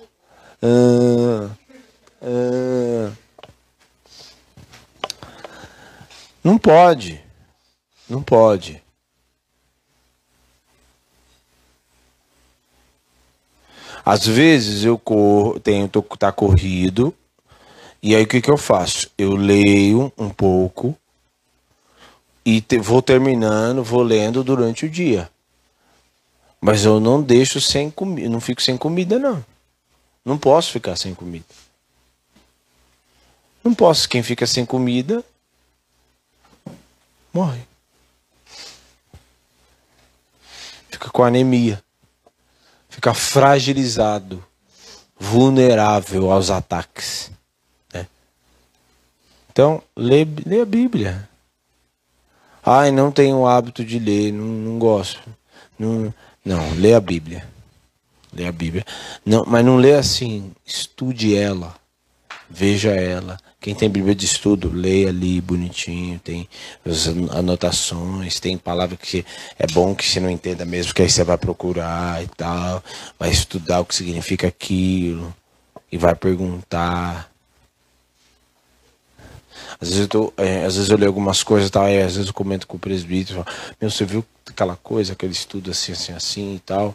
ah. 0.64 1.49
Não 6.44 6.57
pode. 6.57 7.22
Não 8.10 8.22
pode. 8.22 8.82
Às 14.05 14.27
vezes 14.27 14.84
eu 14.84 14.97
corro, 14.97 15.59
tenho 15.59 15.88
tô, 15.88 16.01
tá 16.01 16.31
corrido, 16.31 17.13
e 18.01 18.15
aí 18.15 18.23
o 18.23 18.27
que, 18.27 18.41
que 18.41 18.51
eu 18.51 18.57
faço? 18.57 19.09
Eu 19.17 19.34
leio 19.34 20.11
um 20.17 20.30
pouco 20.30 20.97
e 22.45 22.59
te, 22.59 22.77
vou 22.80 23.01
terminando, 23.01 23.84
vou 23.84 24.03
lendo 24.03 24.43
durante 24.43 24.85
o 24.85 24.89
dia. 24.89 25.30
Mas 26.59 26.84
eu 26.84 26.99
não 26.99 27.21
deixo 27.21 27.61
sem 27.61 27.89
comida, 27.89 28.30
não 28.30 28.41
fico 28.41 28.61
sem 28.61 28.77
comida 28.77 29.17
não. 29.17 29.43
Não 30.25 30.38
posso 30.38 30.71
ficar 30.71 30.95
sem 30.95 31.13
comida. 31.13 31.45
Não 33.63 33.73
posso, 33.73 34.07
quem 34.09 34.21
fica 34.21 34.45
sem 34.45 34.65
comida 34.65 35.23
morre. 37.34 37.61
Fica 40.89 41.09
com 41.09 41.23
anemia 41.23 41.82
fica 42.94 43.11
fragilizado, 43.11 44.44
vulnerável 45.20 46.32
aos 46.32 46.52
ataques. 46.52 47.32
Né? 47.91 48.06
Então, 49.52 49.82
lê, 49.98 50.28
lê 50.45 50.61
a 50.61 50.65
Bíblia. 50.65 51.28
Ai, 52.64 52.91
não 52.91 53.11
tenho 53.11 53.38
o 53.38 53.48
hábito 53.48 53.84
de 53.84 53.98
ler, 53.98 54.32
não, 54.32 54.45
não 54.45 54.78
gosto. 54.78 55.28
Não, 55.78 56.14
não, 56.45 56.74
lê 56.76 56.94
a 56.94 56.99
Bíblia. 56.99 57.48
Lê 58.32 58.48
a 58.48 58.52
Bíblia. 58.52 58.86
Não, 59.26 59.44
mas 59.45 59.65
não 59.65 59.78
lê 59.78 59.95
assim, 59.95 60.53
estude 60.64 61.36
ela. 61.36 61.76
Veja 62.48 62.91
ela. 62.91 63.40
Quem 63.64 63.73
tem 63.73 63.90
Bíblia 63.90 64.14
de 64.14 64.26
estudo, 64.26 64.69
leia 64.69 65.07
ali 65.07 65.40
bonitinho, 65.40 66.19
tem 66.19 66.49
as 66.85 67.07
anotações, 67.07 68.38
tem 68.38 68.57
palavra 68.57 68.98
que 68.98 69.26
é 69.57 69.65
bom 69.65 69.95
que 69.95 70.06
você 70.06 70.19
não 70.19 70.30
entenda 70.30 70.65
mesmo, 70.65 70.94
que 70.94 71.02
aí 71.02 71.10
você 71.10 71.23
vai 71.23 71.38
procurar 71.38 72.22
e 72.22 72.27
tal, 72.27 72.84
vai 73.18 73.30
estudar 73.31 73.80
o 73.80 73.85
que 73.85 73.95
significa 73.95 74.49
aquilo 74.49 75.34
e 75.90 75.98
vai 75.98 76.14
perguntar. 76.14 77.31
Às 79.80 79.88
vezes 79.88 80.02
eu, 80.02 80.07
tô, 80.10 80.34
é, 80.35 80.65
às 80.65 80.76
vezes 80.76 80.90
eu 80.90 80.98
leio 80.98 81.07
algumas 81.07 81.41
coisas 81.41 81.69
tal, 81.69 81.88
e 81.88 82.02
às 82.02 82.15
vezes 82.15 82.27
eu 82.27 82.34
comento 82.34 82.68
com 82.68 82.76
o 82.76 82.80
presbítero, 82.81 83.45
falo, 83.45 83.57
meu, 83.80 83.90
você 83.90 84.03
viu 84.03 84.26
aquela 84.45 84.76
coisa, 84.76 85.14
aquele 85.14 85.31
estudo 85.31 85.72
assim, 85.72 85.94
assim, 85.94 86.11
assim 86.11 86.56
e 86.56 86.60
tal. 86.60 86.94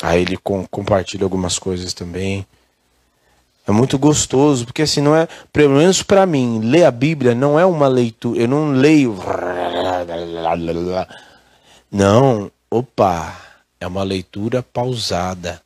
Aí 0.00 0.22
ele 0.22 0.36
com, 0.36 0.64
compartilha 0.68 1.24
algumas 1.24 1.58
coisas 1.58 1.92
também. 1.92 2.46
É 3.66 3.70
muito 3.70 3.96
gostoso, 3.98 4.64
porque 4.66 4.82
assim, 4.82 5.00
não 5.00 5.14
é, 5.14 5.28
pelo 5.52 5.76
menos 5.76 6.02
para 6.02 6.26
mim, 6.26 6.60
ler 6.60 6.84
a 6.84 6.90
Bíblia 6.90 7.34
não 7.34 7.58
é 7.58 7.64
uma 7.64 7.86
leitura, 7.86 8.40
eu 8.40 8.48
não 8.48 8.72
leio. 8.72 9.16
Não, 11.90 12.50
opa, 12.68 13.36
é 13.78 13.86
uma 13.86 14.02
leitura 14.02 14.62
pausada. 14.62 15.62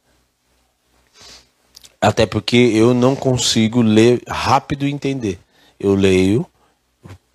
Até 2.01 2.27
porque 2.27 2.57
eu 2.57 2.93
não 2.93 3.17
consigo 3.17 3.81
ler 3.81 4.23
rápido 4.29 4.87
e 4.87 4.93
entender. 4.93 5.39
Eu 5.81 5.95
leio, 5.95 6.47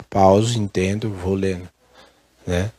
pauso, 0.10 0.60
entendo, 0.60 1.10
vou 1.10 1.34
lendo, 1.34 1.68
né? 2.46 2.72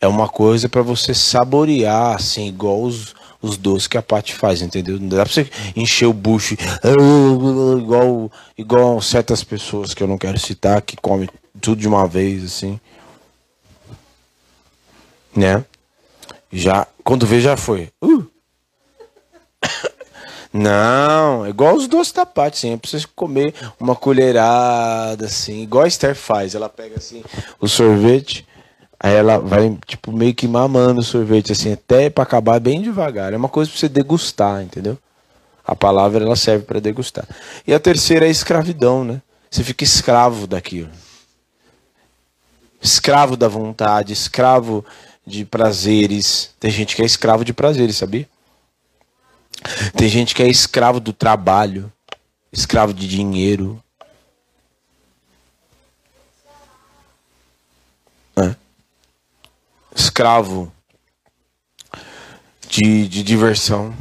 É 0.00 0.06
uma 0.06 0.28
coisa 0.28 0.68
para 0.68 0.82
você 0.82 1.14
saborear, 1.14 2.16
assim, 2.16 2.48
igual 2.48 2.82
os, 2.82 3.14
os 3.44 3.58
doces 3.58 3.86
que 3.86 3.98
a 3.98 4.02
Paty 4.02 4.34
faz, 4.34 4.62
entendeu? 4.62 4.98
Não 4.98 5.08
dá 5.08 5.24
pra 5.24 5.32
você 5.32 5.48
encher 5.76 6.06
o 6.06 6.12
bucho 6.12 6.56
igual, 7.78 8.32
igual 8.56 9.00
certas 9.02 9.44
pessoas 9.44 9.92
que 9.92 10.02
eu 10.02 10.08
não 10.08 10.16
quero 10.16 10.38
citar, 10.38 10.80
que 10.80 10.96
comem 10.96 11.28
tudo 11.60 11.80
de 11.80 11.88
uma 11.88 12.06
vez, 12.06 12.44
assim. 12.44 12.80
Né? 15.36 15.64
Já, 16.50 16.86
quando 17.02 17.26
vê, 17.26 17.40
já 17.40 17.56
foi. 17.56 17.90
Uh! 18.02 18.24
Não, 20.56 21.48
igual 21.48 21.74
os 21.74 21.88
doces 21.88 22.12
da 22.12 22.24
Paty, 22.24 22.56
assim, 22.56 22.72
é 22.74 22.78
você 22.80 23.04
comer 23.16 23.52
uma 23.80 23.96
colherada, 23.96 25.26
assim, 25.26 25.62
igual 25.62 25.82
a 25.82 25.88
Esther 25.88 26.14
faz. 26.14 26.54
Ela 26.54 26.68
pega, 26.68 26.96
assim, 26.96 27.24
o 27.58 27.66
sorvete 27.66 28.46
Aí 28.98 29.14
ela 29.14 29.38
vai, 29.38 29.76
tipo, 29.86 30.12
meio 30.12 30.34
que 30.34 30.48
mamando 30.48 31.00
o 31.00 31.04
sorvete, 31.04 31.52
assim, 31.52 31.72
até 31.72 32.08
para 32.08 32.22
acabar 32.22 32.60
bem 32.60 32.80
devagar. 32.80 33.32
É 33.32 33.36
uma 33.36 33.48
coisa 33.48 33.70
para 33.70 33.80
você 33.80 33.88
degustar, 33.88 34.62
entendeu? 34.62 34.96
A 35.64 35.74
palavra, 35.74 36.24
ela 36.24 36.36
serve 36.36 36.64
para 36.64 36.80
degustar. 36.80 37.26
E 37.66 37.74
a 37.74 37.80
terceira 37.80 38.24
é 38.24 38.28
a 38.28 38.30
escravidão, 38.30 39.04
né? 39.04 39.20
Você 39.50 39.62
fica 39.62 39.84
escravo 39.84 40.46
daquilo. 40.46 40.90
Escravo 42.80 43.36
da 43.36 43.48
vontade, 43.48 44.12
escravo 44.12 44.84
de 45.26 45.44
prazeres. 45.44 46.50
Tem 46.60 46.70
gente 46.70 46.94
que 46.94 47.02
é 47.02 47.04
escravo 47.04 47.44
de 47.44 47.52
prazeres, 47.52 47.96
sabia? 47.96 48.28
Tem 49.96 50.08
gente 50.08 50.34
que 50.34 50.42
é 50.42 50.48
escravo 50.48 51.00
do 51.00 51.12
trabalho, 51.12 51.90
escravo 52.52 52.92
de 52.92 53.08
dinheiro. 53.08 53.82
Escravo 59.94 60.72
de, 62.68 63.06
de 63.08 63.22
diversão. 63.22 63.94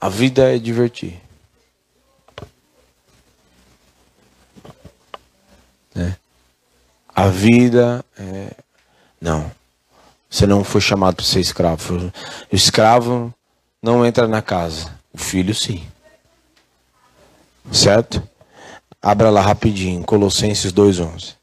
A 0.00 0.08
vida 0.08 0.54
é 0.54 0.58
divertir. 0.58 1.20
Né? 5.94 6.16
A 7.14 7.28
vida 7.28 8.04
é. 8.16 8.54
Não. 9.20 9.50
Você 10.30 10.46
não 10.46 10.62
foi 10.62 10.80
chamado 10.80 11.16
para 11.16 11.24
ser 11.24 11.40
escravo. 11.40 12.12
O 12.52 12.54
escravo 12.54 13.34
não 13.82 14.06
entra 14.06 14.28
na 14.28 14.40
casa. 14.40 14.96
O 15.12 15.18
filho 15.18 15.54
sim. 15.54 15.86
Certo? 17.72 18.22
Abra 19.02 19.30
lá 19.30 19.40
rapidinho. 19.40 20.04
Colossenses 20.04 20.72
2,11. 20.72 21.37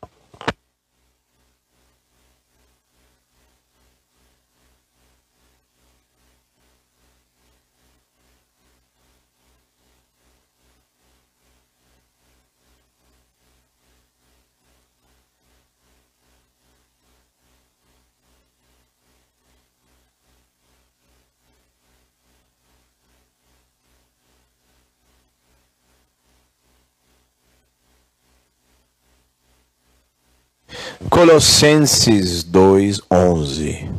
Colossenses 31.10 32.44
2:11. 32.44 33.90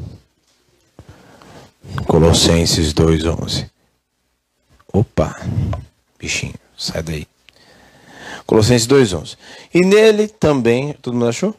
Colossenses 2.06 2.92
2:11. 2.92 3.70
Opa, 4.92 5.36
bichinho, 6.18 6.54
sai 6.76 7.02
daí. 7.02 7.26
Colossenses 8.46 8.86
2:11. 8.86 9.36
E 9.74 9.80
nele 9.80 10.26
também, 10.26 10.94
todo 10.94 11.14
mundo 11.14 11.28
achou? 11.28 11.54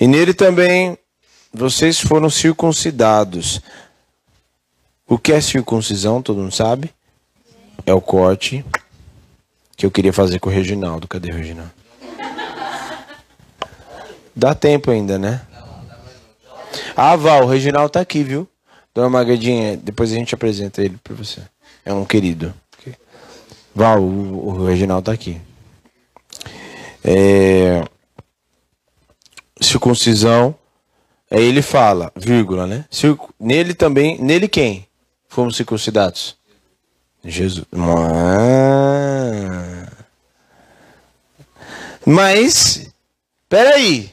E 0.00 0.06
nele 0.06 0.32
também 0.32 0.96
vocês 1.52 2.00
foram 2.00 2.30
circuncidados. 2.30 3.60
O 5.06 5.18
que 5.18 5.32
é 5.32 5.40
circuncisão, 5.40 6.22
todo 6.22 6.40
mundo 6.40 6.54
sabe? 6.54 6.94
É 7.84 7.92
o 7.92 8.00
corte 8.00 8.64
que 9.76 9.84
eu 9.84 9.90
queria 9.90 10.12
fazer 10.12 10.38
com 10.38 10.48
o 10.48 10.52
Reginaldo. 10.52 11.08
Cadê 11.08 11.30
o 11.30 11.36
Reginaldo? 11.36 11.79
Dá 14.34 14.54
tempo 14.54 14.90
ainda, 14.90 15.18
né? 15.18 15.42
Ah, 16.96 17.16
Val, 17.16 17.44
o 17.44 17.48
Reginaldo 17.48 17.90
tá 17.90 18.00
aqui, 18.00 18.22
viu? 18.22 18.48
Dona 18.94 19.08
Magredinha, 19.08 19.76
depois 19.76 20.12
a 20.12 20.14
gente 20.14 20.34
apresenta 20.34 20.82
ele 20.82 20.98
pra 21.02 21.14
você. 21.14 21.40
É 21.84 21.92
um 21.92 22.04
querido. 22.04 22.54
Val, 23.74 24.02
o, 24.02 24.64
Reginaldo 24.66 25.06
tá 25.06 25.12
aqui. 25.12 25.40
É... 27.04 27.84
Circuncisão. 29.60 30.54
Aí 31.30 31.44
ele 31.44 31.62
fala, 31.62 32.10
vírgula, 32.16 32.66
né? 32.66 32.84
Nele 33.38 33.74
também. 33.74 34.20
Nele 34.20 34.48
quem? 34.48 34.86
Fomos 35.28 35.56
circuncidados? 35.56 36.36
Jesus. 37.24 37.64
Mas. 42.04 42.90
Peraí. 43.48 44.10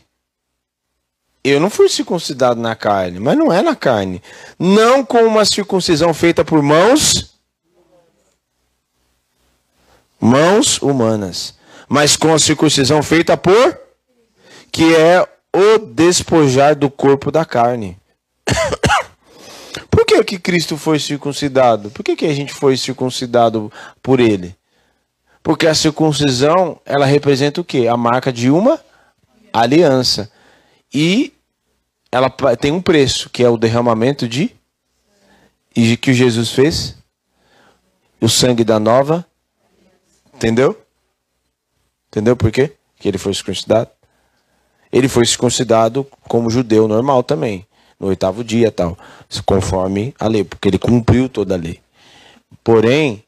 Eu 1.49 1.59
não 1.59 1.69
fui 1.69 1.87
circuncidado 1.89 2.59
na 2.59 2.75
carne, 2.75 3.19
mas 3.19 3.37
não 3.37 3.51
é 3.51 3.61
na 3.61 3.75
carne. 3.75 4.21
Não 4.57 5.05
com 5.05 5.23
uma 5.23 5.45
circuncisão 5.45 6.13
feita 6.13 6.43
por 6.43 6.61
mãos 6.61 7.35
mãos 10.19 10.81
humanas, 10.81 11.53
mas 11.87 12.15
com 12.15 12.33
a 12.33 12.39
circuncisão 12.39 13.03
feita 13.03 13.37
por 13.37 13.79
que 14.71 14.95
é 14.95 15.25
o 15.53 15.77
despojar 15.77 16.75
do 16.75 16.89
corpo 16.89 17.31
da 17.31 17.45
carne. 17.45 17.97
por 19.89 20.05
que 20.05 20.23
que 20.23 20.39
Cristo 20.39 20.77
foi 20.77 20.99
circuncidado? 20.99 21.89
Por 21.91 22.03
que 22.03 22.15
que 22.15 22.25
a 22.25 22.33
gente 22.33 22.53
foi 22.53 22.75
circuncidado 22.77 23.71
por 24.01 24.19
ele? 24.19 24.55
Porque 25.41 25.65
a 25.65 25.73
circuncisão, 25.73 26.79
ela 26.85 27.05
representa 27.05 27.61
o 27.61 27.63
quê? 27.63 27.87
A 27.87 27.95
marca 27.95 28.33
de 28.33 28.49
uma 28.49 28.79
aliança. 29.53 30.29
E 30.93 31.33
ela 32.11 32.29
tem 32.55 32.71
um 32.71 32.81
preço, 32.81 33.29
que 33.29 33.43
é 33.43 33.49
o 33.49 33.57
derramamento 33.57 34.27
de 34.27 34.55
e 35.75 35.95
que 35.97 36.13
Jesus 36.13 36.51
fez 36.51 36.95
o 38.19 38.27
sangue 38.27 38.63
da 38.63 38.79
nova. 38.79 39.25
Entendeu? 40.33 40.79
Entendeu 42.09 42.35
por 42.35 42.51
quê? 42.51 42.73
Que 42.99 43.07
ele 43.07 43.17
foi 43.17 43.33
circuncidado. 43.33 43.89
Ele 44.91 45.09
foi 45.09 45.25
circuncidado 45.25 46.07
como 46.27 46.49
judeu 46.49 46.87
normal 46.87 47.21
também, 47.21 47.67
no 47.99 48.07
oitavo 48.07 48.43
dia 48.43 48.71
tal, 48.71 48.97
conforme 49.45 50.15
a 50.19 50.27
lei, 50.27 50.43
porque 50.43 50.67
ele 50.69 50.79
cumpriu 50.79 51.27
toda 51.27 51.55
a 51.55 51.57
lei. 51.57 51.81
Porém, 52.63 53.23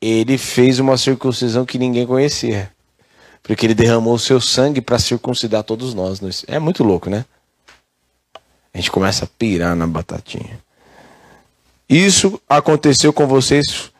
ele 0.00 0.38
fez 0.38 0.78
uma 0.78 0.96
circuncisão 0.96 1.66
que 1.66 1.78
ninguém 1.78 2.06
conhecia. 2.06 2.72
Porque 3.42 3.66
ele 3.66 3.74
derramou 3.74 4.14
o 4.14 4.18
seu 4.18 4.40
sangue 4.40 4.80
para 4.80 4.98
circuncidar 4.98 5.64
todos 5.64 5.94
nós. 5.94 6.20
É 6.46 6.58
muito 6.58 6.84
louco, 6.84 7.10
né? 7.10 7.24
A 8.72 8.78
gente 8.78 8.90
começa 8.90 9.24
a 9.24 9.28
pirar 9.28 9.74
na 9.74 9.86
batatinha. 9.86 10.58
Isso 11.88 12.40
aconteceu 12.48 13.12
com 13.12 13.26
vocês. 13.26 13.90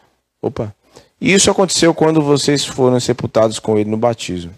Opa. 0.41 0.75
Isso 1.21 1.51
aconteceu 1.51 1.93
quando 1.93 2.23
vocês 2.23 2.65
foram 2.65 2.99
sepultados 3.01 3.59
com 3.59 3.77
ele 3.79 3.91
no 3.91 3.97
batismo. 3.97 4.55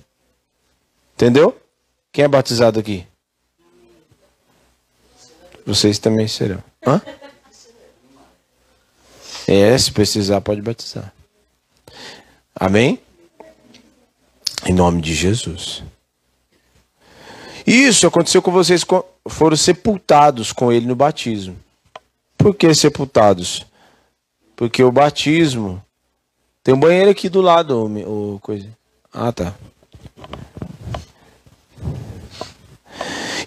Entendeu? 1.14 1.58
Quem 2.12 2.24
é 2.24 2.28
batizado 2.28 2.78
aqui? 2.78 3.06
Vocês 5.64 5.98
também 5.98 6.28
serão. 6.28 6.62
Hã? 6.86 7.00
É, 9.46 9.76
se 9.76 9.90
precisar, 9.90 10.40
pode 10.40 10.60
batizar. 10.60 11.12
Amém? 12.54 13.00
Em 14.66 14.72
nome 14.72 15.00
de 15.00 15.14
Jesus. 15.14 15.82
Isso 17.66 18.06
aconteceu 18.06 18.42
com 18.42 18.50
vocês, 18.50 18.84
foram 19.28 19.56
sepultados 19.56 20.52
com 20.52 20.72
ele 20.72 20.86
no 20.86 20.96
batismo. 20.96 21.56
Por 22.36 22.54
que 22.54 22.74
sepultados? 22.74 23.64
Porque 24.56 24.82
o 24.82 24.92
batismo. 24.92 25.82
Tem 26.64 26.74
um 26.74 26.80
banheiro 26.80 27.10
aqui 27.10 27.28
do 27.28 27.40
lado, 27.40 27.76
o, 27.76 28.34
o 28.34 28.40
coisa. 28.40 28.68
Ah, 29.12 29.32
tá. 29.32 29.54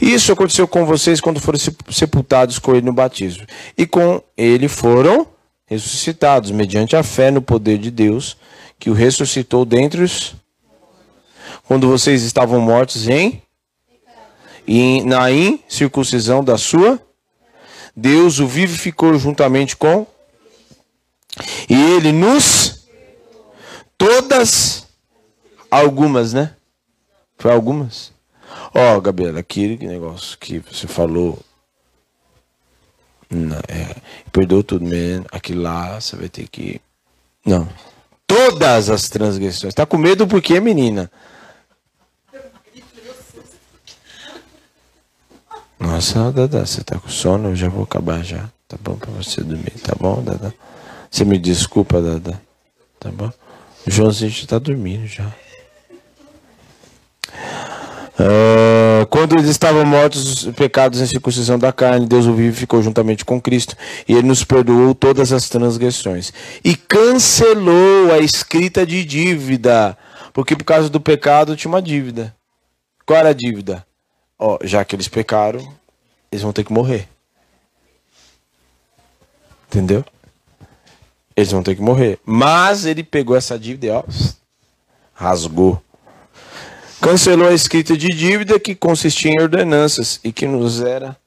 Isso 0.02 0.32
aconteceu 0.32 0.68
com 0.68 0.86
vocês 0.86 1.22
quando 1.22 1.40
foram 1.40 1.60
sepultados 1.90 2.60
com 2.60 2.76
ele 2.76 2.86
no 2.86 2.94
batismo. 2.94 3.46
E 3.78 3.88
com 3.88 4.22
ele 4.38 4.68
foram 4.68 5.28
ressuscitados, 5.66 6.52
mediante 6.52 6.96
a 6.96 7.04
fé 7.04 7.32
no 7.32 7.42
poder 7.42 7.78
de 7.78 7.90
Deus, 7.90 8.38
que 8.78 8.90
o 8.90 8.94
ressuscitou 8.94 9.66
dentre 9.66 10.04
os. 10.04 10.36
Quando 11.68 11.88
vocês 11.88 12.22
estavam 12.22 12.60
mortos 12.60 13.08
em 13.08 13.42
e 14.68 15.04
na 15.04 15.32
incircuncisão 15.32 16.44
da 16.44 16.58
sua, 16.58 17.00
Deus 17.96 18.40
o 18.40 18.48
vivificou 18.48 19.18
juntamente 19.18 19.76
com, 19.76 20.06
e 21.70 21.74
ele 21.74 22.12
nos, 22.12 22.88
todas, 23.98 24.88
algumas, 25.70 26.34
né? 26.34 26.56
Foi 27.38 27.52
algumas? 27.52 28.14
Ó, 28.74 28.96
oh, 28.96 29.02
Gabriela, 29.02 29.40
aquele 29.40 29.86
negócio 29.88 30.38
que 30.38 30.60
você 30.60 30.88
falou, 30.88 31.40
não, 33.30 33.58
é, 33.68 33.96
tudo 34.64 34.86
mesmo, 34.86 35.26
aquilo 35.32 35.62
lá 35.62 36.00
você 36.00 36.16
vai 36.16 36.30
ter 36.30 36.48
que. 36.48 36.82
Não. 37.46 37.68
Todas 38.28 38.90
as 38.90 39.10
transgressões. 39.10 39.74
Tá 39.74 39.86
com 39.86 39.98
medo 39.98 40.28
por 40.28 40.42
quê, 40.42 40.60
menina? 40.60 41.12
Nossa, 45.86 46.32
Dada, 46.32 46.66
você 46.66 46.84
tá 46.84 46.98
com 46.98 47.08
sono? 47.08 47.50
Eu 47.50 47.56
já 47.56 47.70
vou 47.70 47.84
acabar 47.84 48.24
já. 48.24 48.50
Tá 48.68 48.76
bom 48.82 48.96
pra 48.96 49.12
você 49.12 49.42
dormir, 49.42 49.74
tá 49.84 49.94
bom, 50.00 50.24
Dada? 50.24 50.52
Você 51.12 51.24
me 51.24 51.38
desculpa, 51.38 52.02
Dada. 52.02 52.42
Tá 53.00 53.12
bom? 53.12 53.32
O 53.86 53.92
Joãozinho 53.92 54.32
já 54.32 54.48
tá 54.48 54.58
dormindo 54.58 55.06
já. 55.06 55.32
Uh, 58.18 59.06
quando 59.12 59.34
eles 59.34 59.48
estavam 59.48 59.86
mortos, 59.86 60.46
pecados 60.56 61.02
em 61.02 61.06
circuncisão 61.06 61.60
da 61.60 61.72
carne, 61.72 62.08
Deus 62.08 62.26
o 62.26 62.34
vive 62.34 62.56
ficou 62.56 62.82
juntamente 62.82 63.24
com 63.24 63.40
Cristo 63.40 63.76
e 64.08 64.14
ele 64.14 64.28
nos 64.28 64.44
perdoou 64.44 64.96
todas 64.96 65.32
as 65.32 65.48
transgressões 65.50 66.34
e 66.64 66.76
cancelou 66.76 68.12
a 68.12 68.18
escrita 68.18 68.88
de 68.88 69.06
dívida, 69.06 69.96
porque 70.34 70.56
por 70.56 70.64
causa 70.64 70.90
do 70.90 71.00
pecado 71.00 71.56
tinha 71.56 71.70
uma 71.70 71.82
dívida. 71.82 72.36
Qual 73.06 73.20
era 73.20 73.30
a 73.30 73.34
dívida? 73.34 73.86
Ó, 74.38 74.58
já 74.64 74.84
que 74.86 74.96
eles 74.96 75.08
pecaram, 75.08 75.60
eles 76.32 76.44
vão 76.44 76.54
ter 76.54 76.64
que 76.64 76.74
morrer. 76.74 77.08
Entendeu? 79.68 80.04
Eles 81.36 81.52
vão 81.52 81.64
ter 81.64 81.76
que 81.76 81.82
morrer. 81.82 82.20
Mas 82.26 82.86
ele 82.86 83.04
pegou 83.04 83.36
essa 83.36 83.60
dívida 83.60 83.86
e 83.88 83.90
ó, 83.90 84.04
rasgou. 85.14 85.82
Cancelou 87.02 87.48
a 87.48 87.54
escrita 87.54 87.96
de 87.96 88.10
dívida 88.10 88.60
que 88.60 88.74
consistia 88.74 89.32
em 89.32 89.42
ordenanças 89.42 90.20
e 90.24 90.32
que 90.32 90.48
nos 90.48 90.82
era 90.82 91.18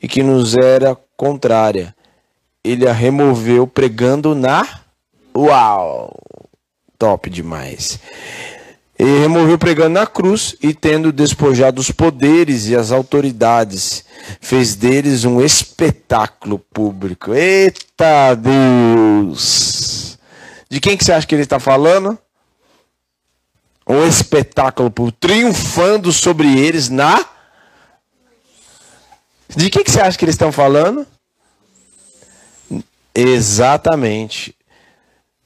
e 0.00 0.06
que 0.06 0.22
nos 0.22 0.56
era 0.56 0.96
contrária. 1.16 1.94
Ele 2.62 2.86
a 2.86 2.92
removeu 2.92 3.66
pregando 3.66 4.34
na 4.34 4.66
Uau! 5.36 6.14
Top 6.98 7.30
demais. 7.30 8.00
Ele 8.98 9.20
removeu 9.20 9.56
pregando 9.56 9.90
na 9.90 10.06
cruz 10.06 10.56
e, 10.60 10.74
tendo 10.74 11.12
despojado 11.12 11.80
os 11.80 11.90
poderes 11.90 12.66
e 12.66 12.74
as 12.74 12.90
autoridades, 12.90 14.04
fez 14.40 14.74
deles 14.74 15.24
um 15.24 15.40
espetáculo 15.40 16.58
público. 16.58 17.32
Eita 17.32 18.34
Deus! 18.34 20.18
De 20.68 20.80
quem 20.80 20.96
que 20.96 21.04
você 21.04 21.12
acha 21.12 21.26
que 21.26 21.34
ele 21.34 21.42
está 21.42 21.60
falando? 21.60 22.18
Um 23.88 24.04
espetáculo 24.04 24.90
público, 24.90 25.18
triunfando 25.20 26.12
sobre 26.12 26.58
eles 26.58 26.88
na. 26.88 27.24
De 29.56 29.70
quem 29.70 29.84
que 29.84 29.92
você 29.92 30.00
acha 30.00 30.18
que 30.18 30.24
eles 30.24 30.34
estão 30.34 30.50
falando? 30.50 31.06
Exatamente. 33.14 34.57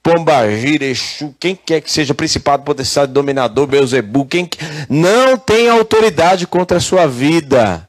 Pombagira, 0.02 0.84
Exu, 0.84 1.32
quem 1.38 1.54
quer 1.54 1.80
que 1.80 1.90
seja 1.90 2.12
principado, 2.12 2.64
potestade, 2.64 3.12
dominador, 3.12 3.68
Beuzebu, 3.68 4.26
quem 4.26 4.48
não 4.88 5.38
tem 5.38 5.70
autoridade 5.70 6.46
contra 6.46 6.78
a 6.78 6.80
sua 6.80 7.06
vida. 7.06 7.88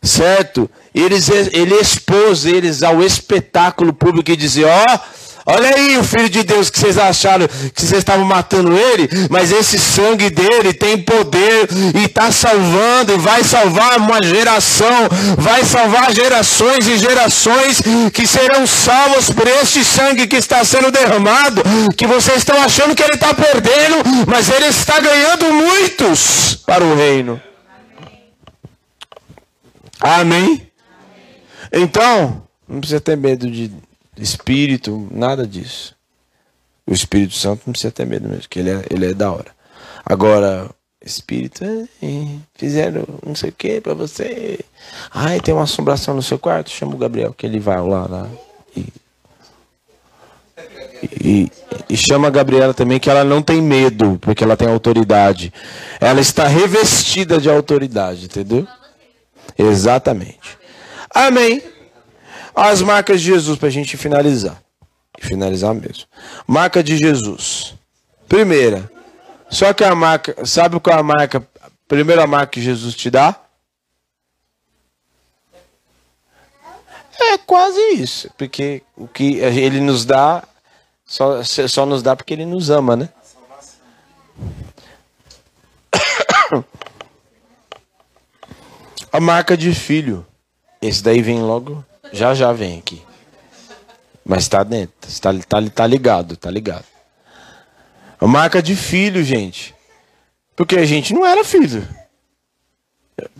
Certo? 0.00 0.70
Eles, 0.94 1.28
ele 1.28 1.74
expôs 1.74 2.44
eles 2.44 2.84
ao 2.84 3.02
espetáculo 3.02 3.92
público 3.92 4.30
e 4.30 4.36
dizia: 4.36 4.68
Ó, 4.68 4.84
oh, 4.84 4.98
Olha 5.48 5.76
aí 5.76 5.96
o 5.96 6.02
filho 6.02 6.28
de 6.28 6.42
Deus 6.42 6.68
que 6.68 6.78
vocês 6.80 6.98
acharam 6.98 7.46
que 7.46 7.80
vocês 7.80 8.00
estavam 8.00 8.24
matando 8.24 8.76
ele, 8.76 9.08
mas 9.30 9.52
esse 9.52 9.78
sangue 9.78 10.28
dele 10.28 10.72
tem 10.72 11.00
poder 11.00 11.68
e 11.94 12.04
está 12.04 12.32
salvando 12.32 13.12
e 13.12 13.16
vai 13.16 13.44
salvar 13.44 13.96
uma 13.96 14.20
geração, 14.20 15.08
vai 15.38 15.64
salvar 15.64 16.12
gerações 16.12 16.88
e 16.88 16.98
gerações 16.98 17.80
que 18.12 18.26
serão 18.26 18.66
salvos 18.66 19.30
por 19.30 19.46
este 19.46 19.84
sangue 19.84 20.26
que 20.26 20.34
está 20.34 20.64
sendo 20.64 20.90
derramado, 20.90 21.62
que 21.96 22.08
vocês 22.08 22.38
estão 22.38 22.60
achando 22.60 22.96
que 22.96 23.02
ele 23.04 23.14
está 23.14 23.32
perdendo, 23.32 24.26
mas 24.26 24.50
ele 24.50 24.66
está 24.66 24.98
ganhando 24.98 25.52
muitos 25.52 26.56
para 26.66 26.82
o 26.82 26.96
reino. 26.96 27.40
Amém? 30.00 30.68
Então, 31.72 32.42
não 32.68 32.80
precisa 32.80 33.00
ter 33.00 33.16
medo 33.16 33.48
de 33.48 33.70
espírito, 34.16 35.08
nada 35.10 35.46
disso. 35.46 35.94
O 36.86 36.92
Espírito 36.92 37.34
Santo 37.34 37.62
não 37.66 37.72
precisa 37.72 37.92
ter 37.92 38.06
medo 38.06 38.28
mesmo, 38.28 38.48
que 38.48 38.60
ele 38.60 38.70
é, 38.70 38.84
ele 38.90 39.06
é 39.06 39.14
da 39.14 39.30
hora. 39.32 39.50
Agora, 40.04 40.70
espírito, 41.04 41.64
é, 41.64 41.88
fizeram 42.54 43.04
não 43.24 43.34
sei 43.34 43.50
o 43.50 43.52
que 43.52 43.80
para 43.80 43.94
você. 43.94 44.60
Ai, 45.12 45.40
tem 45.40 45.52
uma 45.52 45.64
assombração 45.64 46.14
no 46.14 46.22
seu 46.22 46.38
quarto? 46.38 46.70
Chama 46.70 46.94
o 46.94 46.98
Gabriel, 46.98 47.34
que 47.34 47.44
ele 47.44 47.58
vai 47.58 47.80
lá, 47.80 48.06
lá 48.06 48.28
e, 48.76 48.86
E, 51.20 51.50
e 51.90 51.96
chama 51.96 52.28
a 52.28 52.30
Gabriela 52.30 52.72
também 52.72 52.98
que 52.98 53.10
ela 53.10 53.24
não 53.24 53.42
tem 53.42 53.60
medo, 53.60 54.18
porque 54.20 54.44
ela 54.44 54.56
tem 54.56 54.68
autoridade. 54.68 55.52
Ela 56.00 56.20
está 56.20 56.46
revestida 56.46 57.40
de 57.40 57.50
autoridade, 57.50 58.26
entendeu? 58.26 58.66
Exatamente. 59.58 60.56
Amém. 61.10 61.62
As 62.56 62.80
marcas 62.80 63.20
de 63.20 63.26
Jesus 63.26 63.58
para 63.58 63.68
a 63.68 63.70
gente 63.70 63.98
finalizar. 63.98 64.62
Finalizar 65.20 65.74
mesmo. 65.74 66.06
Marca 66.46 66.82
de 66.82 66.96
Jesus. 66.96 67.74
Primeira. 68.26 68.90
Só 69.50 69.74
que 69.74 69.84
a 69.84 69.94
marca. 69.94 70.46
Sabe 70.46 70.80
qual 70.80 70.96
é 70.96 71.00
a 71.00 71.02
marca? 71.02 71.46
A 71.60 71.68
primeira 71.86 72.26
marca 72.26 72.52
que 72.52 72.62
Jesus 72.62 72.94
te 72.94 73.10
dá? 73.10 73.38
É 77.20 77.36
quase 77.36 77.78
isso. 77.92 78.30
Porque 78.38 78.82
o 78.96 79.06
que 79.06 79.36
ele 79.36 79.80
nos 79.80 80.06
dá. 80.06 80.42
Só, 81.04 81.42
só 81.42 81.84
nos 81.84 82.02
dá 82.02 82.16
porque 82.16 82.32
ele 82.32 82.46
nos 82.46 82.70
ama, 82.70 82.96
né? 82.96 83.10
A 89.12 89.20
marca 89.20 89.56
de 89.56 89.74
filho. 89.74 90.26
Esse 90.80 91.02
daí 91.02 91.20
vem 91.20 91.40
logo. 91.42 91.84
Já 92.12 92.34
já 92.34 92.52
vem 92.52 92.78
aqui. 92.78 93.02
Mas 94.24 94.42
está 94.42 94.62
dentro. 94.62 94.94
Está 95.08 95.32
tá, 95.32 95.62
tá 95.62 95.86
ligado, 95.86 96.36
tá 96.36 96.50
ligado. 96.50 96.84
A 98.20 98.26
marca 98.26 98.62
de 98.62 98.74
filho, 98.74 99.22
gente. 99.22 99.74
Porque 100.54 100.76
a 100.76 100.86
gente 100.86 101.12
não 101.12 101.24
era 101.26 101.44
filho. 101.44 101.86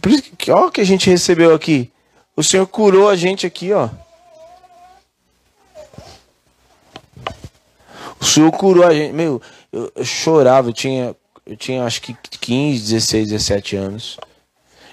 Por 0.00 0.10
isso 0.10 0.22
que, 0.36 0.50
ó, 0.50 0.70
que 0.70 0.80
a 0.80 0.84
gente 0.84 1.10
recebeu 1.10 1.54
aqui. 1.54 1.90
O 2.36 2.42
Senhor 2.42 2.66
curou 2.66 3.08
a 3.08 3.16
gente 3.16 3.46
aqui, 3.46 3.72
ó. 3.72 3.88
O 8.20 8.24
Senhor 8.24 8.52
curou 8.52 8.84
a 8.84 8.94
gente. 8.94 9.12
Meu, 9.12 9.40
eu, 9.72 9.90
eu 9.94 10.04
chorava, 10.04 10.68
eu 10.68 10.72
tinha, 10.72 11.16
eu 11.44 11.56
tinha 11.56 11.84
acho 11.84 12.02
que 12.02 12.14
15, 12.14 12.92
16, 12.92 13.28
17 13.30 13.76
anos. 13.76 14.18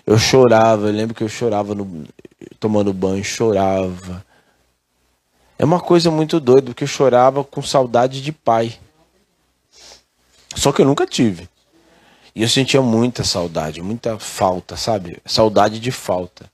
Eu 0.06 0.18
chorava, 0.20 0.88
eu 0.88 0.94
lembro 0.94 1.16
que 1.16 1.24
eu 1.24 1.30
chorava 1.30 1.74
no, 1.74 2.06
tomando 2.60 2.94
banho, 2.94 3.24
chorava. 3.24 4.26
É 5.58 5.64
uma 5.64 5.80
coisa 5.80 6.12
muito 6.12 6.40
doida, 6.40 6.68
porque 6.68 6.84
eu 6.84 6.88
chorava 6.88 7.44
com 7.44 7.62
saudade 7.62 8.22
de 8.22 8.32
pai. 8.32 8.78
Só 10.56 10.72
que 10.72 10.82
eu 10.82 10.86
nunca 10.86 11.06
tive. 11.06 11.48
E 12.36 12.42
eu 12.42 12.50
sentia 12.50 12.82
muita 12.82 13.24
saudade, 13.24 13.82
muita 13.82 14.18
falta, 14.20 14.76
sabe? 14.76 15.22
Saudade 15.26 15.80
de 15.80 15.92
falta. 15.92 16.52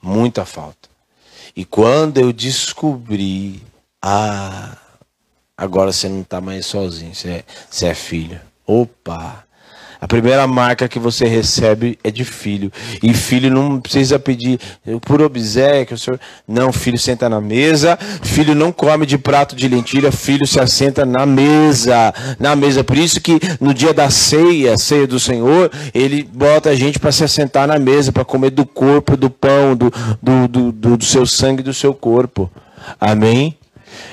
Muita 0.00 0.44
falta. 0.44 0.88
E 1.56 1.64
quando 1.64 2.18
eu 2.18 2.32
descobri, 2.32 3.62
ah, 4.02 4.76
agora 5.56 5.92
você 5.92 6.08
não 6.08 6.20
está 6.20 6.40
mais 6.40 6.66
sozinho, 6.66 7.14
você 7.14 7.30
é, 7.30 7.44
você 7.70 7.86
é 7.86 7.94
filho. 7.94 8.40
Opa! 8.66 9.43
A 10.00 10.06
primeira 10.06 10.46
marca 10.46 10.88
que 10.88 10.98
você 10.98 11.26
recebe 11.26 11.98
é 12.02 12.10
de 12.10 12.24
filho. 12.24 12.72
E 13.02 13.14
filho 13.14 13.50
não 13.50 13.80
precisa 13.80 14.18
pedir 14.18 14.58
por 15.02 15.22
obséquio. 15.22 15.96
Senhor... 15.96 16.20
Não, 16.46 16.72
filho 16.72 16.98
senta 16.98 17.28
na 17.28 17.40
mesa. 17.40 17.98
Filho 18.22 18.54
não 18.54 18.72
come 18.72 19.06
de 19.06 19.16
prato 19.16 19.56
de 19.56 19.68
lentilha. 19.68 20.12
Filho 20.12 20.46
se 20.46 20.60
assenta 20.60 21.04
na 21.04 21.24
mesa. 21.24 22.12
Na 22.38 22.54
mesa. 22.54 22.84
Por 22.84 22.96
isso 22.96 23.20
que 23.20 23.38
no 23.60 23.72
dia 23.72 23.94
da 23.94 24.10
ceia, 24.10 24.76
ceia 24.76 25.06
do 25.06 25.18
Senhor, 25.18 25.70
ele 25.94 26.22
bota 26.22 26.70
a 26.70 26.74
gente 26.74 26.98
para 26.98 27.12
se 27.12 27.24
assentar 27.24 27.66
na 27.66 27.78
mesa, 27.78 28.12
para 28.12 28.24
comer 28.24 28.50
do 28.50 28.66
corpo, 28.66 29.16
do 29.16 29.30
pão, 29.30 29.74
do, 29.76 29.92
do, 30.22 30.48
do, 30.48 30.72
do, 30.72 30.96
do 30.96 31.04
seu 31.04 31.26
sangue, 31.26 31.62
do 31.62 31.72
seu 31.72 31.94
corpo. 31.94 32.50
Amém? 33.00 33.56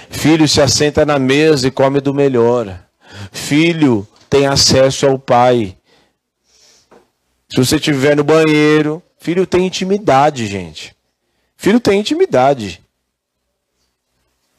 Filho 0.10 0.48
se 0.48 0.62
assenta 0.62 1.06
na 1.06 1.18
mesa 1.18 1.68
e 1.68 1.72
come 1.72 2.00
do 2.00 2.14
melhor. 2.14 2.80
Filho 3.32 4.08
tem 4.32 4.48
acesso 4.48 5.06
ao 5.06 5.20
Pai. 5.20 5.76
Se 7.50 7.58
você 7.58 7.76
estiver 7.76 8.16
no 8.16 8.24
banheiro, 8.24 9.04
filho 9.20 9.46
tem 9.46 9.68
intimidade, 9.68 10.48
gente. 10.48 10.96
Filho 11.58 11.82
tem 11.82 12.00
intimidade. 12.00 12.82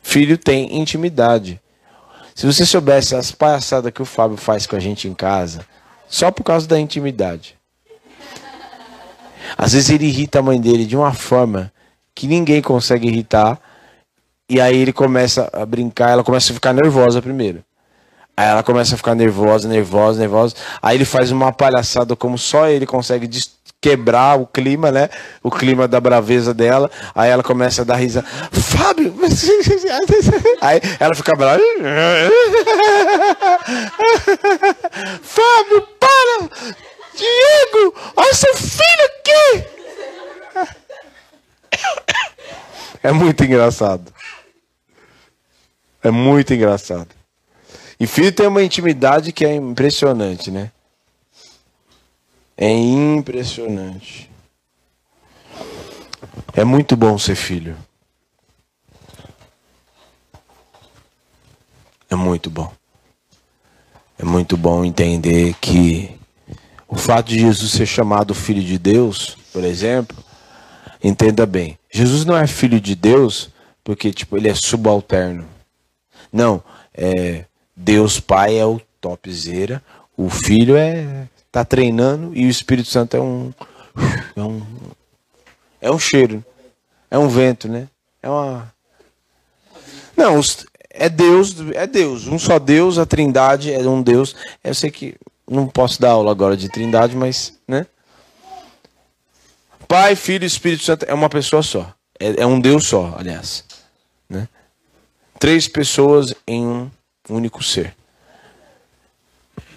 Filho 0.02 0.36
tem 0.36 0.78
intimidade. 0.78 1.58
Se 2.34 2.44
você 2.44 2.66
soubesse 2.66 3.16
as 3.16 3.32
palhaçadas 3.32 3.90
que 3.92 4.02
o 4.02 4.04
Fábio 4.04 4.36
faz 4.36 4.66
com 4.66 4.76
a 4.76 4.78
gente 4.78 5.08
em 5.08 5.14
casa, 5.14 5.66
só 6.06 6.30
por 6.30 6.44
causa 6.44 6.68
da 6.68 6.78
intimidade. 6.78 7.56
Às 9.56 9.72
vezes 9.72 9.88
ele 9.88 10.04
irrita 10.04 10.40
a 10.40 10.42
mãe 10.42 10.60
dele 10.60 10.84
de 10.84 10.98
uma 10.98 11.14
forma 11.14 11.72
que 12.14 12.26
ninguém 12.26 12.60
consegue 12.60 13.08
irritar. 13.08 13.58
E 14.50 14.60
aí 14.60 14.76
ele 14.76 14.92
começa 14.92 15.48
a 15.50 15.64
brincar, 15.64 16.10
ela 16.10 16.22
começa 16.22 16.52
a 16.52 16.54
ficar 16.54 16.74
nervosa 16.74 17.22
primeiro. 17.22 17.64
Aí 18.36 18.48
ela 18.48 18.62
começa 18.62 18.94
a 18.94 18.96
ficar 18.96 19.14
nervosa, 19.14 19.68
nervosa, 19.68 20.18
nervosa. 20.18 20.54
Aí 20.80 20.96
ele 20.96 21.04
faz 21.04 21.30
uma 21.30 21.52
palhaçada 21.52 22.16
como 22.16 22.38
só 22.38 22.66
ele 22.66 22.86
consegue 22.86 23.28
quebrar 23.80 24.38
o 24.38 24.46
clima, 24.46 24.90
né? 24.90 25.10
O 25.42 25.50
clima 25.50 25.86
da 25.86 26.00
braveza 26.00 26.54
dela. 26.54 26.90
Aí 27.14 27.30
ela 27.30 27.42
começa 27.42 27.82
a 27.82 27.84
dar 27.84 27.96
risada. 27.96 28.26
Fábio! 28.50 29.14
Aí 30.62 30.80
ela 30.98 31.14
fica 31.14 31.34
brava. 31.34 31.60
Fábio, 35.22 35.82
para! 36.00 36.48
Diego! 37.14 37.94
Olha 38.16 38.34
seu 38.34 38.54
filho 38.56 39.04
aqui! 39.20 39.66
É 43.04 43.10
muito 43.10 43.42
engraçado. 43.42 44.14
É 46.04 46.10
muito 46.12 46.54
engraçado. 46.54 47.08
E 48.02 48.06
filho 48.08 48.32
tem 48.32 48.48
uma 48.48 48.64
intimidade 48.64 49.30
que 49.30 49.46
é 49.46 49.54
impressionante, 49.54 50.50
né? 50.50 50.72
É 52.56 52.68
impressionante. 52.68 54.28
É 56.52 56.64
muito 56.64 56.96
bom 56.96 57.16
ser 57.16 57.36
filho. 57.36 57.76
É 62.10 62.16
muito 62.16 62.50
bom. 62.50 62.72
É 64.18 64.24
muito 64.24 64.56
bom 64.56 64.84
entender 64.84 65.54
que 65.60 66.10
o 66.88 66.96
fato 66.96 67.28
de 67.28 67.38
Jesus 67.38 67.70
ser 67.70 67.86
chamado 67.86 68.34
filho 68.34 68.64
de 68.64 68.80
Deus, 68.80 69.38
por 69.52 69.62
exemplo, 69.62 70.16
entenda 71.04 71.46
bem. 71.46 71.78
Jesus 71.88 72.24
não 72.24 72.36
é 72.36 72.48
filho 72.48 72.80
de 72.80 72.96
Deus 72.96 73.48
porque 73.84 74.12
tipo 74.12 74.36
ele 74.36 74.48
é 74.48 74.54
subalterno. 74.56 75.46
Não, 76.32 76.60
é 76.92 77.44
Deus 77.82 78.20
Pai 78.20 78.56
é 78.56 78.64
o 78.64 78.80
topzera, 79.00 79.82
o 80.16 80.30
Filho 80.30 80.76
é 80.76 81.26
tá 81.50 81.64
treinando 81.64 82.30
e 82.34 82.46
o 82.46 82.48
Espírito 82.48 82.88
Santo 82.88 83.16
é 83.16 83.20
um 83.20 83.52
é 84.36 84.40
um 84.40 84.66
é 85.80 85.90
um 85.90 85.98
cheiro, 85.98 86.44
é 87.10 87.18
um 87.18 87.28
vento, 87.28 87.68
né? 87.68 87.88
É 88.22 88.30
uma 88.30 88.72
Não, 90.16 90.40
é 90.90 91.08
Deus, 91.08 91.56
é 91.74 91.86
Deus, 91.86 92.28
um 92.28 92.38
só 92.38 92.60
Deus, 92.60 92.98
a 92.98 93.04
Trindade 93.04 93.72
é 93.72 93.80
um 93.80 94.00
Deus. 94.00 94.36
Eu 94.62 94.74
sei 94.76 94.90
que 94.90 95.16
não 95.50 95.66
posso 95.66 96.00
dar 96.00 96.10
aula 96.10 96.30
agora 96.30 96.56
de 96.56 96.68
Trindade, 96.68 97.16
mas, 97.16 97.58
né? 97.66 97.84
Pai, 99.88 100.14
Filho 100.14 100.44
e 100.44 100.46
Espírito 100.46 100.84
Santo 100.84 101.04
é 101.06 101.12
uma 101.12 101.28
pessoa 101.28 101.64
só. 101.64 101.92
É, 102.18 102.42
é 102.42 102.46
um 102.46 102.60
Deus 102.60 102.86
só, 102.86 103.16
aliás. 103.18 103.64
Né? 104.28 104.48
Três 105.40 105.66
pessoas 105.66 106.32
em 106.46 106.64
um 106.64 106.90
único 107.28 107.62
ser. 107.62 107.94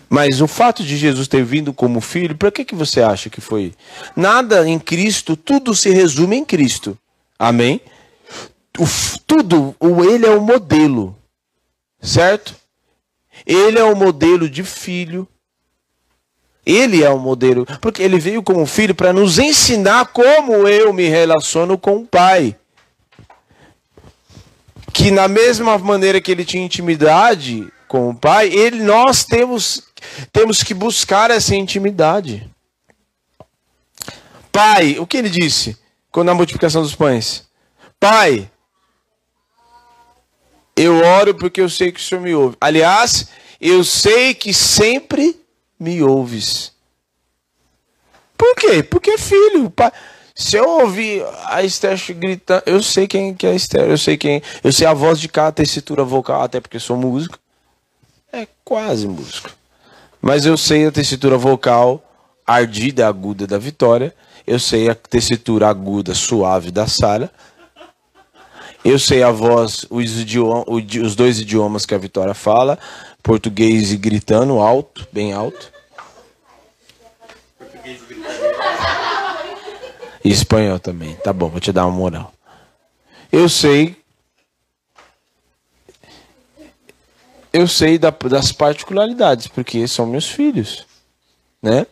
Mas 0.10 0.40
o 0.42 0.48
fato 0.48 0.84
de 0.84 0.98
Jesus 0.98 1.28
ter 1.28 1.44
vindo 1.44 1.74
como 1.74 2.00
filho, 2.00 2.36
para 2.36 2.52
que, 2.52 2.64
que 2.64 2.76
você 2.76 3.02
acha 3.02 3.30
que 3.30 3.42
foi? 3.42 3.74
Nada 4.16 4.68
em 4.68 4.80
Cristo, 4.80 5.36
tudo 5.36 5.76
se 5.76 5.90
resume 5.90 6.38
em 6.38 6.46
Cristo. 6.46 6.98
Amém? 7.38 7.82
O, 8.78 8.86
tudo, 9.26 9.76
o 9.80 10.04
ele 10.04 10.26
é 10.26 10.32
o 10.32 10.42
modelo. 10.42 11.18
Certo? 12.02 12.56
Ele 13.46 13.80
é 13.80 13.84
o 13.84 13.96
modelo 13.96 14.50
de 14.50 14.64
filho. 14.64 15.28
Ele 16.66 17.04
é 17.04 17.10
o 17.10 17.20
modelo, 17.20 17.66
porque 17.80 18.02
ele 18.02 18.18
veio 18.18 18.42
como 18.42 18.66
filho 18.66 18.96
para 18.96 19.14
nos 19.14 19.38
ensinar 19.38 20.08
como 20.08 20.68
eu 20.68 20.92
me 20.92 21.08
relaciono 21.08 21.78
com 21.78 21.98
o 21.98 22.08
pai 22.08 22.56
que 24.96 25.12
na 25.12 25.28
mesma 25.28 25.78
maneira 25.78 26.22
que 26.22 26.32
ele 26.32 26.46
tinha 26.46 26.64
intimidade 26.64 27.70
com 27.86 28.10
o 28.10 28.16
pai, 28.16 28.48
ele 28.48 28.82
nós 28.82 29.26
temos 29.26 29.84
temos 30.32 30.64
que 30.64 30.74
buscar 30.74 31.30
essa 31.30 31.54
intimidade. 31.54 32.50
Pai, 34.54 34.98
o 34.98 35.06
que 35.06 35.18
ele 35.18 35.30
disse 35.30 35.78
quando 36.10 36.30
a 36.30 36.34
multiplicação 36.34 36.82
dos 36.82 36.96
pães? 36.96 37.46
Pai, 38.00 38.50
eu 40.78 40.96
oro 40.96 41.36
porque 41.36 41.60
eu 41.60 41.70
sei 41.70 41.92
que 41.92 42.00
o 42.00 42.04
Senhor 42.04 42.22
me 42.22 42.34
ouve. 42.34 42.56
Aliás, 42.62 43.28
eu 43.60 43.84
sei 43.84 44.34
que 44.34 44.54
sempre 44.54 45.38
me 45.78 46.02
ouves. 46.02 46.72
Por 48.38 48.56
quê? 48.56 48.82
Porque 48.82 49.12
é 49.12 49.18
filho. 49.18 49.70
Pai, 49.70 49.92
Se 50.38 50.58
eu 50.58 50.82
ouvir 50.82 51.26
a 51.46 51.64
Esther 51.64 51.98
gritando, 52.14 52.64
eu 52.66 52.84
sei 52.84 53.08
quem 53.08 53.34
que 53.34 53.48
é 53.48 53.52
a 53.52 53.56
Esther, 53.56 53.90
eu 53.90 53.98
sei 53.98 54.18
quem, 54.18 54.42
eu 54.62 54.72
sei 54.74 54.86
a 54.86 54.94
voz 54.94 55.18
de 55.18 55.30
cada 55.30 55.54
tessitura 55.54 56.04
vocal, 56.04 56.42
até 56.42 56.60
porque 56.60 56.78
sou 56.78 56.98
músico. 56.98 57.40
É 58.34 58.46
quase 58.66 59.08
músico. 59.08 59.50
Mas 60.22 60.46
eu 60.46 60.58
sei 60.58 60.86
a 60.86 60.92
tessitura 60.92 61.38
vocal 61.38 62.04
ardida, 62.46 63.08
aguda 63.08 63.48
da 63.48 63.58
Vitória. 63.58 64.14
Eu 64.46 64.60
sei 64.60 64.90
a 64.90 64.96
tessitura 64.96 65.70
aguda, 65.70 66.14
suave 66.14 66.70
da 66.70 66.86
Sara. 66.86 67.32
Eu 68.84 69.00
sei 69.00 69.24
a 69.24 69.32
voz, 69.32 69.86
os, 69.90 70.20
idioma, 70.20 70.66
os 70.68 71.16
dois 71.16 71.40
idiomas 71.40 71.86
que 71.86 71.96
a 71.96 71.98
Vitória 71.98 72.34
fala, 72.34 72.78
português 73.24 73.92
e 73.92 73.98
gritando 73.98 74.60
alto, 74.60 75.08
bem 75.12 75.32
alto. 75.32 75.72
E 80.26 80.32
espanhol 80.32 80.80
também. 80.80 81.16
Tá 81.18 81.32
bom, 81.32 81.50
vou 81.50 81.60
te 81.60 81.72
dar 81.72 81.86
uma 81.86 81.96
moral. 81.96 82.34
Eu 83.32 83.48
sei. 83.48 83.96
Eu 87.54 87.68
sei 87.68 88.00
da, 88.00 88.10
das 88.10 88.52
particularidades, 88.52 89.48
porque 89.48 89.88
são 89.88 90.08
meus 90.08 90.28
filhos. 90.28 90.84
Né? 91.62 91.86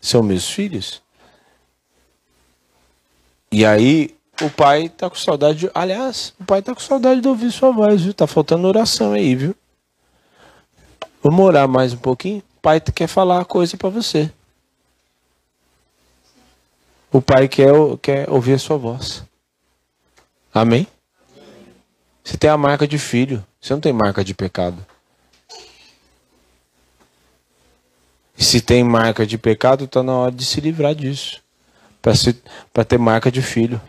São 0.00 0.22
meus 0.22 0.48
filhos. 0.48 1.02
E 3.52 3.66
aí, 3.66 4.16
o 4.40 4.48
pai 4.48 4.88
tá 4.88 5.10
com 5.10 5.16
saudade. 5.16 5.58
De, 5.58 5.70
aliás, 5.74 6.32
o 6.40 6.44
pai 6.46 6.62
tá 6.62 6.74
com 6.74 6.80
saudade 6.80 7.20
de 7.20 7.28
ouvir 7.28 7.52
sua 7.52 7.70
voz, 7.70 8.00
viu? 8.00 8.14
Tá 8.14 8.26
faltando 8.26 8.66
oração 8.66 9.12
aí, 9.12 9.34
viu? 9.34 9.54
Vamos 11.22 11.44
orar 11.44 11.68
mais 11.68 11.92
um 11.92 11.98
pouquinho? 11.98 12.38
O 12.38 12.60
pai 12.62 12.80
quer 12.80 13.08
falar 13.08 13.44
coisa 13.44 13.76
para 13.76 13.90
você. 13.90 14.32
O 17.12 17.20
Pai 17.20 17.48
quer, 17.48 17.72
quer 18.00 18.30
ouvir 18.30 18.54
a 18.54 18.58
sua 18.58 18.76
voz. 18.76 19.24
Amém? 20.54 20.86
Você 22.22 22.36
tem 22.36 22.48
a 22.50 22.56
marca 22.56 22.86
de 22.86 22.98
filho. 22.98 23.44
Você 23.60 23.72
não 23.72 23.80
tem 23.80 23.92
marca 23.92 24.24
de 24.24 24.34
pecado. 24.34 24.84
Se 28.36 28.60
tem 28.60 28.82
marca 28.84 29.26
de 29.26 29.36
pecado, 29.36 29.84
está 29.84 30.02
na 30.02 30.12
hora 30.12 30.32
de 30.32 30.44
se 30.44 30.60
livrar 30.60 30.94
disso. 30.94 31.42
Para 32.72 32.84
ter 32.84 32.98
marca 32.98 33.30
de 33.30 33.42
filho. 33.42 33.80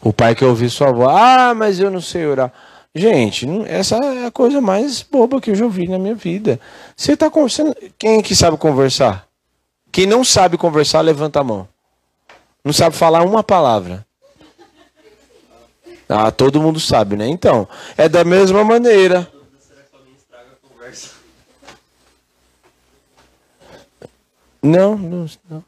O 0.00 0.12
pai 0.12 0.34
quer 0.34 0.46
ouvir 0.46 0.70
sua 0.70 0.90
voz. 0.90 1.14
Ah, 1.14 1.54
mas 1.54 1.78
eu 1.78 1.90
não 1.90 2.00
sei 2.00 2.26
orar. 2.26 2.52
Gente, 2.94 3.46
essa 3.66 3.96
é 3.96 4.26
a 4.26 4.30
coisa 4.30 4.60
mais 4.60 5.02
boba 5.02 5.40
que 5.40 5.50
eu 5.50 5.54
já 5.54 5.64
ouvi 5.64 5.86
na 5.86 5.98
minha 5.98 6.14
vida. 6.14 6.58
Você 6.96 7.12
está 7.12 7.30
conversando. 7.30 7.76
Quem 7.98 8.18
é 8.18 8.22
que 8.22 8.34
sabe 8.34 8.56
conversar? 8.56 9.26
Quem 9.96 10.04
não 10.04 10.22
sabe 10.22 10.58
conversar, 10.58 11.00
levanta 11.00 11.40
a 11.40 11.42
mão. 11.42 11.66
Não 12.62 12.70
sabe 12.70 12.94
falar 12.94 13.22
uma 13.22 13.42
palavra. 13.42 14.06
Ah, 16.06 16.30
todo 16.30 16.60
mundo 16.60 16.78
sabe, 16.78 17.16
né? 17.16 17.26
Então, 17.26 17.66
é 17.96 18.06
da 18.06 18.22
mesma 18.22 18.62
maneira. 18.62 19.26
Não, 24.62 24.98
não, 24.98 25.26
não. 25.48 25.64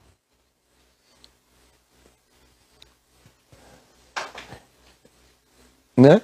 Né? 5.96 6.20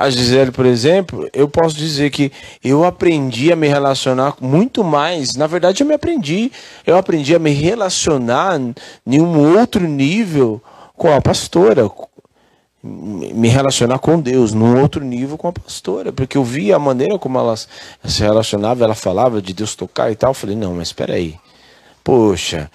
A 0.00 0.10
Gisele, 0.10 0.50
por 0.50 0.64
exemplo, 0.64 1.28
eu 1.32 1.48
posso 1.48 1.76
dizer 1.76 2.10
que 2.10 2.32
eu 2.64 2.84
aprendi 2.84 3.52
a 3.52 3.56
me 3.56 3.68
relacionar 3.68 4.34
muito 4.40 4.82
mais. 4.82 5.34
Na 5.34 5.46
verdade, 5.46 5.82
eu 5.82 5.86
me 5.86 5.94
aprendi. 5.94 6.50
Eu 6.86 6.96
aprendi 6.96 7.34
a 7.34 7.38
me 7.38 7.50
relacionar 7.50 8.58
em 9.06 9.20
um 9.20 9.58
outro 9.58 9.86
nível 9.86 10.62
com 10.96 11.14
a 11.14 11.20
pastora. 11.20 11.90
Me 12.82 13.48
relacionar 13.48 13.98
com 13.98 14.18
Deus 14.18 14.54
num 14.54 14.80
outro 14.80 15.04
nível 15.04 15.36
com 15.36 15.48
a 15.48 15.52
pastora. 15.52 16.12
Porque 16.12 16.38
eu 16.38 16.44
via 16.44 16.76
a 16.76 16.78
maneira 16.78 17.18
como 17.18 17.38
ela 17.38 17.54
se 17.56 17.68
relacionava, 18.20 18.84
ela 18.84 18.94
falava 18.94 19.42
de 19.42 19.52
Deus 19.52 19.74
tocar 19.74 20.10
e 20.10 20.16
tal. 20.16 20.30
Eu 20.30 20.34
falei, 20.34 20.56
não, 20.56 20.74
mas 20.74 20.88
espera 20.88 21.14
aí. 21.14 21.36
Poxa, 22.02 22.70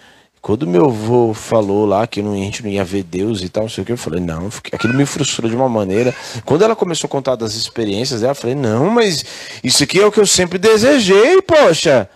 quando 0.45 0.67
meu 0.67 0.85
avô 0.85 1.33
falou 1.33 1.87
lá 1.87 2.05
que 2.05 2.21
não, 2.21 2.33
a 2.33 2.35
gente 2.35 2.61
não 2.61 2.69
ia 2.69 2.85
ver 2.85 3.01
Deus 3.01 3.41
e 3.41 3.49
tal, 3.49 3.63
não 3.63 3.69
sei 3.69 3.81
o 3.81 3.85
que, 3.85 3.91
eu 3.91 3.97
falei, 3.97 4.19
não, 4.19 4.47
aquilo 4.71 4.93
me 4.93 5.03
frustrou 5.03 5.49
de 5.49 5.55
uma 5.55 5.67
maneira. 5.67 6.13
Quando 6.45 6.63
ela 6.63 6.75
começou 6.75 7.07
a 7.07 7.09
contar 7.09 7.35
das 7.35 7.55
experiências 7.55 8.21
dela, 8.21 8.33
eu 8.33 8.35
falei, 8.35 8.55
não, 8.55 8.87
mas 8.91 9.25
isso 9.63 9.83
aqui 9.83 9.99
é 9.99 10.05
o 10.05 10.11
que 10.11 10.19
eu 10.19 10.27
sempre 10.27 10.59
desejei, 10.59 11.41
poxa. 11.41 12.07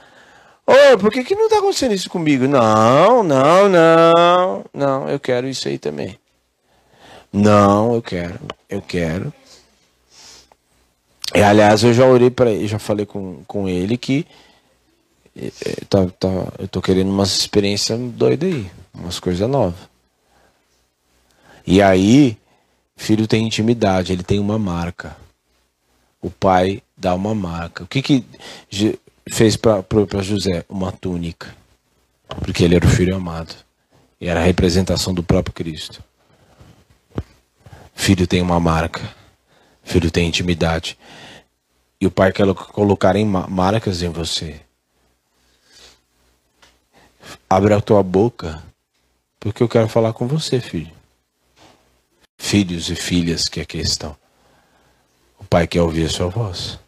Ô, 0.63 0.99
por 0.99 1.11
que, 1.11 1.23
que 1.23 1.33
não 1.33 1.49
tá 1.49 1.57
acontecendo 1.57 1.95
isso 1.95 2.07
comigo? 2.07 2.47
Não, 2.47 3.23
não, 3.23 3.67
não, 3.67 4.65
não, 4.71 5.09
eu 5.09 5.19
quero 5.19 5.47
isso 5.47 5.67
aí 5.67 5.79
também. 5.79 6.15
Não, 7.33 7.95
eu 7.95 8.01
quero, 8.03 8.39
eu 8.69 8.79
quero. 8.79 9.33
E, 11.33 11.41
aliás, 11.41 11.83
eu 11.83 11.95
já 11.95 12.05
orei 12.05 12.29
para 12.29 12.51
ele, 12.51 12.67
já 12.67 12.77
falei 12.77 13.07
com, 13.07 13.41
com 13.47 13.67
ele 13.67 13.97
que 13.97 14.27
tá, 15.89 16.05
tá, 16.19 16.27
eu 16.59 16.67
tô 16.67 16.81
querendo 16.81 17.09
umas 17.09 17.37
experiências 17.37 17.99
doidas 18.11 18.51
aí, 18.51 18.71
umas 18.93 19.19
coisas 19.19 19.47
novas. 19.49 19.79
E 21.65 21.81
aí, 21.81 22.37
filho 22.97 23.27
tem 23.27 23.45
intimidade, 23.45 24.11
ele 24.11 24.23
tem 24.23 24.39
uma 24.39 24.57
marca. 24.57 25.15
O 26.21 26.29
pai 26.29 26.81
dá 26.97 27.15
uma 27.15 27.33
marca. 27.33 27.83
O 27.83 27.87
que 27.87 28.01
que 28.01 28.25
fez 29.29 29.55
para 29.55 29.83
José? 30.21 30.65
Uma 30.67 30.91
túnica. 30.91 31.55
Porque 32.41 32.63
ele 32.63 32.75
era 32.75 32.85
o 32.85 32.89
filho 32.89 33.15
amado. 33.15 33.55
E 34.19 34.27
era 34.27 34.39
a 34.39 34.43
representação 34.43 35.13
do 35.13 35.23
próprio 35.23 35.53
Cristo. 35.53 36.03
Filho 37.93 38.27
tem 38.27 38.41
uma 38.41 38.59
marca. 38.59 39.01
Filho 39.83 40.11
tem 40.11 40.27
intimidade. 40.27 40.97
E 42.01 42.07
o 42.07 42.11
pai 42.11 42.31
quer 42.31 42.53
colocar 42.53 43.15
em 43.15 43.25
marcas 43.25 44.01
em 44.01 44.09
você. 44.09 44.59
Abre 47.49 47.73
a 47.73 47.81
tua 47.81 48.03
boca, 48.03 48.63
porque 49.39 49.63
eu 49.63 49.69
quero 49.69 49.87
falar 49.87 50.13
com 50.13 50.27
você, 50.27 50.59
filho. 50.59 50.91
Filhos 52.37 52.89
e 52.89 52.95
filhas 52.95 53.45
que 53.45 53.59
aqui 53.59 53.79
estão. 53.79 54.15
O 55.39 55.43
pai 55.43 55.67
quer 55.67 55.81
ouvir 55.81 56.05
a 56.05 56.09
sua 56.09 56.27
voz. 56.27 56.79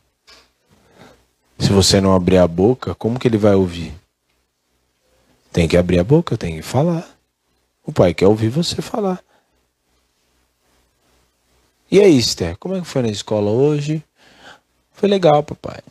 Se 1.60 1.70
você 1.70 2.02
não 2.02 2.16
abrir 2.16 2.38
a 2.38 2.48
boca, 2.48 2.96
como 2.96 3.20
que 3.20 3.28
ele 3.28 3.38
vai 3.38 3.54
ouvir? 3.54 3.94
Tem 5.52 5.68
que 5.68 5.78
abrir 5.78 6.00
a 6.00 6.04
boca, 6.04 6.38
tem 6.38 6.56
que 6.56 6.62
falar. 6.62 7.08
O 7.86 7.92
pai 7.92 8.14
quer 8.14 8.28
ouvir 8.28 8.50
você 8.50 8.82
falar. 8.82 9.24
E 11.90 12.00
aí, 12.00 12.18
Esther, 12.18 12.58
como 12.58 12.76
é 12.76 12.80
que 12.80 12.88
foi 12.88 13.02
na 13.02 13.10
escola 13.10 13.52
hoje? 13.52 14.04
Foi 14.94 15.10
legal, 15.10 15.44
papai. 15.44 15.82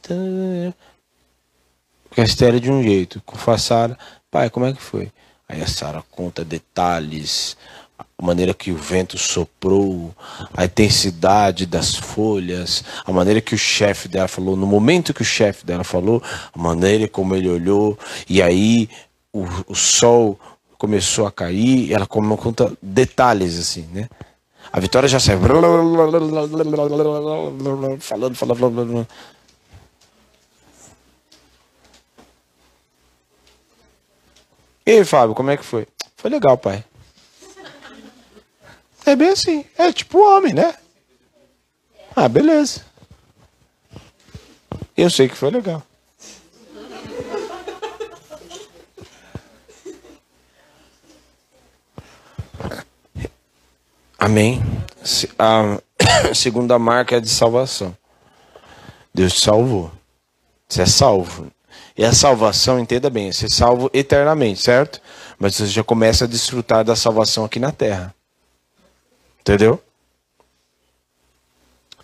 Porque 2.04 2.20
a 2.20 2.24
Esther 2.24 2.54
é 2.54 2.58
de 2.58 2.70
um 2.70 2.82
jeito, 2.82 3.20
com 3.20 3.50
a 3.50 3.58
Sara, 3.58 3.98
Pai, 4.30 4.48
como 4.48 4.64
é 4.64 4.72
que 4.72 4.80
foi? 4.80 5.10
Aí 5.48 5.60
a 5.60 5.66
Sara 5.66 6.04
conta 6.08 6.44
detalhes, 6.44 7.56
a 7.98 8.24
maneira 8.24 8.54
que 8.54 8.70
o 8.70 8.76
vento 8.76 9.18
soprou, 9.18 10.14
a 10.56 10.64
intensidade 10.64 11.66
das 11.66 11.96
folhas, 11.96 12.84
a 13.04 13.10
maneira 13.10 13.40
que 13.40 13.56
o 13.56 13.58
chefe 13.58 14.06
dela 14.06 14.28
falou, 14.28 14.56
no 14.56 14.68
momento 14.68 15.12
que 15.12 15.22
o 15.22 15.24
chefe 15.24 15.66
dela 15.66 15.82
falou, 15.82 16.22
a 16.54 16.58
maneira 16.58 17.08
como 17.08 17.34
ele 17.34 17.48
olhou, 17.48 17.98
e 18.28 18.40
aí 18.40 18.88
o, 19.32 19.44
o 19.66 19.74
sol 19.74 20.38
começou 20.78 21.26
a 21.26 21.32
cair, 21.32 21.88
e 21.88 21.92
ela 21.92 22.06
conta 22.06 22.72
detalhes 22.80 23.58
assim, 23.58 23.88
né? 23.92 24.08
A 24.72 24.78
Vitória 24.78 25.08
já 25.08 25.18
sai 25.18 25.36
falando, 28.00 28.36
falando, 28.36 28.36
falando. 28.36 29.08
E 34.90 34.92
aí, 34.92 35.04
Fábio, 35.04 35.36
como 35.36 35.52
é 35.52 35.56
que 35.56 35.64
foi? 35.64 35.86
Foi 36.16 36.28
legal, 36.28 36.58
pai. 36.58 36.84
É 39.06 39.14
bem 39.14 39.28
assim. 39.28 39.64
É 39.78 39.92
tipo 39.92 40.18
homem, 40.18 40.52
né? 40.52 40.74
Ah, 42.16 42.28
beleza. 42.28 42.84
Eu 44.96 45.08
sei 45.08 45.28
que 45.28 45.36
foi 45.36 45.52
legal. 45.52 45.80
Amém. 54.18 54.60
A 55.38 55.78
segunda 56.34 56.80
marca 56.80 57.14
é 57.14 57.20
de 57.20 57.28
salvação. 57.28 57.96
Deus 59.14 59.34
te 59.34 59.40
salvou. 59.42 59.92
Você 60.68 60.82
é 60.82 60.86
salvo. 60.86 61.46
E 61.96 62.04
a 62.04 62.12
salvação, 62.12 62.78
entenda 62.78 63.10
bem, 63.10 63.32
você 63.32 63.46
é 63.46 63.48
salvo 63.48 63.90
eternamente, 63.92 64.60
certo? 64.60 65.00
Mas 65.38 65.56
você 65.56 65.66
já 65.66 65.84
começa 65.84 66.24
a 66.24 66.28
desfrutar 66.28 66.84
da 66.84 66.96
salvação 66.96 67.44
aqui 67.44 67.58
na 67.58 67.72
terra. 67.72 68.14
Entendeu? 69.40 69.82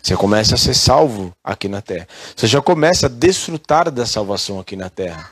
Você 0.01 0.15
começa 0.15 0.55
a 0.55 0.57
ser 0.57 0.73
salvo 0.73 1.33
aqui 1.43 1.67
na 1.67 1.81
terra. 1.81 2.07
Você 2.35 2.47
já 2.47 2.61
começa 2.61 3.07
a 3.07 3.09
desfrutar 3.09 3.91
da 3.91 4.05
salvação 4.05 4.59
aqui 4.59 4.75
na 4.75 4.89
terra. 4.89 5.29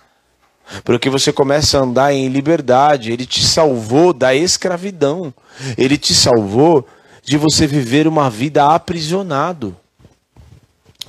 Porque 0.83 1.09
você 1.09 1.31
começa 1.31 1.77
a 1.77 1.81
andar 1.81 2.13
em 2.13 2.27
liberdade. 2.27 3.11
Ele 3.11 3.25
te 3.25 3.43
salvou 3.45 4.13
da 4.13 4.35
escravidão. 4.35 5.33
Ele 5.77 5.97
te 5.97 6.13
salvou 6.13 6.85
de 7.23 7.37
você 7.37 7.65
viver 7.65 8.07
uma 8.07 8.29
vida 8.29 8.65
aprisionado. 8.65 9.75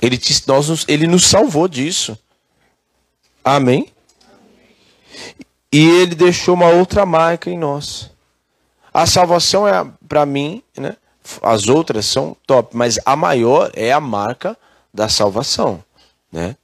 Ele, 0.01 0.17
te, 0.17 0.41
nós, 0.47 0.85
ele 0.87 1.07
nos 1.07 1.25
salvou 1.25 1.67
disso. 1.67 2.17
Amém? 3.47 3.87
E 5.71 5.79
ele 5.79 6.15
deixou 6.15 6.53
uma 6.53 6.67
outra 6.67 7.05
marca 7.05 7.49
em 7.49 7.57
nós. 7.57 8.11
A 8.93 9.05
salvação 9.05 9.65
é 9.65 9.89
para 10.05 10.25
mim, 10.25 10.61
né? 10.75 10.97
As 11.41 11.69
outras 11.69 12.05
são 12.07 12.35
top, 12.45 12.75
mas 12.75 12.99
a 13.05 13.15
maior 13.15 13.71
é 13.73 13.93
a 13.93 14.01
marca 14.01 14.57
da 14.93 15.07
salvação, 15.07 15.81
né? 16.29 16.57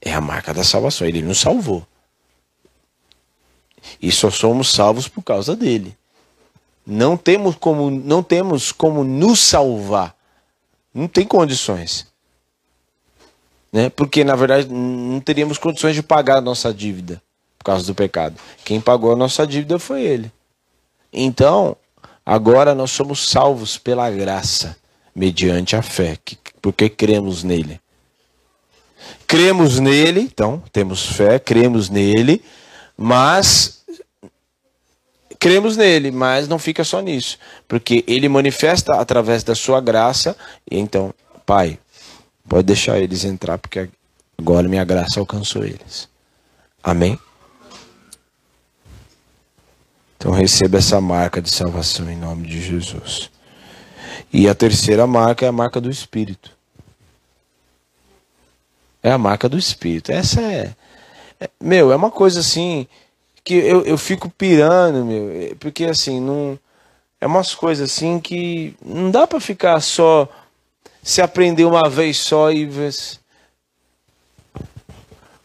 É 0.00 0.14
a 0.14 0.20
marca 0.20 0.54
da 0.54 0.64
salvação. 0.64 1.06
Ele 1.06 1.20
nos 1.20 1.40
salvou. 1.40 1.86
E 4.00 4.10
só 4.10 4.30
somos 4.30 4.72
salvos 4.72 5.08
por 5.08 5.22
causa 5.22 5.54
dele. 5.54 5.94
Não 6.86 7.18
temos 7.18 7.54
como, 7.54 7.90
não 7.90 8.22
temos 8.22 8.72
como 8.72 9.04
nos 9.04 9.40
salvar. 9.40 10.16
Não 10.94 11.06
tem 11.06 11.26
condições. 11.26 12.06
Né? 13.76 13.90
Porque, 13.90 14.24
na 14.24 14.34
verdade, 14.34 14.66
não 14.70 15.20
teríamos 15.20 15.58
condições 15.58 15.94
de 15.94 16.02
pagar 16.02 16.38
a 16.38 16.40
nossa 16.40 16.72
dívida 16.72 17.20
por 17.58 17.64
causa 17.66 17.84
do 17.84 17.94
pecado. 17.94 18.34
Quem 18.64 18.80
pagou 18.80 19.12
a 19.12 19.16
nossa 19.16 19.46
dívida 19.46 19.78
foi 19.78 20.00
ele. 20.00 20.32
Então, 21.12 21.76
agora 22.24 22.74
nós 22.74 22.90
somos 22.90 23.28
salvos 23.28 23.76
pela 23.76 24.10
graça, 24.10 24.78
mediante 25.14 25.76
a 25.76 25.82
fé, 25.82 26.16
porque 26.62 26.88
cremos 26.88 27.44
nele. 27.44 27.78
Cremos 29.26 29.78
nele, 29.78 30.22
então, 30.22 30.62
temos 30.72 31.04
fé, 31.04 31.38
cremos 31.38 31.90
nele, 31.90 32.42
mas 32.96 33.84
cremos 35.38 35.76
nele, 35.76 36.10
mas 36.10 36.48
não 36.48 36.58
fica 36.58 36.82
só 36.82 37.02
nisso, 37.02 37.38
porque 37.68 38.02
ele 38.06 38.26
manifesta 38.26 38.94
através 38.94 39.44
da 39.44 39.54
sua 39.54 39.82
graça, 39.82 40.34
e 40.70 40.78
então, 40.78 41.12
Pai, 41.44 41.78
pode 42.48 42.64
deixar 42.64 42.98
eles 42.98 43.24
entrar, 43.24 43.58
porque 43.58 43.88
agora 44.38 44.68
minha 44.68 44.84
graça 44.84 45.20
alcançou 45.20 45.64
eles. 45.64 46.08
Amém? 46.82 47.18
Então 50.16 50.32
receba 50.32 50.78
essa 50.78 51.00
marca 51.00 51.40
de 51.40 51.50
salvação 51.50 52.10
em 52.10 52.16
nome 52.16 52.46
de 52.48 52.60
Jesus. 52.60 53.30
E 54.32 54.48
a 54.48 54.54
terceira 54.54 55.06
marca 55.06 55.44
é 55.44 55.48
a 55.48 55.52
marca 55.52 55.80
do 55.80 55.90
Espírito. 55.90 56.50
É 59.02 59.10
a 59.12 59.18
marca 59.18 59.48
do 59.48 59.56
Espírito. 59.56 60.10
Essa 60.10 60.40
é. 60.40 60.74
é 61.38 61.48
meu, 61.60 61.92
é 61.92 61.96
uma 61.96 62.10
coisa 62.10 62.40
assim 62.40 62.88
que 63.44 63.54
eu, 63.54 63.82
eu 63.82 63.96
fico 63.96 64.28
pirando, 64.28 65.04
meu. 65.04 65.56
Porque 65.60 65.84
assim, 65.84 66.20
não. 66.20 66.58
É 67.20 67.26
umas 67.26 67.54
coisas 67.54 67.90
assim 67.90 68.20
que 68.20 68.74
não 68.84 69.10
dá 69.10 69.26
para 69.26 69.40
ficar 69.40 69.80
só. 69.80 70.28
Se 71.06 71.22
aprender 71.22 71.64
uma 71.64 71.88
vez 71.88 72.16
só 72.16 72.50
e. 72.50 72.68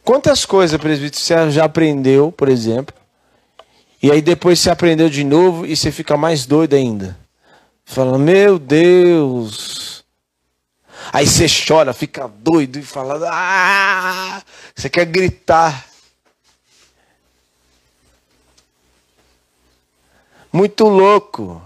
Quantas 0.04 0.44
coisas, 0.44 0.82
presbítero, 0.82 1.22
você 1.22 1.52
já 1.52 1.66
aprendeu, 1.66 2.32
por 2.32 2.50
exemplo, 2.50 2.96
e 4.02 4.12
aí 4.12 4.24
depois 4.24 4.60
você 4.60 4.72
aprendeu 4.72 5.08
de 5.08 5.24
novo 5.24 5.64
e 5.64 5.78
você 5.78 5.92
fica 5.92 6.18
mais 6.18 6.48
doido 6.48 6.76
ainda. 6.76 7.16
Fala, 7.86 8.18
meu 8.18 8.58
Deus. 8.58 10.04
Aí 11.14 11.28
você 11.28 11.46
chora, 11.46 11.94
fica 11.94 12.28
doido 12.28 12.80
e 12.80 12.82
fala, 12.82 13.20
ah! 13.32 14.42
Você 14.76 14.90
quer 14.90 15.06
gritar. 15.06 15.86
Muito 20.52 20.86
louco 20.86 21.62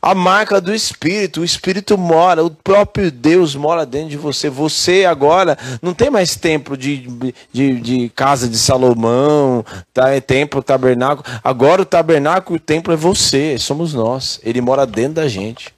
a 0.00 0.14
marca 0.14 0.60
do 0.60 0.74
Espírito. 0.74 1.40
O 1.40 1.44
Espírito 1.44 1.96
mora, 1.98 2.44
o 2.44 2.50
próprio 2.50 3.10
Deus 3.10 3.54
mora 3.54 3.84
dentro 3.84 4.10
de 4.10 4.16
você. 4.16 4.48
Você 4.48 5.04
agora 5.04 5.56
não 5.82 5.94
tem 5.94 6.10
mais 6.10 6.36
templo 6.36 6.76
de, 6.76 7.06
de, 7.52 7.80
de 7.80 8.08
casa 8.10 8.48
de 8.48 8.58
Salomão, 8.58 9.64
tá? 9.92 10.10
é 10.10 10.20
templo, 10.20 10.62
tabernáculo. 10.62 11.24
Agora 11.42 11.82
o 11.82 11.86
tabernáculo 11.86 12.56
e 12.56 12.58
o 12.58 12.60
templo 12.60 12.92
é 12.92 12.96
você, 12.96 13.58
somos 13.58 13.94
nós. 13.94 14.40
Ele 14.42 14.60
mora 14.60 14.86
dentro 14.86 15.14
da 15.14 15.28
gente. 15.28 15.74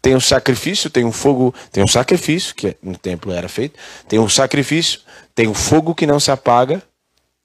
Tem 0.00 0.14
um 0.14 0.20
sacrifício, 0.20 0.88
tem 0.88 1.04
um 1.04 1.12
fogo, 1.12 1.54
tem 1.72 1.82
um 1.82 1.88
sacrifício, 1.88 2.54
que 2.54 2.76
no 2.82 2.96
templo 2.96 3.32
era 3.32 3.48
feito, 3.48 3.78
tem 4.08 4.18
um 4.18 4.28
sacrifício, 4.28 5.00
tem 5.34 5.48
um 5.48 5.54
fogo 5.54 5.94
que 5.94 6.06
não 6.06 6.20
se 6.20 6.30
apaga 6.30 6.82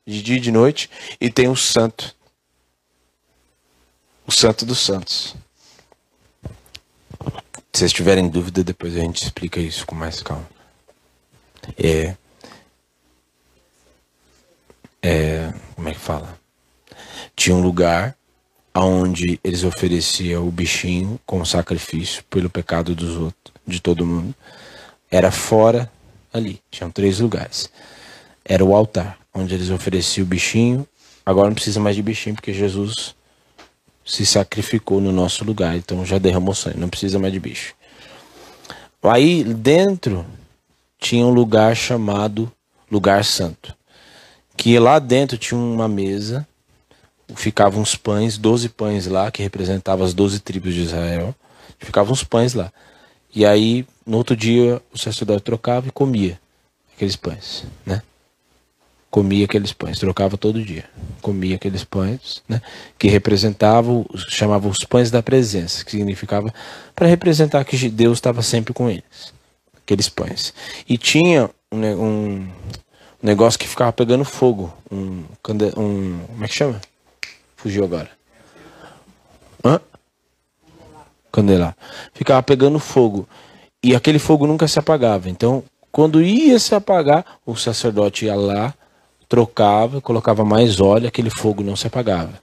de 0.08 0.22
dia 0.22 0.38
e 0.38 0.40
de 0.40 0.52
noite, 0.52 0.90
e 1.20 1.30
tem 1.30 1.48
o 1.48 1.52
um 1.52 1.56
santo 1.56 2.16
o 4.26 4.32
Santo 4.32 4.66
dos 4.66 4.80
Santos. 4.80 5.36
Se 7.72 7.80
vocês 7.80 7.94
tiverem 7.94 8.30
dúvida, 8.30 8.64
depois 8.64 8.96
a 8.96 9.00
gente 9.00 9.24
explica 9.24 9.60
isso 9.60 9.86
com 9.86 9.96
mais 9.96 10.22
calma. 10.22 10.48
É, 11.78 12.16
é, 15.02 15.54
como 15.76 15.90
é 15.90 15.94
que 15.94 16.00
fala? 16.00 16.38
Tinha 17.36 17.56
um 17.56 17.62
lugar 17.62 18.16
onde 18.76 19.40
eles 19.44 19.64
ofereciam 19.64 20.48
o 20.48 20.52
bichinho 20.52 21.20
como 21.26 21.46
sacrifício 21.46 22.24
pelo 22.26 22.50
pecado 22.50 22.96
dos 22.96 23.18
outros, 23.18 23.54
de 23.66 23.82
todo 23.82 24.06
mundo. 24.06 24.34
Era 25.10 25.32
fora 25.32 25.92
ali. 26.32 26.62
Tinham 26.72 26.90
três 26.90 27.20
lugares. 27.20 27.70
Era 28.46 28.64
o 28.64 28.76
altar, 28.76 29.18
onde 29.34 29.54
eles 29.54 29.70
ofereciam 29.70 30.26
o 30.26 30.28
bichinho. 30.28 30.88
Agora 31.26 31.48
não 31.48 31.56
precisa 31.56 31.80
mais 31.80 31.96
de 31.96 32.02
bichinho, 32.02 32.36
porque 32.36 32.54
Jesus 32.54 33.16
se 34.06 34.26
sacrificou 34.26 35.00
no 35.00 35.12
nosso 35.12 35.44
lugar, 35.46 35.76
então 35.76 36.06
já 36.06 36.18
derramou 36.18 36.54
sangue, 36.54 36.80
não 36.80 36.90
precisa 36.90 37.20
mais 37.20 37.32
de 37.32 37.40
bicho. 37.40 37.74
Aí 39.02 39.44
dentro 39.44 40.26
tinha 41.00 41.26
um 41.26 41.32
lugar 41.32 41.76
chamado 41.76 42.52
Lugar 42.90 43.26
Santo, 43.26 43.76
que 44.56 44.78
lá 44.80 45.00
dentro 45.00 45.38
tinha 45.38 45.60
uma 45.60 45.88
mesa, 45.88 46.48
ficavam 47.36 47.82
uns 47.82 47.96
pães, 47.96 48.38
12 48.38 48.70
pães 48.70 49.08
lá, 49.08 49.32
que 49.32 49.42
representavam 49.44 50.06
as 50.06 50.14
12 50.14 50.40
tribos 50.40 50.74
de 50.74 50.82
Israel, 50.82 51.36
ficavam 51.80 52.14
uns 52.14 52.24
pães 52.24 52.54
lá. 52.54 52.72
E 53.36 53.46
aí, 53.46 53.86
no 54.06 54.18
outro 54.18 54.36
dia, 54.36 54.82
o 54.94 54.98
sacerdote 54.98 55.42
trocava 55.42 55.88
e 55.88 55.92
comia 55.92 56.40
aqueles 56.96 57.16
pães, 57.16 57.66
né? 57.86 58.02
Comia 59.14 59.46
aqueles 59.46 59.72
pães, 59.72 60.00
trocava 60.00 60.40
todo 60.40 60.66
dia. 60.66 60.86
Comia 61.22 61.56
aqueles 61.56 61.84
pães, 61.84 62.42
né, 62.50 62.60
que 62.98 63.08
representavam, 63.08 64.08
chamavam 64.28 64.72
os 64.72 64.80
pães 64.80 65.12
da 65.12 65.22
presença, 65.22 65.86
que 65.86 65.92
significava 65.92 66.52
para 66.96 67.06
representar 67.06 67.64
que 67.64 67.78
Deus 67.90 68.18
estava 68.18 68.42
sempre 68.42 68.74
com 68.74 68.90
eles. 68.90 69.32
Aqueles 69.84 70.10
pães. 70.10 70.52
E 70.90 70.98
tinha 70.98 71.48
um, 71.72 71.86
um 71.86 72.48
negócio 73.22 73.60
que 73.60 73.68
ficava 73.68 73.94
pegando 73.94 74.26
fogo, 74.26 74.74
um, 74.92 75.24
um 75.78 76.20
como 76.26 76.44
é 76.44 76.48
que 76.48 76.56
chama? 76.56 76.82
Fugiu 77.56 77.84
agora. 77.84 78.10
Hã? 79.64 79.80
Candelar. 81.32 81.78
Ficava 82.16 82.42
pegando 82.42 82.80
fogo. 82.80 83.30
E 83.84 83.96
aquele 83.96 84.18
fogo 84.18 84.48
nunca 84.48 84.68
se 84.68 84.80
apagava. 84.80 85.30
Então, 85.30 85.64
quando 85.92 86.20
ia 86.20 86.58
se 86.58 86.74
apagar, 86.74 87.24
o 87.46 87.56
sacerdote 87.56 88.26
ia 88.26 88.36
lá, 88.36 88.74
trocava, 89.34 90.00
colocava 90.00 90.46
mais 90.46 90.80
óleo, 90.80 91.08
aquele 91.08 91.32
fogo 91.32 91.64
não 91.64 91.76
se 91.76 91.88
apagava. 91.88 92.34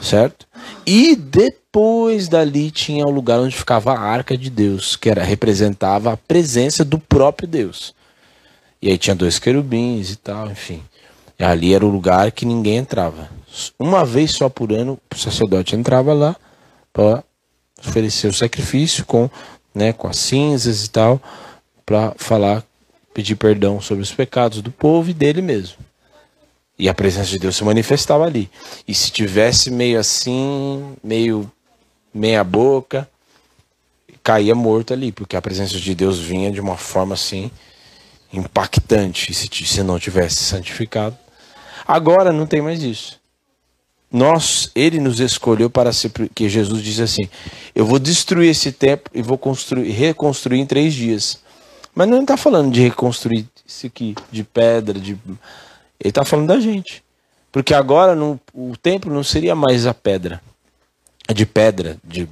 Certo? 0.00 0.46
E 0.86 1.16
depois 1.16 2.28
dali 2.28 2.70
tinha 2.70 3.04
o 3.04 3.10
lugar 3.10 3.40
onde 3.40 3.56
ficava 3.56 3.92
a 3.94 3.98
arca 3.98 4.38
de 4.38 4.48
Deus, 4.48 4.94
que 4.94 5.10
era 5.10 5.24
representava 5.24 6.12
a 6.12 6.16
presença 6.16 6.84
do 6.84 7.00
próprio 7.00 7.48
Deus. 7.48 7.92
E 8.80 8.88
aí 8.88 8.96
tinha 8.96 9.16
dois 9.16 9.40
querubins 9.40 10.12
e 10.12 10.16
tal, 10.16 10.48
enfim. 10.48 10.84
E 11.36 11.42
ali 11.42 11.74
era 11.74 11.84
o 11.84 11.90
lugar 11.90 12.30
que 12.30 12.46
ninguém 12.46 12.76
entrava. 12.76 13.28
Uma 13.76 14.04
vez 14.04 14.30
só 14.30 14.48
por 14.48 14.72
ano 14.72 15.00
o 15.12 15.18
sacerdote 15.18 15.74
entrava 15.74 16.12
lá 16.12 16.36
para 16.92 17.24
oferecer 17.84 18.28
o 18.28 18.32
sacrifício 18.32 19.04
com, 19.04 19.28
né, 19.74 19.92
com 19.92 20.06
as 20.06 20.18
cinzas 20.18 20.84
e 20.84 20.90
tal, 20.90 21.20
para 21.84 22.14
falar, 22.16 22.62
pedir 23.12 23.34
perdão 23.34 23.80
sobre 23.80 24.04
os 24.04 24.12
pecados 24.12 24.62
do 24.62 24.70
povo 24.70 25.10
e 25.10 25.12
dele 25.12 25.42
mesmo. 25.42 25.87
E 26.78 26.88
a 26.88 26.94
presença 26.94 27.30
de 27.30 27.38
Deus 27.38 27.56
se 27.56 27.64
manifestava 27.64 28.24
ali. 28.24 28.48
E 28.86 28.94
se 28.94 29.10
tivesse 29.10 29.70
meio 29.70 29.98
assim, 29.98 30.94
meio 31.02 31.50
meia 32.14 32.44
boca, 32.44 33.08
caía 34.22 34.54
morto 34.54 34.92
ali, 34.92 35.10
porque 35.10 35.36
a 35.36 35.42
presença 35.42 35.78
de 35.78 35.94
Deus 35.94 36.18
vinha 36.18 36.50
de 36.50 36.60
uma 36.60 36.76
forma 36.76 37.14
assim 37.14 37.50
impactante, 38.32 39.32
se, 39.32 39.48
se 39.48 39.82
não 39.82 39.98
tivesse 39.98 40.44
santificado. 40.44 41.16
Agora 41.86 42.32
não 42.32 42.46
tem 42.46 42.60
mais 42.60 42.82
isso. 42.82 43.18
Nós, 44.10 44.70
ele 44.74 45.00
nos 45.00 45.20
escolheu 45.20 45.68
para 45.68 45.92
ser, 45.92 46.10
que 46.34 46.48
Jesus 46.48 46.82
diz 46.82 47.00
assim: 47.00 47.28
Eu 47.74 47.84
vou 47.84 47.98
destruir 47.98 48.50
esse 48.50 48.72
templo 48.72 49.10
e 49.14 49.20
vou 49.20 49.36
construir, 49.36 49.90
reconstruir 49.90 50.60
em 50.60 50.66
três 50.66 50.94
dias. 50.94 51.38
Mas 51.94 52.08
não 52.08 52.22
está 52.22 52.36
falando 52.36 52.72
de 52.72 52.80
reconstruir 52.80 53.46
isso 53.66 53.86
aqui, 53.86 54.14
de 54.30 54.44
pedra, 54.44 54.98
de. 54.98 55.16
Ele 56.00 56.10
está 56.10 56.24
falando 56.24 56.48
da 56.48 56.60
gente. 56.60 57.02
Porque 57.50 57.74
agora 57.74 58.16
o 58.54 58.76
templo 58.76 59.12
não 59.12 59.24
seria 59.24 59.54
mais 59.54 59.86
a 59.86 59.94
pedra. 59.94 60.40
De 61.34 61.44
pedra, 61.44 61.96
de, 62.04 62.28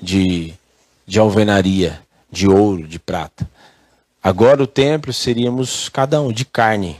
de, 0.00 0.54
de 1.06 1.18
alvenaria, 1.18 2.00
de 2.30 2.48
ouro, 2.48 2.86
de 2.86 2.98
prata. 2.98 3.48
Agora 4.22 4.62
o 4.62 4.66
templo 4.66 5.12
seríamos 5.12 5.88
cada 5.88 6.20
um 6.20 6.30
de 6.32 6.44
carne, 6.44 6.96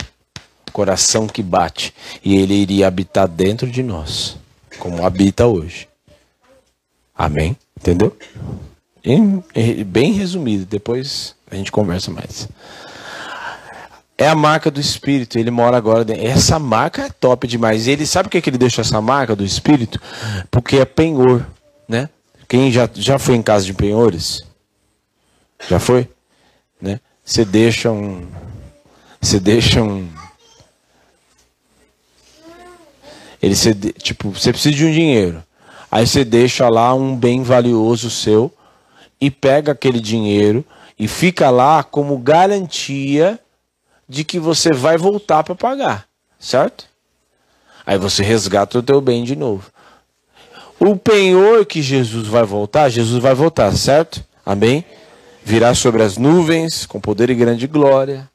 coração 0.73 1.27
que 1.27 1.43
bate. 1.43 1.93
E 2.25 2.37
ele 2.37 2.55
iria 2.55 2.87
habitar 2.89 3.29
dentro 3.29 3.71
de 3.71 3.83
nós, 3.83 4.37
como 4.79 5.05
habita 5.05 5.47
hoje. 5.47 5.87
Amém? 7.15 7.57
Entendeu? 7.79 8.17
Em- 9.05 9.43
em- 9.55 9.85
bem 9.85 10.13
resumido, 10.13 10.65
depois 10.65 11.35
a 11.51 11.55
gente 11.57 11.71
conversa 11.71 12.11
mais. 12.11 12.49
É 14.21 14.29
a 14.29 14.35
marca 14.35 14.71
do 14.71 14.79
Espírito, 14.79 15.39
ele 15.39 15.51
mora 15.51 15.79
agora 15.79 16.05
dentro. 16.05 16.27
Essa 16.27 16.59
marca 16.59 17.07
é 17.07 17.09
top 17.09 17.47
demais. 17.49 17.89
Ele 17.89 18.05
sabe 18.05 18.29
por 18.29 18.33
que, 18.33 18.43
que 18.43 18.51
ele 18.51 18.59
deixou 18.59 18.83
essa 18.83 19.01
marca 19.01 19.35
do 19.35 19.43
Espírito? 19.43 19.99
Porque 20.51 20.77
é 20.77 20.85
penhor, 20.85 21.47
né? 21.89 22.07
Quem 22.47 22.71
já, 22.71 22.87
já 22.93 23.19
foi 23.19 23.37
em 23.37 23.43
casa 23.43 23.65
de 23.65 23.73
penhores? 23.73 24.45
Já 25.67 25.81
foi? 25.81 26.07
Né? 26.79 27.01
Você 27.25 27.47
deixa 27.47 27.91
um. 27.91 28.27
Você 29.19 29.41
deixa 29.41 29.83
um. 29.83 30.07
Ele 33.43 33.55
de- 33.55 33.93
tipo, 33.95 34.29
você 34.33 34.53
precisa 34.53 34.77
de 34.77 34.85
um 34.85 34.93
dinheiro. 34.93 35.43
Aí 35.91 36.07
você 36.07 36.27
deixa 36.27 36.69
lá 36.69 36.93
um 36.93 37.17
bem 37.17 37.43
valioso 37.43 38.11
seu 38.11 38.53
e 39.19 39.31
pega 39.31 39.73
aquele 39.73 39.99
dinheiro 39.99 40.63
e 40.99 41.09
fica 41.09 41.49
lá 41.49 41.83
como 41.83 42.19
garantia 42.19 43.41
de 44.11 44.25
que 44.25 44.41
você 44.41 44.73
vai 44.73 44.99
voltar 44.99 45.45
para 45.45 45.55
pagar, 45.55 46.09
certo? 46.37 46.85
Aí 47.87 47.97
você 47.97 48.25
resgata 48.25 48.81
o 48.81 48.83
teu 48.83 49.01
bem 49.01 49.23
de 49.23 49.37
novo. 49.37 49.71
O 50.81 50.97
penhor 50.97 51.65
que 51.65 51.81
Jesus 51.81 52.27
vai 52.27 52.43
voltar, 52.43 52.89
Jesus 52.89 53.23
vai 53.23 53.35
voltar, 53.35 53.73
certo? 53.77 54.25
Amém? 54.45 54.85
Virá 55.45 55.77
sobre 55.77 56.03
as 56.03 56.17
nuvens 56.17 56.85
com 56.87 57.01
poder 57.01 57.31
e 57.31 57.37
grande 57.37 57.69
glória. 57.69 58.29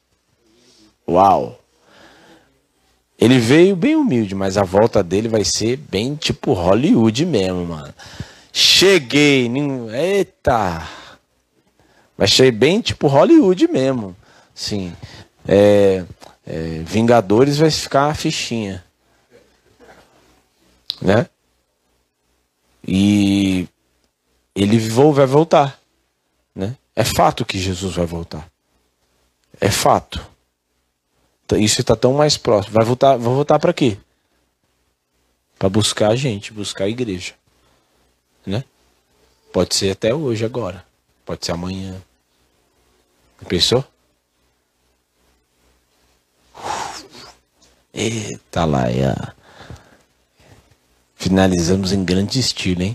Uau! 1.06 1.60
Ele 3.18 3.38
veio 3.38 3.76
bem 3.76 3.96
humilde, 3.96 4.34
mas 4.34 4.56
a 4.56 4.62
volta 4.62 5.02
dele 5.02 5.28
vai 5.28 5.44
ser 5.44 5.76
bem 5.76 6.14
tipo 6.14 6.54
Hollywood 6.54 7.26
mesmo, 7.26 7.66
mano. 7.66 7.92
Cheguei, 8.50 9.50
eita! 9.92 10.88
Vai 12.16 12.28
ser 12.28 12.50
bem 12.50 12.80
tipo 12.80 13.08
Hollywood 13.08 13.68
mesmo. 13.68 14.16
Sim. 14.54 14.94
É, 15.46 16.04
é, 16.46 16.82
Vingadores 16.84 17.58
vai 17.58 17.70
ficar 17.70 18.06
a 18.10 18.14
fichinha. 18.14 18.84
Né? 21.00 21.28
E 22.86 23.68
ele 24.54 24.78
vai 24.78 25.26
voltar. 25.26 25.80
Né? 26.54 26.76
É 26.94 27.04
fato 27.04 27.44
que 27.44 27.58
Jesus 27.58 27.94
vai 27.94 28.06
voltar. 28.06 28.50
É 29.60 29.70
fato. 29.70 30.24
T- 31.46 31.58
Isso 31.58 31.80
está 31.80 31.94
tão 31.94 32.14
mais 32.14 32.36
próximo. 32.36 32.74
Vai 32.74 32.84
voltar, 32.84 33.16
vai 33.16 33.34
voltar 33.34 33.58
para 33.58 33.72
quê? 33.72 33.98
Para 35.58 35.68
buscar 35.68 36.10
a 36.10 36.16
gente, 36.16 36.52
buscar 36.52 36.84
a 36.84 36.88
igreja. 36.88 37.34
Né? 38.44 38.64
Pode 39.52 39.74
ser 39.74 39.90
até 39.90 40.14
hoje, 40.14 40.44
agora. 40.44 40.84
Pode 41.24 41.44
ser 41.44 41.52
amanhã. 41.52 42.00
Pensou? 43.48 43.84
Eita 47.96 48.66
lá, 48.66 48.90
é. 48.90 49.14
Finalizamos 51.14 51.92
em 51.92 52.04
grande 52.04 52.38
estilo, 52.38 52.82
hein? 52.82 52.94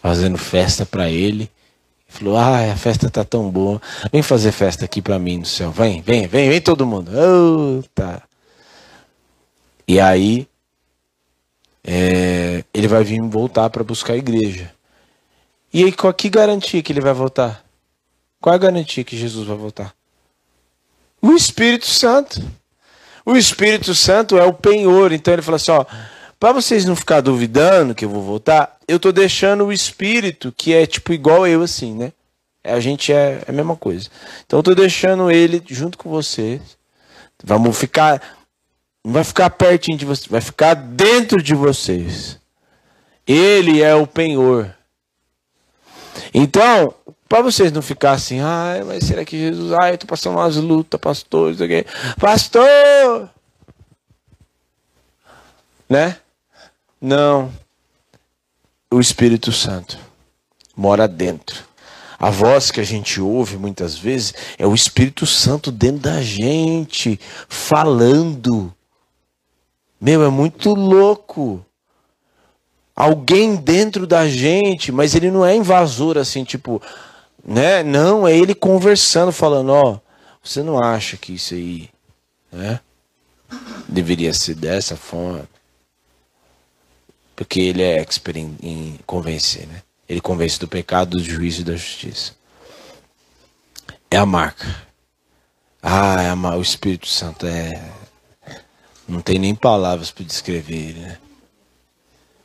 Fazendo 0.00 0.38
festa 0.38 0.86
pra 0.86 1.10
ele. 1.10 1.50
Falou: 2.08 2.38
Ah, 2.38 2.72
a 2.72 2.76
festa 2.76 3.10
tá 3.10 3.22
tão 3.22 3.50
boa. 3.50 3.80
Vem 4.10 4.22
fazer 4.22 4.52
festa 4.52 4.86
aqui 4.86 5.02
pra 5.02 5.18
mim 5.18 5.36
no 5.36 5.44
céu. 5.44 5.70
Vem, 5.70 6.00
vem, 6.00 6.26
vem, 6.26 6.48
vem 6.48 6.62
todo 6.62 6.86
mundo. 6.86 7.10
Eita. 7.12 8.22
E 9.86 10.00
aí, 10.00 10.48
é, 11.84 12.64
ele 12.72 12.88
vai 12.88 13.04
vir 13.04 13.20
voltar 13.20 13.68
pra 13.68 13.84
buscar 13.84 14.14
a 14.14 14.16
igreja. 14.16 14.72
E 15.70 15.84
aí, 15.84 15.92
qual 15.92 16.14
que 16.14 16.30
garantia 16.30 16.82
que 16.82 16.90
ele 16.90 17.02
vai 17.02 17.12
voltar? 17.12 17.62
Qual 18.40 18.54
a 18.54 18.58
garantia 18.58 19.04
que 19.04 19.16
Jesus 19.16 19.46
vai 19.46 19.58
voltar? 19.58 19.94
O 21.20 21.32
Espírito 21.32 21.86
Santo. 21.86 22.59
O 23.30 23.36
Espírito 23.36 23.94
Santo 23.94 24.36
é 24.36 24.44
o 24.44 24.52
penhor. 24.52 25.12
Então 25.12 25.32
ele 25.32 25.40
fala 25.40 25.54
assim: 25.54 25.70
ó, 25.70 25.84
para 26.40 26.52
vocês 26.52 26.84
não 26.84 26.96
ficar 26.96 27.20
duvidando 27.20 27.94
que 27.94 28.04
eu 28.04 28.08
vou 28.08 28.22
voltar, 28.24 28.76
eu 28.88 28.98
tô 28.98 29.12
deixando 29.12 29.64
o 29.66 29.72
Espírito, 29.72 30.52
que 30.56 30.74
é 30.74 30.84
tipo 30.84 31.12
igual 31.12 31.46
eu, 31.46 31.62
assim, 31.62 31.94
né? 31.94 32.12
A 32.64 32.80
gente 32.80 33.12
é, 33.12 33.40
é 33.46 33.50
a 33.50 33.52
mesma 33.52 33.76
coisa. 33.76 34.08
Então 34.44 34.58
eu 34.58 34.62
tô 34.64 34.74
deixando 34.74 35.30
ele 35.30 35.62
junto 35.68 35.96
com 35.96 36.10
vocês. 36.10 36.60
Vamos 37.44 37.78
ficar. 37.78 38.20
Não 39.04 39.12
vai 39.12 39.22
ficar 39.22 39.48
pertinho 39.50 39.96
de 39.96 40.04
vocês, 40.04 40.26
vai 40.26 40.40
ficar 40.40 40.74
dentro 40.74 41.40
de 41.40 41.54
vocês. 41.54 42.36
Ele 43.24 43.80
é 43.80 43.94
o 43.94 44.08
penhor. 44.08 44.74
Então, 46.34 46.92
para 47.30 47.42
vocês 47.42 47.70
não 47.70 47.80
ficar 47.80 48.10
assim, 48.10 48.40
ai, 48.40 48.82
mas 48.82 49.04
será 49.04 49.24
que 49.24 49.38
Jesus, 49.38 49.72
ai, 49.80 49.92
eu 49.92 49.98
tô 49.98 50.04
passando 50.04 50.36
umas 50.36 50.56
lutas, 50.56 50.98
pastor, 51.00 51.52
isso 51.52 51.62
aqui. 51.62 51.86
Pastor! 52.18 53.30
Né? 55.88 56.16
Não. 57.00 57.52
O 58.90 58.98
Espírito 58.98 59.52
Santo 59.52 59.96
mora 60.76 61.06
dentro. 61.06 61.62
A 62.18 62.30
voz 62.30 62.72
que 62.72 62.80
a 62.80 62.84
gente 62.84 63.20
ouve 63.20 63.56
muitas 63.56 63.96
vezes 63.96 64.34
é 64.58 64.66
o 64.66 64.74
Espírito 64.74 65.24
Santo 65.24 65.70
dentro 65.70 66.00
da 66.00 66.20
gente, 66.20 67.18
falando. 67.48 68.74
Meu, 70.00 70.24
é 70.24 70.28
muito 70.28 70.74
louco 70.74 71.64
alguém 72.96 73.54
dentro 73.54 74.04
da 74.04 74.28
gente, 74.28 74.90
mas 74.90 75.14
ele 75.14 75.30
não 75.30 75.46
é 75.46 75.54
invasor 75.54 76.18
assim, 76.18 76.42
tipo, 76.42 76.82
né? 77.44 77.82
Não, 77.82 78.26
é 78.26 78.36
ele 78.36 78.54
conversando, 78.54 79.32
falando, 79.32 79.70
ó, 79.70 79.98
você 80.42 80.62
não 80.62 80.82
acha 80.82 81.16
que 81.16 81.34
isso 81.34 81.54
aí, 81.54 81.90
né? 82.50 82.80
Deveria 83.88 84.32
ser 84.32 84.54
dessa 84.54 84.96
forma. 84.96 85.48
Porque 87.34 87.60
ele 87.60 87.82
é 87.82 88.00
expert 88.00 88.36
em, 88.36 88.98
convencer, 89.06 89.66
né? 89.66 89.82
Ele 90.08 90.20
convence 90.20 90.58
do 90.58 90.68
pecado, 90.68 91.16
do 91.16 91.24
juízo 91.24 91.62
e 91.62 91.64
da 91.64 91.74
justiça. 91.74 92.34
É 94.10 94.16
a 94.16 94.26
marca. 94.26 94.66
Ah, 95.82 96.22
é 96.22 96.28
a 96.28 96.34
o 96.34 96.60
Espírito 96.60 97.06
Santo 97.06 97.46
é. 97.46 97.82
Não 99.08 99.20
tem 99.20 99.38
nem 99.38 99.54
palavras 99.54 100.10
para 100.10 100.24
descrever 100.24 100.94
né? 100.94 101.18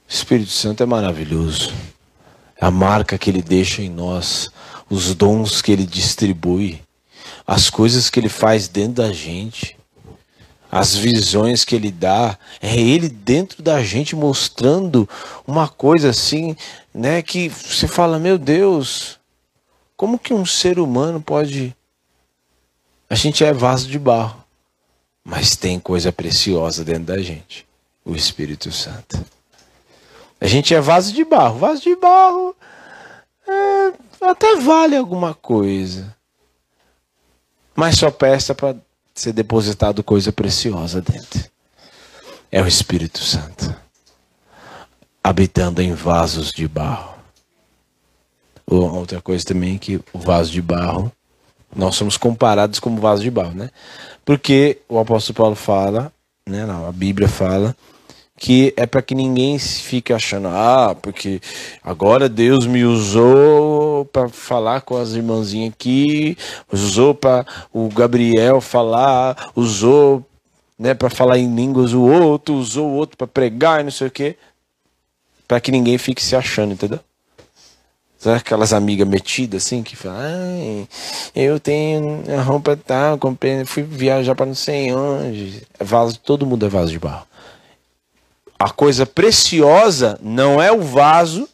O 0.07 0.13
Espírito 0.13 0.51
Santo 0.51 0.83
é 0.83 0.85
maravilhoso. 0.85 1.73
É 2.61 2.65
a 2.65 2.71
marca 2.71 3.17
que 3.17 3.29
ele 3.29 3.41
deixa 3.41 3.81
em 3.81 3.89
nós, 3.89 4.49
os 4.95 5.13
dons 5.13 5.61
que 5.61 5.71
ele 5.71 5.85
distribui, 5.85 6.81
as 7.45 7.69
coisas 7.69 8.09
que 8.09 8.19
ele 8.19 8.29
faz 8.29 8.67
dentro 8.67 9.03
da 9.03 9.11
gente, 9.11 9.77
as 10.71 10.95
visões 10.95 11.63
que 11.63 11.75
ele 11.75 11.91
dá. 11.91 12.37
É 12.61 12.75
ele 12.75 13.09
dentro 13.09 13.61
da 13.61 13.83
gente 13.83 14.15
mostrando 14.15 15.07
uma 15.45 15.67
coisa 15.67 16.09
assim, 16.09 16.55
né, 16.93 17.21
que 17.21 17.49
você 17.49 17.87
fala, 17.87 18.17
meu 18.17 18.37
Deus, 18.37 19.19
como 19.95 20.17
que 20.17 20.33
um 20.33 20.45
ser 20.45 20.79
humano 20.79 21.21
pode 21.21 21.75
A 23.09 23.15
gente 23.15 23.43
é 23.43 23.53
vaso 23.53 23.87
de 23.87 23.99
barro, 23.99 24.43
mas 25.23 25.55
tem 25.55 25.79
coisa 25.79 26.11
preciosa 26.11 26.83
dentro 26.83 27.03
da 27.03 27.21
gente, 27.21 27.65
o 28.03 28.15
Espírito 28.15 28.71
Santo. 28.71 29.23
A 30.41 30.47
gente 30.47 30.73
é 30.73 30.81
vaso 30.81 31.13
de 31.13 31.23
barro. 31.23 31.59
Vaso 31.59 31.81
de 31.81 31.95
barro 31.95 32.55
é, 33.47 33.93
até 34.21 34.55
vale 34.57 34.95
alguma 34.95 35.33
coisa. 35.33 36.15
Mas 37.75 37.97
só 37.97 38.09
presta 38.09 38.55
para 38.55 38.75
ser 39.13 39.33
depositado 39.33 40.03
coisa 40.03 40.31
preciosa 40.31 41.01
dentro. 41.01 41.43
É 42.51 42.61
o 42.61 42.67
Espírito 42.67 43.19
Santo. 43.19 43.75
Habitando 45.23 45.81
em 45.81 45.93
vasos 45.93 46.51
de 46.51 46.67
barro. 46.67 47.15
Outra 48.65 49.21
coisa 49.21 49.45
também 49.45 49.75
é 49.75 49.79
que 49.79 49.97
o 50.11 50.19
vaso 50.19 50.51
de 50.51 50.61
barro, 50.61 51.11
nós 51.75 51.95
somos 51.95 52.17
comparados 52.17 52.79
como 52.79 52.99
vaso 52.99 53.21
de 53.21 53.29
barro, 53.29 53.53
né? 53.53 53.69
Porque 54.23 54.79
o 54.89 54.97
apóstolo 54.97 55.35
Paulo 55.35 55.55
fala, 55.55 56.11
né, 56.47 56.65
não, 56.65 56.87
a 56.87 56.91
Bíblia 56.91 57.27
fala 57.27 57.75
que 58.37 58.73
é 58.75 58.85
para 58.85 59.01
que 59.01 59.15
ninguém 59.15 59.57
fique 59.57 60.11
achando, 60.11 60.49
ah, 60.49 60.95
porque 61.01 61.39
agora 61.81 62.27
Deus 62.27 62.67
me 62.67 62.83
usou 62.83 64.05
para 64.05 64.27
falar 64.27 64.81
com 64.81 64.97
as 64.97 65.13
irmãzinhas 65.13 65.73
aqui, 65.73 66.37
usou 66.71 67.15
para 67.15 67.45
o 67.73 67.87
Gabriel 67.87 68.59
falar, 68.59 69.51
usou 69.55 70.25
né, 70.77 70.93
para 70.93 71.09
falar 71.09 71.39
em 71.39 71.53
línguas 71.55 71.93
o 71.93 72.01
outro, 72.01 72.55
usou 72.55 72.89
o 72.89 72.93
outro 72.95 73.17
para 73.17 73.27
pregar 73.27 73.83
não 73.83 73.91
sei 73.91 74.07
o 74.07 74.11
quê, 74.11 74.35
para 75.47 75.61
que 75.61 75.71
ninguém 75.71 75.97
fique 75.97 76.21
se 76.21 76.35
achando, 76.35 76.73
entendeu? 76.73 76.99
Sabe 78.17 78.37
aquelas 78.37 78.73
amigas 78.73 79.07
metidas 79.07 79.63
assim 79.63 79.83
que 79.83 79.95
falam, 79.95 80.87
eu 81.33 81.59
tenho 81.59 82.23
a 82.37 82.41
roupa 82.41 82.75
tal, 82.75 83.17
comprei, 83.17 83.63
fui 83.65 83.83
viajar 83.83 84.35
para 84.35 84.47
não 84.47 84.55
sei 84.55 84.91
onde. 84.93 85.61
É 85.79 85.83
vaso, 85.83 86.19
todo 86.19 86.45
mundo 86.45 86.65
é 86.65 86.69
vaso 86.69 86.91
de 86.91 86.99
barro 86.99 87.25
a 88.57 88.69
coisa 88.69 89.05
preciosa 89.05 90.17
não 90.21 90.61
é 90.61 90.71
o 90.71 90.81
vaso, 90.81 91.47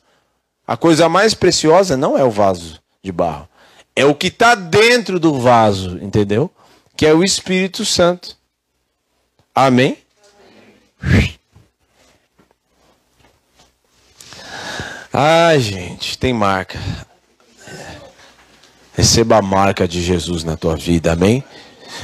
a 0.65 0.77
coisa 0.77 1.09
mais 1.09 1.33
preciosa 1.33 1.97
não 1.97 2.17
é 2.17 2.23
o 2.23 2.29
vaso 2.29 2.79
de 3.03 3.11
barro. 3.11 3.47
É 3.95 4.05
o 4.05 4.15
que 4.15 4.27
está 4.27 4.55
dentro 4.55 5.19
do 5.19 5.39
vaso, 5.39 5.97
entendeu? 6.01 6.49
Que 6.95 7.05
é 7.05 7.13
o 7.13 7.23
Espírito 7.23 7.83
Santo. 7.83 8.37
Amém? 9.53 9.97
Amém. 11.01 11.41
Ai, 15.13 15.59
gente, 15.59 16.17
tem 16.17 16.31
marca. 16.33 16.79
Receba 18.93 19.37
a 19.37 19.41
marca 19.41 19.85
de 19.85 20.01
Jesus 20.01 20.43
na 20.43 20.55
tua 20.55 20.77
vida, 20.77 21.11
amém? 21.11 21.43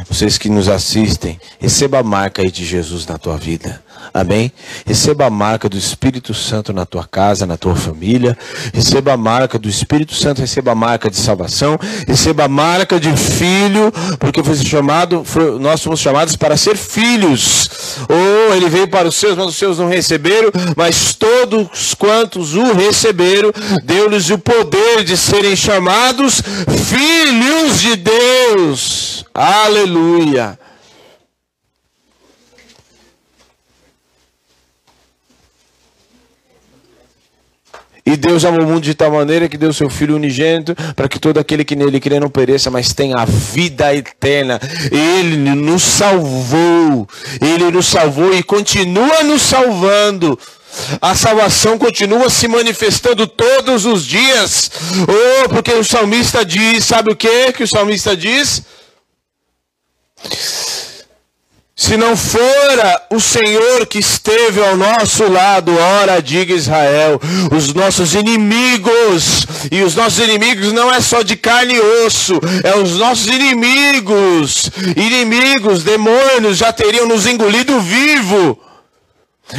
Vocês 0.09 0.37
que 0.37 0.49
nos 0.49 0.67
assistem, 0.67 1.39
receba 1.57 1.99
a 1.99 2.03
marca 2.03 2.41
aí 2.41 2.51
de 2.51 2.65
Jesus 2.65 3.05
na 3.05 3.17
tua 3.17 3.37
vida. 3.37 3.81
Amém? 4.13 4.51
Receba 4.85 5.25
a 5.25 5.29
marca 5.29 5.69
do 5.69 5.77
Espírito 5.77 6.33
Santo 6.33 6.73
na 6.73 6.85
tua 6.85 7.05
casa, 7.05 7.45
na 7.45 7.57
tua 7.57 7.75
família. 7.75 8.37
Receba 8.73 9.13
a 9.13 9.17
marca 9.17 9.59
do 9.59 9.69
Espírito 9.69 10.13
Santo, 10.13 10.41
receba 10.41 10.71
a 10.71 10.75
marca 10.75 11.09
de 11.09 11.17
salvação, 11.17 11.79
receba 12.07 12.45
a 12.45 12.47
marca 12.47 12.99
de 12.99 13.15
filho, 13.15 13.91
porque 14.19 14.43
foi 14.43 14.55
chamado, 14.57 15.23
foi, 15.23 15.59
nós 15.59 15.83
fomos 15.83 15.99
chamados 15.99 16.35
para 16.35 16.57
ser 16.57 16.77
filhos. 16.77 17.69
Oh, 18.09 18.53
ele 18.53 18.69
veio 18.69 18.87
para 18.87 19.07
os 19.07 19.15
seus, 19.15 19.37
mas 19.37 19.47
os 19.47 19.55
seus 19.55 19.79
não 19.79 19.87
receberam, 19.87 20.51
mas 20.75 21.13
todos 21.13 21.93
quantos 21.93 22.55
o 22.55 22.73
receberam, 22.73 23.51
deu-lhes 23.83 24.29
o 24.29 24.37
poder 24.37 25.03
de 25.03 25.17
serem 25.17 25.55
chamados 25.55 26.41
filhos 26.85 27.79
de 27.79 27.95
Deus. 27.95 29.25
Aleluia. 29.33 30.57
E 38.07 38.15
Deus 38.15 38.45
amou 38.45 38.61
o 38.61 38.65
mundo 38.65 38.83
de 38.83 38.93
tal 38.93 39.11
maneira 39.11 39.49
que 39.49 39.57
deu 39.57 39.73
seu 39.73 39.89
Filho 39.89 40.15
unigênito 40.15 40.73
para 40.95 41.09
que 41.09 41.19
todo 41.19 41.39
aquele 41.39 41.65
que 41.65 41.75
nele 41.75 41.99
crê 41.99 42.21
não 42.21 42.29
pereça, 42.29 42.71
mas 42.71 42.93
tenha 42.93 43.17
a 43.17 43.25
vida 43.25 43.93
eterna. 43.93 44.61
Ele 44.89 45.35
nos 45.53 45.83
salvou. 45.83 47.05
Ele 47.41 47.69
nos 47.69 47.85
salvou 47.85 48.33
e 48.33 48.41
continua 48.41 49.23
nos 49.23 49.41
salvando. 49.41 50.39
A 51.01 51.15
salvação 51.15 51.77
continua 51.77 52.29
se 52.29 52.47
manifestando 52.47 53.27
todos 53.27 53.85
os 53.85 54.05
dias. 54.05 54.71
Oh, 55.01 55.49
porque 55.49 55.73
o 55.73 55.83
salmista 55.83 56.45
diz, 56.45 56.85
sabe 56.85 57.11
o 57.11 57.15
que 57.15 57.51
que 57.51 57.63
o 57.63 57.67
salmista 57.67 58.15
diz? 58.15 58.63
Se 61.79 61.95
não 61.95 62.17
fora 62.17 63.05
o 63.11 63.19
Senhor 63.19 63.85
que 63.85 63.99
esteve 63.99 64.59
ao 64.59 64.75
nosso 64.75 65.31
lado, 65.31 65.71
ora 65.77 66.19
diga 66.19 66.51
Israel, 66.51 67.21
os 67.55 67.71
nossos 67.71 68.15
inimigos, 68.15 69.45
e 69.71 69.83
os 69.83 69.93
nossos 69.93 70.17
inimigos 70.17 70.73
não 70.73 70.91
é 70.91 70.99
só 70.99 71.21
de 71.21 71.35
carne 71.35 71.75
e 71.75 71.79
osso, 71.79 72.41
é 72.63 72.75
os 72.79 72.97
nossos 72.97 73.27
inimigos, 73.27 74.71
inimigos, 74.95 75.83
demônios 75.83 76.57
já 76.57 76.73
teriam 76.73 77.05
nos 77.05 77.27
engolido 77.27 77.79
vivo. 77.79 78.59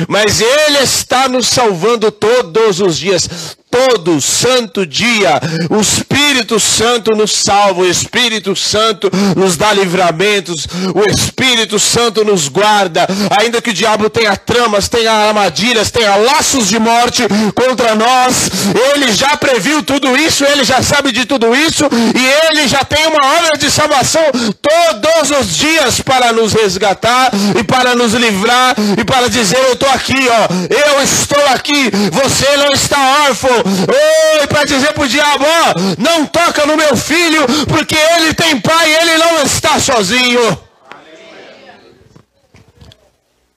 Mas 0.08 0.40
Ele 0.40 0.78
está 0.78 1.28
nos 1.28 1.46
salvando 1.46 2.10
todos 2.10 2.80
os 2.80 2.98
dias 2.98 3.56
todo 3.70 4.20
santo 4.20 4.86
dia. 4.86 5.40
O 5.70 5.80
Espírito 5.80 6.58
Santo 6.60 7.12
nos 7.14 7.32
salva, 7.32 7.82
o 7.82 7.88
Espírito 7.88 8.54
Santo 8.56 9.10
nos 9.36 9.56
dá 9.56 9.72
livramentos, 9.72 10.66
o 10.94 11.10
Espírito 11.10 11.78
Santo 11.78 12.24
nos 12.24 12.48
guarda. 12.48 13.06
Ainda 13.38 13.62
que 13.62 13.70
o 13.70 13.74
diabo 13.74 14.10
tenha 14.10 14.36
tramas, 14.36 14.88
tenha 14.88 15.12
armadilhas, 15.12 15.90
tenha 15.90 16.16
laços 16.16 16.68
de 16.68 16.78
morte 16.78 17.22
contra 17.54 17.94
nós, 17.94 18.50
ele 18.92 19.12
já 19.12 19.36
previu 19.36 19.82
tudo 19.82 20.16
isso, 20.16 20.44
ele 20.44 20.64
já 20.64 20.82
sabe 20.82 21.12
de 21.12 21.24
tudo 21.24 21.54
isso 21.54 21.84
e 22.14 22.56
ele 22.58 22.68
já 22.68 22.84
tem 22.84 23.06
uma 23.06 23.38
obra 23.38 23.58
de 23.58 23.70
salvação 23.70 24.22
todos 24.60 25.30
os 25.40 25.54
dias 25.54 26.00
para 26.00 26.32
nos 26.32 26.52
resgatar 26.52 27.30
e 27.58 27.62
para 27.64 27.94
nos 27.94 28.14
livrar 28.14 28.74
e 28.98 29.04
para 29.04 29.28
dizer: 29.28 29.58
Eu 29.58 29.74
estou 29.74 29.90
aqui, 29.90 30.28
ó, 30.28 30.48
eu 30.68 31.02
estou 31.02 31.44
aqui, 31.54 31.90
você 32.12 32.56
não 32.56 32.72
está 32.72 32.98
órfão, 33.28 33.57
Oi, 33.58 34.46
para 34.46 34.64
dizer 34.64 34.92
para 34.92 35.04
o 35.04 35.08
diabo: 35.08 35.44
ó, 35.44 35.74
não 35.98 36.26
toca 36.26 36.66
no 36.66 36.76
meu 36.76 36.96
filho, 36.96 37.46
porque 37.66 37.96
ele 37.96 38.34
tem 38.34 38.60
pai 38.60 38.94
ele 38.94 39.18
não 39.18 39.42
está 39.42 39.78
sozinho. 39.80 40.40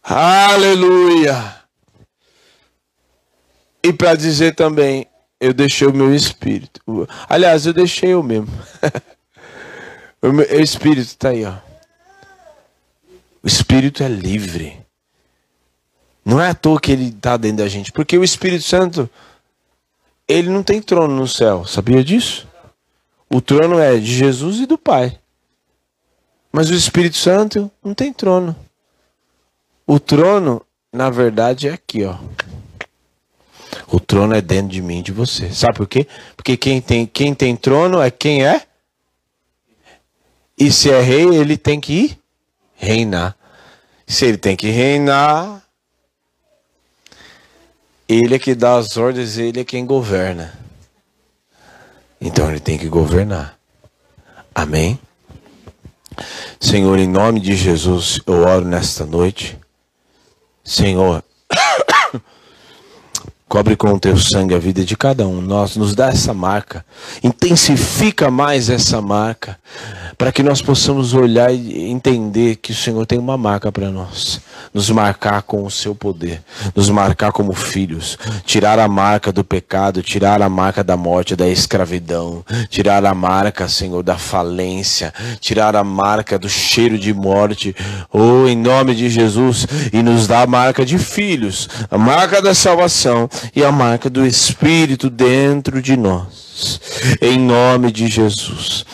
Aleluia. 0.04 1.34
Aleluia. 1.34 1.62
E 3.84 3.92
para 3.92 4.16
dizer 4.16 4.54
também, 4.54 5.08
eu 5.40 5.54
deixei 5.54 5.88
o 5.88 5.94
meu 5.94 6.14
espírito. 6.14 6.80
Aliás, 7.28 7.66
eu 7.66 7.74
deixei 7.74 8.12
eu 8.12 8.22
mesmo. 8.22 8.48
o 10.22 10.32
meu 10.32 10.62
espírito 10.62 11.08
está 11.08 11.30
aí, 11.30 11.46
ó. 11.46 11.56
O 13.44 13.48
espírito 13.48 14.04
é 14.04 14.08
livre. 14.08 14.80
Não 16.24 16.40
é 16.40 16.50
à 16.50 16.54
toa 16.54 16.80
que 16.80 16.92
ele 16.92 17.10
está 17.10 17.36
dentro 17.38 17.58
da 17.58 17.68
gente, 17.68 17.92
porque 17.92 18.16
o 18.16 18.24
Espírito 18.24 18.64
Santo 18.64 19.10
ele 20.28 20.50
não 20.50 20.64
tem 20.64 20.82
trono 20.82 21.16
no 21.16 21.28
céu, 21.28 21.66
sabia 21.66 22.04
disso? 22.04 22.48
O 23.30 23.40
trono 23.40 23.80
é 23.80 23.98
de 23.98 24.14
Jesus 24.14 24.60
e 24.60 24.66
do 24.66 24.78
Pai. 24.78 25.18
Mas 26.52 26.70
o 26.70 26.74
Espírito 26.74 27.16
Santo 27.16 27.72
não 27.84 27.94
tem 27.94 28.12
trono. 28.12 28.56
O 29.88 30.00
trono, 30.00 30.66
na 30.92 31.10
verdade, 31.10 31.68
é 31.68 31.74
aqui, 31.74 32.04
ó. 32.04 32.18
O 33.88 34.00
trono 34.00 34.34
é 34.34 34.42
dentro 34.42 34.70
de 34.70 34.82
mim 34.82 35.00
e 35.00 35.04
de 35.04 35.12
você. 35.12 35.50
Sabe 35.52 35.76
por 35.76 35.88
quê? 35.88 36.08
Porque 36.36 36.58
quem 36.58 36.82
tem, 36.82 37.06
quem 37.06 37.34
tem 37.34 37.56
trono 37.56 38.02
é 38.02 38.12
quem 38.12 38.46
é. 38.46 38.64
E 40.58 40.72
se 40.72 40.92
é 40.92 41.02
rei, 41.02 41.28
ele 41.36 41.58
tem 41.58 41.80
que 41.80 42.18
reinar. 42.76 43.36
Se 44.06 44.26
ele 44.26 44.38
tem 44.38 44.56
que 44.56 44.70
reinar, 44.70 45.62
ele 48.14 48.36
é 48.36 48.40
que 48.40 48.54
dá 48.54 48.76
as 48.76 48.98
ordens, 48.98 49.38
ele 49.38 49.62
é 49.62 49.64
quem 49.64 49.86
governa. 49.86 50.54
Então 52.20 52.50
ele 52.50 52.60
tem 52.60 52.78
que 52.78 52.88
governar. 52.88 53.58
Amém? 54.54 55.00
Senhor, 56.60 57.00
em 57.00 57.08
nome 57.08 57.40
de 57.40 57.56
Jesus, 57.56 58.20
eu 58.28 58.42
oro 58.42 58.66
nesta 58.66 59.06
noite. 59.06 59.58
Senhor, 60.64 61.21
cobre 63.52 63.76
com 63.76 63.90
o 63.92 64.00
teu 64.00 64.16
sangue 64.16 64.56
a 64.56 64.58
vida 64.58 64.86
de 64.86 64.96
cada 64.96 65.28
um. 65.28 65.42
Nós 65.42 65.76
nos 65.76 65.94
dá 65.94 66.08
essa 66.08 66.34
marca. 66.34 66.86
Intensifica 67.22 68.32
mais 68.32 68.70
essa 68.70 69.02
marca 69.02 69.58
para 70.18 70.32
que 70.32 70.44
nós 70.44 70.62
possamos 70.62 71.14
olhar 71.14 71.52
e 71.52 71.90
entender 71.90 72.58
que 72.58 72.72
o 72.72 72.76
Senhor 72.76 73.06
tem 73.08 73.18
uma 73.18 73.38
marca 73.38 73.72
para 73.72 73.90
nós, 73.90 74.40
nos 74.72 74.88
marcar 74.92 75.42
com 75.42 75.66
o 75.66 75.72
seu 75.72 75.96
poder, 75.96 76.44
nos 76.76 76.90
marcar 76.90 77.32
como 77.32 77.54
filhos, 77.54 78.20
tirar 78.46 78.78
a 78.78 78.88
marca 78.88 79.32
do 79.32 79.44
pecado, 79.44 80.04
tirar 80.04 80.42
a 80.42 80.48
marca 80.48 80.84
da 80.84 80.96
morte, 80.96 81.36
da 81.36 81.48
escravidão, 81.48 82.46
tirar 82.70 83.04
a 83.04 83.16
marca, 83.16 83.68
Senhor, 83.68 84.04
da 84.04 84.16
falência, 84.16 85.12
tirar 85.40 85.76
a 85.76 85.84
marca 85.84 86.38
do 86.38 86.48
cheiro 86.48 87.00
de 87.00 87.14
morte, 87.14 87.76
oh, 88.14 88.48
em 88.48 88.56
nome 88.56 88.94
de 88.94 89.10
Jesus, 89.10 89.66
e 89.92 90.04
nos 90.04 90.28
dar 90.28 90.44
a 90.44 90.48
marca 90.48 90.86
de 90.86 91.00
filhos, 91.00 91.68
a 91.90 91.98
marca 91.98 92.42
da 92.42 92.54
salvação 92.54 93.28
e 93.56 93.64
a 93.64 93.72
marca 93.72 94.10
do 94.10 94.26
Espírito 94.26 95.10
dentro 95.10 95.82
de 95.82 95.96
nós, 95.98 96.80
em 97.22 97.40
nome 97.40 97.92
de 97.92 98.08
Jesus 98.08 98.86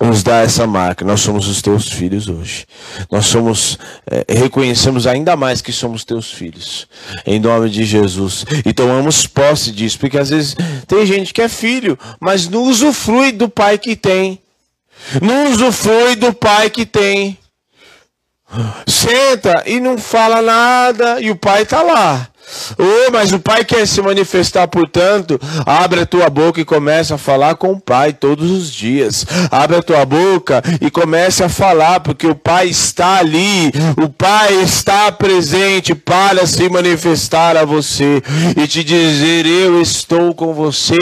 nos 0.00 0.22
dá 0.22 0.38
essa 0.38 0.66
marca. 0.66 1.04
Nós 1.04 1.20
somos 1.20 1.46
os 1.46 1.60
teus 1.60 1.90
filhos 1.90 2.28
hoje. 2.28 2.66
Nós 3.10 3.26
somos, 3.26 3.78
é, 4.10 4.24
reconhecemos 4.38 5.06
ainda 5.06 5.36
mais 5.36 5.60
que 5.60 5.72
somos 5.72 6.04
teus 6.04 6.32
filhos. 6.32 6.88
Em 7.26 7.38
nome 7.38 7.68
de 7.68 7.84
Jesus. 7.84 8.46
E 8.64 8.72
tomamos 8.72 9.26
posse 9.26 9.70
disso. 9.70 9.98
Porque 9.98 10.18
às 10.18 10.30
vezes 10.30 10.56
tem 10.86 11.04
gente 11.04 11.34
que 11.34 11.42
é 11.42 11.48
filho, 11.48 11.98
mas 12.18 12.48
não 12.48 12.64
usufrui 12.64 13.32
do 13.32 13.48
pai 13.48 13.76
que 13.76 13.94
tem. 13.94 14.40
Não 15.20 15.52
usufrui 15.52 16.16
do 16.16 16.32
pai 16.32 16.70
que 16.70 16.86
tem. 16.86 17.38
Senta 18.86 19.62
e 19.66 19.78
não 19.78 19.96
fala 19.96 20.42
nada 20.42 21.20
e 21.20 21.30
o 21.30 21.36
pai 21.36 21.64
tá 21.64 21.82
lá. 21.82 22.28
Oh, 22.78 23.10
mas 23.12 23.32
o 23.32 23.38
pai 23.38 23.64
quer 23.64 23.86
se 23.86 24.00
manifestar, 24.00 24.66
portanto, 24.68 25.40
abre 25.66 26.00
a 26.00 26.06
tua 26.06 26.28
boca 26.28 26.60
e 26.60 26.64
começa 26.64 27.14
a 27.14 27.18
falar 27.18 27.54
com 27.54 27.72
o 27.72 27.80
pai 27.80 28.12
todos 28.12 28.50
os 28.50 28.72
dias. 28.72 29.26
Abre 29.50 29.76
a 29.76 29.82
tua 29.82 30.04
boca 30.04 30.62
e 30.80 30.90
comece 30.90 31.42
a 31.42 31.48
falar, 31.48 32.00
porque 32.00 32.26
o 32.26 32.34
pai 32.34 32.68
está 32.68 33.18
ali, 33.18 33.72
o 33.96 34.08
pai 34.08 34.54
está 34.62 35.10
presente 35.12 35.94
para 35.94 36.46
se 36.46 36.68
manifestar 36.68 37.56
a 37.56 37.64
você 37.64 38.22
e 38.56 38.66
te 38.66 38.82
dizer: 38.82 39.46
Eu 39.46 39.80
estou 39.80 40.34
com 40.34 40.52
você, 40.52 40.98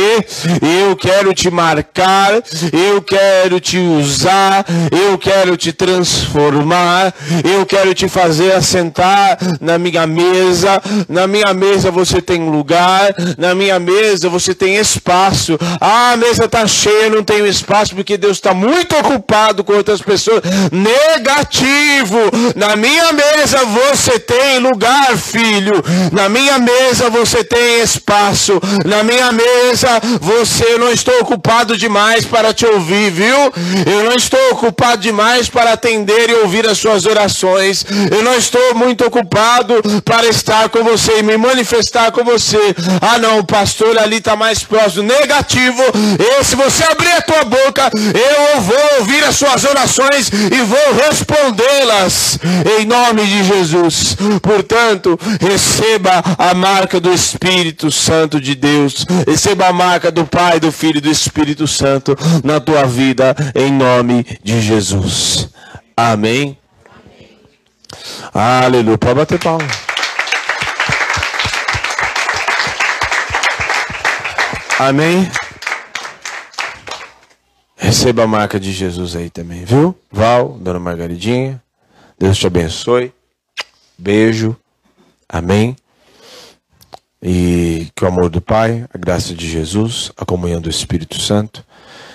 eu 0.80 0.96
quero 0.96 1.32
te 1.34 1.50
marcar, 1.50 2.32
eu 2.72 3.00
quero 3.02 3.60
te 3.60 3.78
usar, 3.78 4.64
eu 4.90 5.16
quero 5.18 5.56
te 5.56 5.72
transformar, 5.72 7.14
eu 7.44 7.64
quero 7.64 7.94
te 7.94 8.08
fazer 8.08 8.52
assentar 8.52 9.38
na 9.60 9.78
minha 9.78 10.06
mesa, 10.06 10.80
na 11.08 11.26
minha 11.26 11.37
minha 11.38 11.54
mesa 11.54 11.90
você 11.90 12.20
tem 12.20 12.50
lugar, 12.50 13.14
na 13.36 13.54
minha 13.54 13.78
mesa 13.78 14.28
você 14.28 14.54
tem 14.54 14.76
espaço. 14.76 15.56
Ah, 15.80 16.12
a 16.12 16.16
mesa 16.16 16.46
está 16.46 16.66
cheia, 16.66 17.08
não 17.08 17.22
tenho 17.22 17.46
espaço 17.46 17.94
porque 17.94 18.16
Deus 18.16 18.38
está 18.38 18.52
muito 18.52 18.96
ocupado 18.96 19.62
com 19.62 19.74
outras 19.74 20.02
pessoas. 20.02 20.42
Negativo. 20.72 22.18
Na 22.56 22.74
minha 22.74 23.12
mesa 23.12 23.64
você 23.66 24.18
tem 24.18 24.58
lugar, 24.58 25.16
filho. 25.16 25.82
Na 26.10 26.28
minha 26.28 26.58
mesa 26.58 27.08
você 27.08 27.44
tem 27.44 27.80
espaço. 27.82 28.60
Na 28.84 29.04
minha 29.04 29.30
mesa 29.30 30.00
você 30.20 30.76
não 30.76 30.90
estou 30.90 31.20
ocupado 31.20 31.76
demais 31.76 32.24
para 32.24 32.52
te 32.52 32.66
ouvir, 32.66 33.10
viu? 33.10 33.52
Eu 33.86 34.04
não 34.04 34.16
estou 34.16 34.40
ocupado 34.50 35.02
demais 35.02 35.48
para 35.48 35.72
atender 35.72 36.30
e 36.30 36.34
ouvir 36.34 36.66
as 36.66 36.78
suas 36.78 37.06
orações. 37.06 37.84
Eu 38.10 38.22
não 38.24 38.34
estou 38.34 38.74
muito 38.74 39.06
ocupado 39.06 39.74
para 40.04 40.26
estar 40.26 40.68
com 40.68 40.82
você 40.82 41.22
me 41.28 41.36
manifestar 41.36 42.10
com 42.10 42.24
você. 42.24 42.74
Ah, 43.02 43.18
não, 43.18 43.40
o 43.40 43.44
pastor 43.44 43.98
ali 43.98 44.16
está 44.16 44.34
mais 44.34 44.62
próximo. 44.62 45.02
Negativo. 45.02 45.82
E 46.18 46.44
se 46.44 46.56
você 46.56 46.84
abrir 46.84 47.12
a 47.12 47.22
tua 47.22 47.44
boca, 47.44 47.90
eu 47.94 48.60
vou 48.62 48.98
ouvir 49.00 49.22
as 49.24 49.36
suas 49.36 49.64
orações 49.64 50.28
e 50.28 50.62
vou 50.62 51.06
respondê-las 51.06 52.38
em 52.78 52.86
nome 52.86 53.26
de 53.26 53.44
Jesus. 53.44 54.16
Portanto, 54.42 55.18
receba 55.40 56.22
a 56.38 56.54
marca 56.54 56.98
do 56.98 57.12
Espírito 57.12 57.90
Santo 57.90 58.40
de 58.40 58.54
Deus. 58.54 59.04
Receba 59.26 59.66
a 59.66 59.72
marca 59.72 60.10
do 60.10 60.24
Pai, 60.24 60.58
do 60.58 60.72
Filho 60.72 60.98
e 60.98 61.02
do 61.02 61.10
Espírito 61.10 61.66
Santo 61.66 62.16
na 62.42 62.58
tua 62.58 62.84
vida 62.84 63.36
em 63.54 63.70
nome 63.70 64.24
de 64.42 64.60
Jesus. 64.62 65.48
Amém. 65.96 66.56
Aleluia. 68.32 68.96
Pode 68.96 69.14
bater 69.14 69.38
palma. 69.38 69.87
Amém? 74.78 75.28
Receba 77.76 78.22
a 78.22 78.26
marca 78.28 78.60
de 78.60 78.70
Jesus 78.70 79.16
aí 79.16 79.28
também, 79.28 79.64
viu? 79.64 79.92
Val, 80.08 80.56
Dona 80.60 80.78
Margaridinha, 80.78 81.60
Deus 82.16 82.38
te 82.38 82.46
abençoe. 82.46 83.12
Beijo. 83.98 84.56
Amém. 85.28 85.76
E 87.20 87.88
que 87.96 88.04
o 88.04 88.06
amor 88.06 88.30
do 88.30 88.40
Pai, 88.40 88.86
a 88.94 88.96
graça 88.96 89.34
de 89.34 89.50
Jesus, 89.50 90.12
a 90.16 90.24
comunhão 90.24 90.60
do 90.60 90.70
Espírito 90.70 91.20
Santo, 91.20 91.64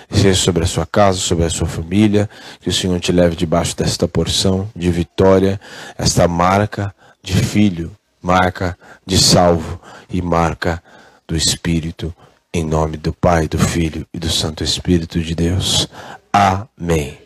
seja 0.10 0.34
sobre 0.34 0.64
a 0.64 0.68
sua 0.68 0.86
casa, 0.86 1.18
sobre 1.18 1.44
a 1.44 1.50
sua 1.50 1.68
família, 1.68 2.30
que 2.62 2.70
o 2.70 2.74
Senhor 2.74 2.98
te 3.02 3.12
leve 3.12 3.36
debaixo 3.36 3.76
desta 3.76 4.08
porção 4.08 4.70
de 4.74 4.90
vitória, 4.90 5.60
esta 5.98 6.30
marca 6.30 6.96
de 7.22 7.34
filho, 7.34 7.92
marca 8.22 8.78
de 9.06 9.18
salvo 9.18 9.82
e 10.10 10.22
marca 10.22 10.82
do 11.28 11.36
Espírito 11.36 12.16
em 12.54 12.64
nome 12.64 12.98
do 12.98 13.12
Pai, 13.12 13.48
do 13.48 13.58
Filho 13.58 14.06
e 14.14 14.20
do 14.20 14.30
Santo 14.30 14.64
Espírito 14.64 15.20
de 15.20 15.34
Deus. 15.34 15.88
Amém. 16.32 17.18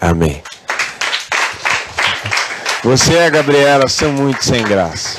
Amém. 0.00 0.42
Você 2.82 3.12
e 3.12 3.18
a 3.18 3.30
Gabriela 3.30 3.88
são 3.88 4.10
muito 4.12 4.44
sem 4.44 4.62
graça. 4.64 5.18